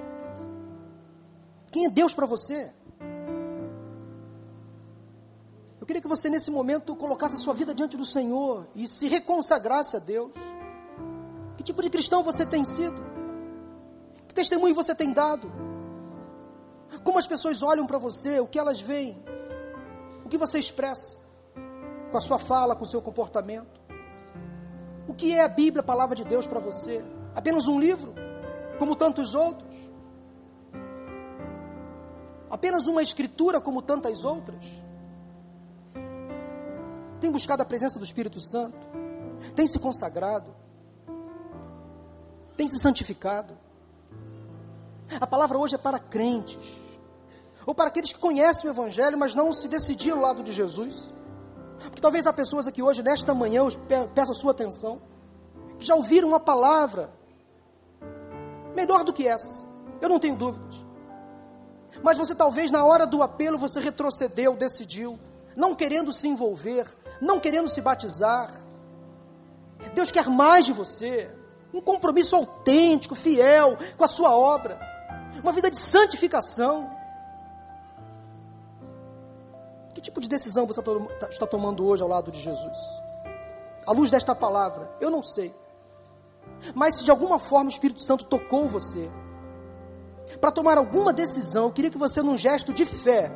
Quem 1.72 1.88
é 1.88 1.90
Deus 1.90 2.14
para 2.14 2.28
você? 2.28 2.72
Eu 5.80 5.88
queria 5.88 6.00
que 6.04 6.08
você 6.08 6.30
nesse 6.30 6.52
momento 6.52 6.96
colocasse 6.96 7.34
a 7.34 7.40
sua 7.40 7.56
vida 7.56 7.74
diante 7.74 7.98
do 7.98 8.06
Senhor 8.06 8.68
e 8.76 8.88
se 8.88 9.08
reconsagrasse 9.08 9.96
a 9.96 10.00
Deus. 10.00 10.32
Que 11.58 11.64
tipo 11.64 11.82
de 11.82 11.90
cristão 11.90 12.22
você 12.22 12.46
tem 12.46 12.64
sido? 12.64 13.11
Que 14.32 14.36
testemunho 14.36 14.74
você 14.74 14.96
tem 14.96 15.12
dado? 15.12 15.52
Como 17.04 17.20
as 17.20 17.28
pessoas 17.28 17.62
olham 17.62 17.86
para 17.86 17.98
você, 17.98 18.40
o 18.40 18.48
que 18.48 18.58
elas 18.58 18.80
veem? 18.80 19.22
O 20.24 20.30
que 20.30 20.38
você 20.38 20.58
expressa? 20.58 21.18
Com 22.10 22.18
a 22.18 22.22
sua 22.22 22.40
fala, 22.40 22.74
com 22.74 22.86
o 22.86 22.88
seu 22.88 23.02
comportamento? 23.02 23.82
O 25.06 25.14
que 25.14 25.34
é 25.34 25.42
a 25.42 25.50
Bíblia, 25.50 25.82
a 25.82 25.86
palavra 25.86 26.16
de 26.16 26.24
Deus 26.24 26.48
para 26.48 26.62
você? 26.62 27.04
Apenas 27.36 27.68
um 27.68 27.78
livro? 27.78 28.16
Como 28.80 28.96
tantos 28.96 29.36
outros? 29.36 29.76
Apenas 32.50 32.88
uma 32.88 33.02
escritura 33.02 33.60
como 33.60 33.82
tantas 33.82 34.24
outras? 34.24 34.66
Tem 37.20 37.30
buscado 37.30 37.64
a 37.64 37.66
presença 37.66 38.00
do 38.00 38.06
Espírito 38.06 38.40
Santo? 38.40 38.80
Tem 39.54 39.68
se 39.68 39.78
consagrado? 39.78 40.56
Tem 42.56 42.70
se 42.70 42.80
santificado? 42.80 43.71
A 45.20 45.28
palavra 45.28 45.58
hoje 45.58 45.76
é 45.76 45.78
para 45.78 46.00
crentes, 46.00 46.58
ou 47.66 47.76
para 47.76 47.88
aqueles 47.88 48.14
que 48.14 48.20
conhecem 48.20 48.70
o 48.70 48.74
Evangelho, 48.74 49.18
mas 49.18 49.36
não 49.36 49.54
se 49.54 49.68
decidiram 49.68 50.18
ao 50.18 50.24
lado 50.24 50.44
de 50.44 50.52
Jesus. 50.52 51.14
Porque 51.80 52.02
talvez 52.02 52.28
há 52.28 52.34
pessoas 52.34 52.68
aqui 52.68 52.82
hoje, 52.82 53.02
nesta 53.02 53.34
manhã, 53.34 53.64
eu 53.64 54.08
peço 54.10 54.32
a 54.32 54.36
sua 54.36 54.52
atenção, 54.52 55.02
que 55.78 55.86
já 55.86 55.96
ouviram 55.96 56.28
uma 56.28 56.40
palavra 56.40 57.10
melhor 58.76 59.04
do 59.04 59.12
que 59.12 59.28
essa, 59.28 59.64
eu 60.00 60.08
não 60.08 60.20
tenho 60.20 60.36
dúvidas. 60.36 60.82
Mas 62.04 62.18
você 62.18 62.34
talvez 62.34 62.72
na 62.72 62.84
hora 62.86 63.06
do 63.06 63.22
apelo 63.22 63.58
você 63.58 63.80
retrocedeu, 63.80 64.56
decidiu, 64.56 65.20
não 65.56 65.76
querendo 65.76 66.14
se 66.14 66.28
envolver, 66.28 66.88
não 67.20 67.40
querendo 67.40 67.70
se 67.70 67.82
batizar. 67.82 68.52
Deus 69.94 70.12
quer 70.12 70.28
mais 70.28 70.66
de 70.66 70.74
você, 70.74 71.30
um 71.74 71.82
compromisso 71.82 72.36
autêntico, 72.36 73.16
fiel 73.16 73.78
com 73.98 74.04
a 74.04 74.08
sua 74.08 74.36
obra, 74.36 74.80
uma 75.42 75.52
vida 75.52 75.70
de 75.70 75.80
santificação. 75.80 76.90
Que 79.94 80.02
tipo 80.02 80.22
de 80.22 80.28
decisão 80.28 80.66
você 80.66 80.82
tá 80.82 81.28
está 81.30 81.46
tomando 81.46 81.86
hoje 81.86 82.02
ao 82.02 82.10
lado 82.10 82.32
de 82.32 82.40
Jesus? 82.40 82.78
À 83.86 83.92
luz 83.92 84.12
desta 84.12 84.34
palavra, 84.34 84.90
eu 85.00 85.10
não 85.10 85.24
sei. 85.24 85.54
Mas 86.74 86.98
se 86.98 87.04
de 87.04 87.12
alguma 87.12 87.40
forma 87.40 87.70
o 87.70 87.74
Espírito 87.74 88.02
Santo 88.02 88.26
tocou 88.26 88.68
você, 88.68 89.10
para 90.40 90.52
tomar 90.52 90.78
alguma 90.78 91.12
decisão, 91.12 91.66
eu 91.66 91.72
queria 91.72 91.90
que 91.90 91.98
você, 91.98 92.22
num 92.22 92.38
gesto 92.38 92.72
de 92.72 92.86
fé, 92.86 93.32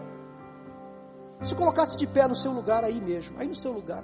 se 1.44 1.54
colocasse 1.56 1.98
de 1.98 2.08
pé 2.08 2.28
no 2.28 2.36
seu 2.36 2.52
lugar 2.52 2.84
aí 2.84 3.02
mesmo, 3.02 3.38
aí 3.40 3.48
no 3.48 3.56
seu 3.56 3.72
lugar. 3.72 4.04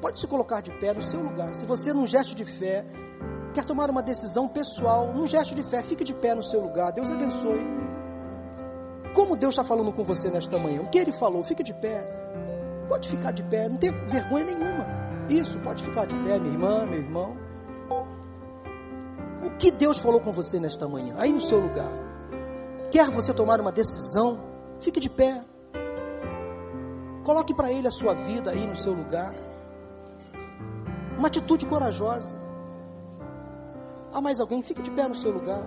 Pode 0.00 0.20
se 0.20 0.26
colocar 0.26 0.60
de 0.60 0.70
pé 0.78 0.92
no 0.92 1.02
seu 1.02 1.20
lugar. 1.20 1.54
Se 1.54 1.66
você, 1.66 1.92
num 1.92 2.06
gesto 2.06 2.34
de 2.34 2.44
fé, 2.44 2.86
quer 3.58 3.64
tomar 3.64 3.90
uma 3.90 4.00
decisão 4.00 4.46
pessoal, 4.46 5.12
num 5.12 5.26
gesto 5.26 5.52
de 5.52 5.64
fé, 5.64 5.82
fique 5.82 6.04
de 6.04 6.14
pé 6.14 6.32
no 6.32 6.44
seu 6.44 6.60
lugar. 6.60 6.92
Deus 6.92 7.10
abençoe. 7.10 7.66
Como 9.12 9.34
Deus 9.34 9.54
está 9.54 9.64
falando 9.64 9.92
com 9.92 10.04
você 10.04 10.30
nesta 10.30 10.56
manhã? 10.58 10.82
O 10.82 10.88
que 10.88 10.96
Ele 10.96 11.10
falou? 11.10 11.42
Fique 11.42 11.64
de 11.64 11.74
pé. 11.74 12.06
Pode 12.88 13.08
ficar 13.08 13.32
de 13.32 13.42
pé, 13.42 13.68
não 13.68 13.76
tem 13.76 13.90
vergonha 14.06 14.44
nenhuma. 14.44 14.86
Isso, 15.28 15.58
pode 15.58 15.82
ficar 15.82 16.06
de 16.06 16.14
pé, 16.14 16.38
minha 16.38 16.52
irmã, 16.52 16.86
meu 16.86 17.00
irmão. 17.00 17.36
O 19.44 19.50
que 19.58 19.72
Deus 19.72 19.98
falou 19.98 20.20
com 20.20 20.30
você 20.30 20.60
nesta 20.60 20.86
manhã? 20.86 21.16
Aí 21.18 21.32
no 21.32 21.40
seu 21.40 21.58
lugar. 21.58 21.90
Quer 22.92 23.10
você 23.10 23.34
tomar 23.34 23.60
uma 23.60 23.72
decisão? 23.72 24.38
Fique 24.78 25.00
de 25.00 25.10
pé. 25.10 25.42
Coloque 27.24 27.52
para 27.52 27.72
Ele 27.72 27.88
a 27.88 27.90
sua 27.90 28.14
vida 28.14 28.52
aí 28.52 28.68
no 28.68 28.76
seu 28.76 28.92
lugar. 28.92 29.34
Uma 31.18 31.26
atitude 31.26 31.66
corajosa. 31.66 32.47
Há 34.12 34.20
mais 34.20 34.40
alguém? 34.40 34.62
Fique 34.62 34.82
de 34.82 34.90
pé 34.90 35.08
no 35.08 35.14
seu 35.14 35.30
lugar. 35.30 35.62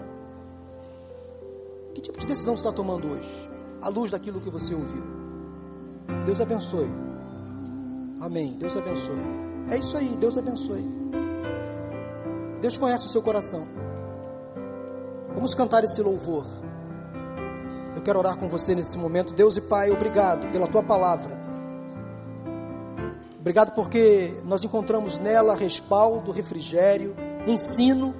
Que 1.93 2.01
tipo 2.01 2.17
de 2.19 2.27
decisão 2.27 2.55
você 2.55 2.61
está 2.61 2.71
tomando 2.71 3.07
hoje? 3.07 3.51
À 3.81 3.89
luz 3.89 4.11
daquilo 4.11 4.39
que 4.41 4.49
você 4.49 4.73
ouviu. 4.73 5.03
Deus 6.25 6.39
abençoe. 6.39 6.89
Amém. 8.19 8.53
Deus 8.57 8.75
abençoe. 8.77 9.19
É 9.69 9.77
isso 9.77 9.97
aí. 9.97 10.15
Deus 10.17 10.37
abençoe. 10.37 10.87
Deus 12.61 12.77
conhece 12.77 13.05
o 13.05 13.09
seu 13.09 13.21
coração. 13.21 13.67
Vamos 15.33 15.55
cantar 15.55 15.83
esse 15.83 16.01
louvor. 16.01 16.45
Eu 17.95 18.01
quero 18.03 18.19
orar 18.19 18.37
com 18.37 18.47
você 18.47 18.75
nesse 18.75 18.97
momento. 18.97 19.33
Deus 19.33 19.57
e 19.57 19.61
Pai, 19.61 19.91
obrigado 19.91 20.51
pela 20.51 20.67
tua 20.67 20.83
palavra. 20.83 21.39
Obrigado 23.39 23.73
porque 23.73 24.39
nós 24.45 24.63
encontramos 24.63 25.17
nela 25.17 25.55
respaldo, 25.55 26.31
refrigério, 26.31 27.15
ensino. 27.47 28.13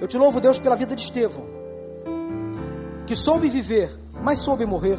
Eu 0.00 0.08
te 0.08 0.16
louvo, 0.16 0.40
Deus, 0.40 0.58
pela 0.58 0.76
vida 0.76 0.96
de 0.96 1.02
Estevão, 1.02 1.44
que 3.06 3.14
soube 3.14 3.48
viver, 3.48 3.90
mas 4.22 4.38
soube 4.38 4.64
morrer, 4.64 4.98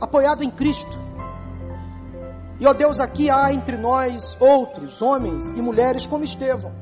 apoiado 0.00 0.44
em 0.44 0.50
Cristo. 0.50 1.06
E 2.60 2.66
ó 2.66 2.72
Deus, 2.72 3.00
aqui 3.00 3.30
há 3.30 3.52
entre 3.52 3.76
nós 3.76 4.36
outros 4.40 5.00
homens 5.00 5.52
e 5.52 5.62
mulheres 5.62 6.06
como 6.06 6.24
Estevão. 6.24 6.72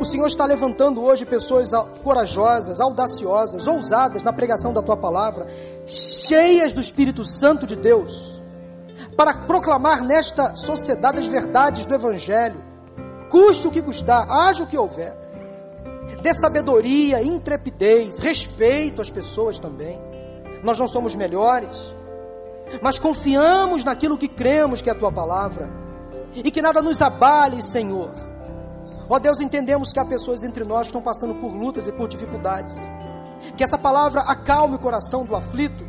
O 0.00 0.04
Senhor 0.04 0.26
está 0.26 0.44
levantando 0.44 1.02
hoje 1.02 1.26
pessoas 1.26 1.70
corajosas, 2.04 2.80
audaciosas, 2.80 3.66
ousadas 3.66 4.22
na 4.22 4.32
pregação 4.32 4.72
da 4.72 4.82
tua 4.82 4.96
palavra, 4.96 5.46
cheias 5.86 6.72
do 6.72 6.80
Espírito 6.80 7.24
Santo 7.24 7.66
de 7.66 7.74
Deus 7.74 8.38
para 9.16 9.34
proclamar 9.34 10.04
nesta 10.04 10.54
sociedade 10.54 11.18
as 11.18 11.26
verdades 11.26 11.84
do 11.84 11.92
Evangelho, 11.92 12.62
custe 13.28 13.66
o 13.66 13.70
que 13.70 13.82
custar, 13.82 14.30
haja 14.30 14.62
o 14.62 14.66
que 14.66 14.78
houver. 14.78 15.27
Dê 16.22 16.34
sabedoria, 16.34 17.22
intrepidez, 17.22 18.18
respeito 18.18 19.00
às 19.00 19.10
pessoas 19.10 19.58
também. 19.58 20.00
Nós 20.62 20.78
não 20.78 20.88
somos 20.88 21.14
melhores, 21.14 21.94
mas 22.82 22.98
confiamos 22.98 23.84
naquilo 23.84 24.18
que 24.18 24.28
cremos 24.28 24.82
que 24.82 24.88
é 24.88 24.92
a 24.92 24.98
tua 24.98 25.12
palavra, 25.12 25.70
e 26.34 26.50
que 26.50 26.60
nada 26.60 26.82
nos 26.82 27.00
abale, 27.00 27.62
Senhor. 27.62 28.10
Ó 29.08 29.18
Deus, 29.18 29.40
entendemos 29.40 29.92
que 29.92 29.98
há 29.98 30.04
pessoas 30.04 30.42
entre 30.42 30.64
nós 30.64 30.82
que 30.82 30.88
estão 30.88 31.00
passando 31.00 31.34
por 31.36 31.54
lutas 31.54 31.86
e 31.86 31.92
por 31.92 32.08
dificuldades. 32.08 32.76
Que 33.56 33.64
essa 33.64 33.78
palavra 33.78 34.20
acalme 34.22 34.74
o 34.74 34.78
coração 34.78 35.24
do 35.24 35.34
aflito, 35.34 35.86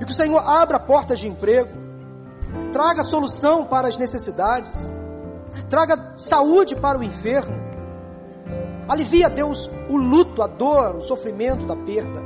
e 0.00 0.04
que 0.04 0.10
o 0.10 0.14
Senhor 0.14 0.38
abra 0.38 0.78
portas 0.78 1.20
de 1.20 1.28
emprego, 1.28 1.70
traga 2.72 3.02
solução 3.02 3.64
para 3.64 3.88
as 3.88 3.96
necessidades, 3.96 4.94
traga 5.70 6.14
saúde 6.18 6.76
para 6.76 6.98
o 6.98 7.02
enfermo, 7.02 7.54
alivia, 8.88 9.28
Deus, 9.28 9.70
o 9.88 9.96
luto, 9.96 10.42
a 10.42 10.46
dor, 10.46 10.96
o 10.96 11.02
sofrimento 11.02 11.66
da 11.66 11.76
perda. 11.76 12.22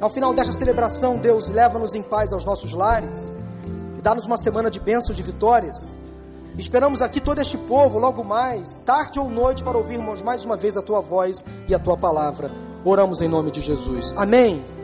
Ao 0.00 0.08
final 0.08 0.32
desta 0.32 0.52
celebração, 0.52 1.16
Deus, 1.16 1.48
leva-nos 1.48 1.94
em 1.94 2.02
paz 2.02 2.32
aos 2.32 2.44
nossos 2.44 2.72
lares 2.72 3.32
e 3.98 4.00
dá-nos 4.00 4.26
uma 4.26 4.36
semana 4.36 4.70
de 4.70 4.78
bênçãos, 4.78 5.16
de 5.16 5.22
vitórias. 5.22 5.96
Esperamos 6.56 7.02
aqui 7.02 7.20
todo 7.20 7.40
este 7.40 7.56
povo, 7.56 7.98
logo 7.98 8.24
mais, 8.24 8.78
tarde 8.78 9.18
ou 9.18 9.28
noite, 9.28 9.62
para 9.62 9.76
ouvirmos 9.76 10.22
mais 10.22 10.44
uma 10.44 10.56
vez 10.56 10.76
a 10.76 10.82
tua 10.82 11.00
voz 11.00 11.44
e 11.68 11.74
a 11.74 11.78
tua 11.78 11.96
palavra. 11.96 12.50
Oramos 12.84 13.20
em 13.20 13.28
nome 13.28 13.50
de 13.50 13.60
Jesus. 13.60 14.14
Amém. 14.16 14.77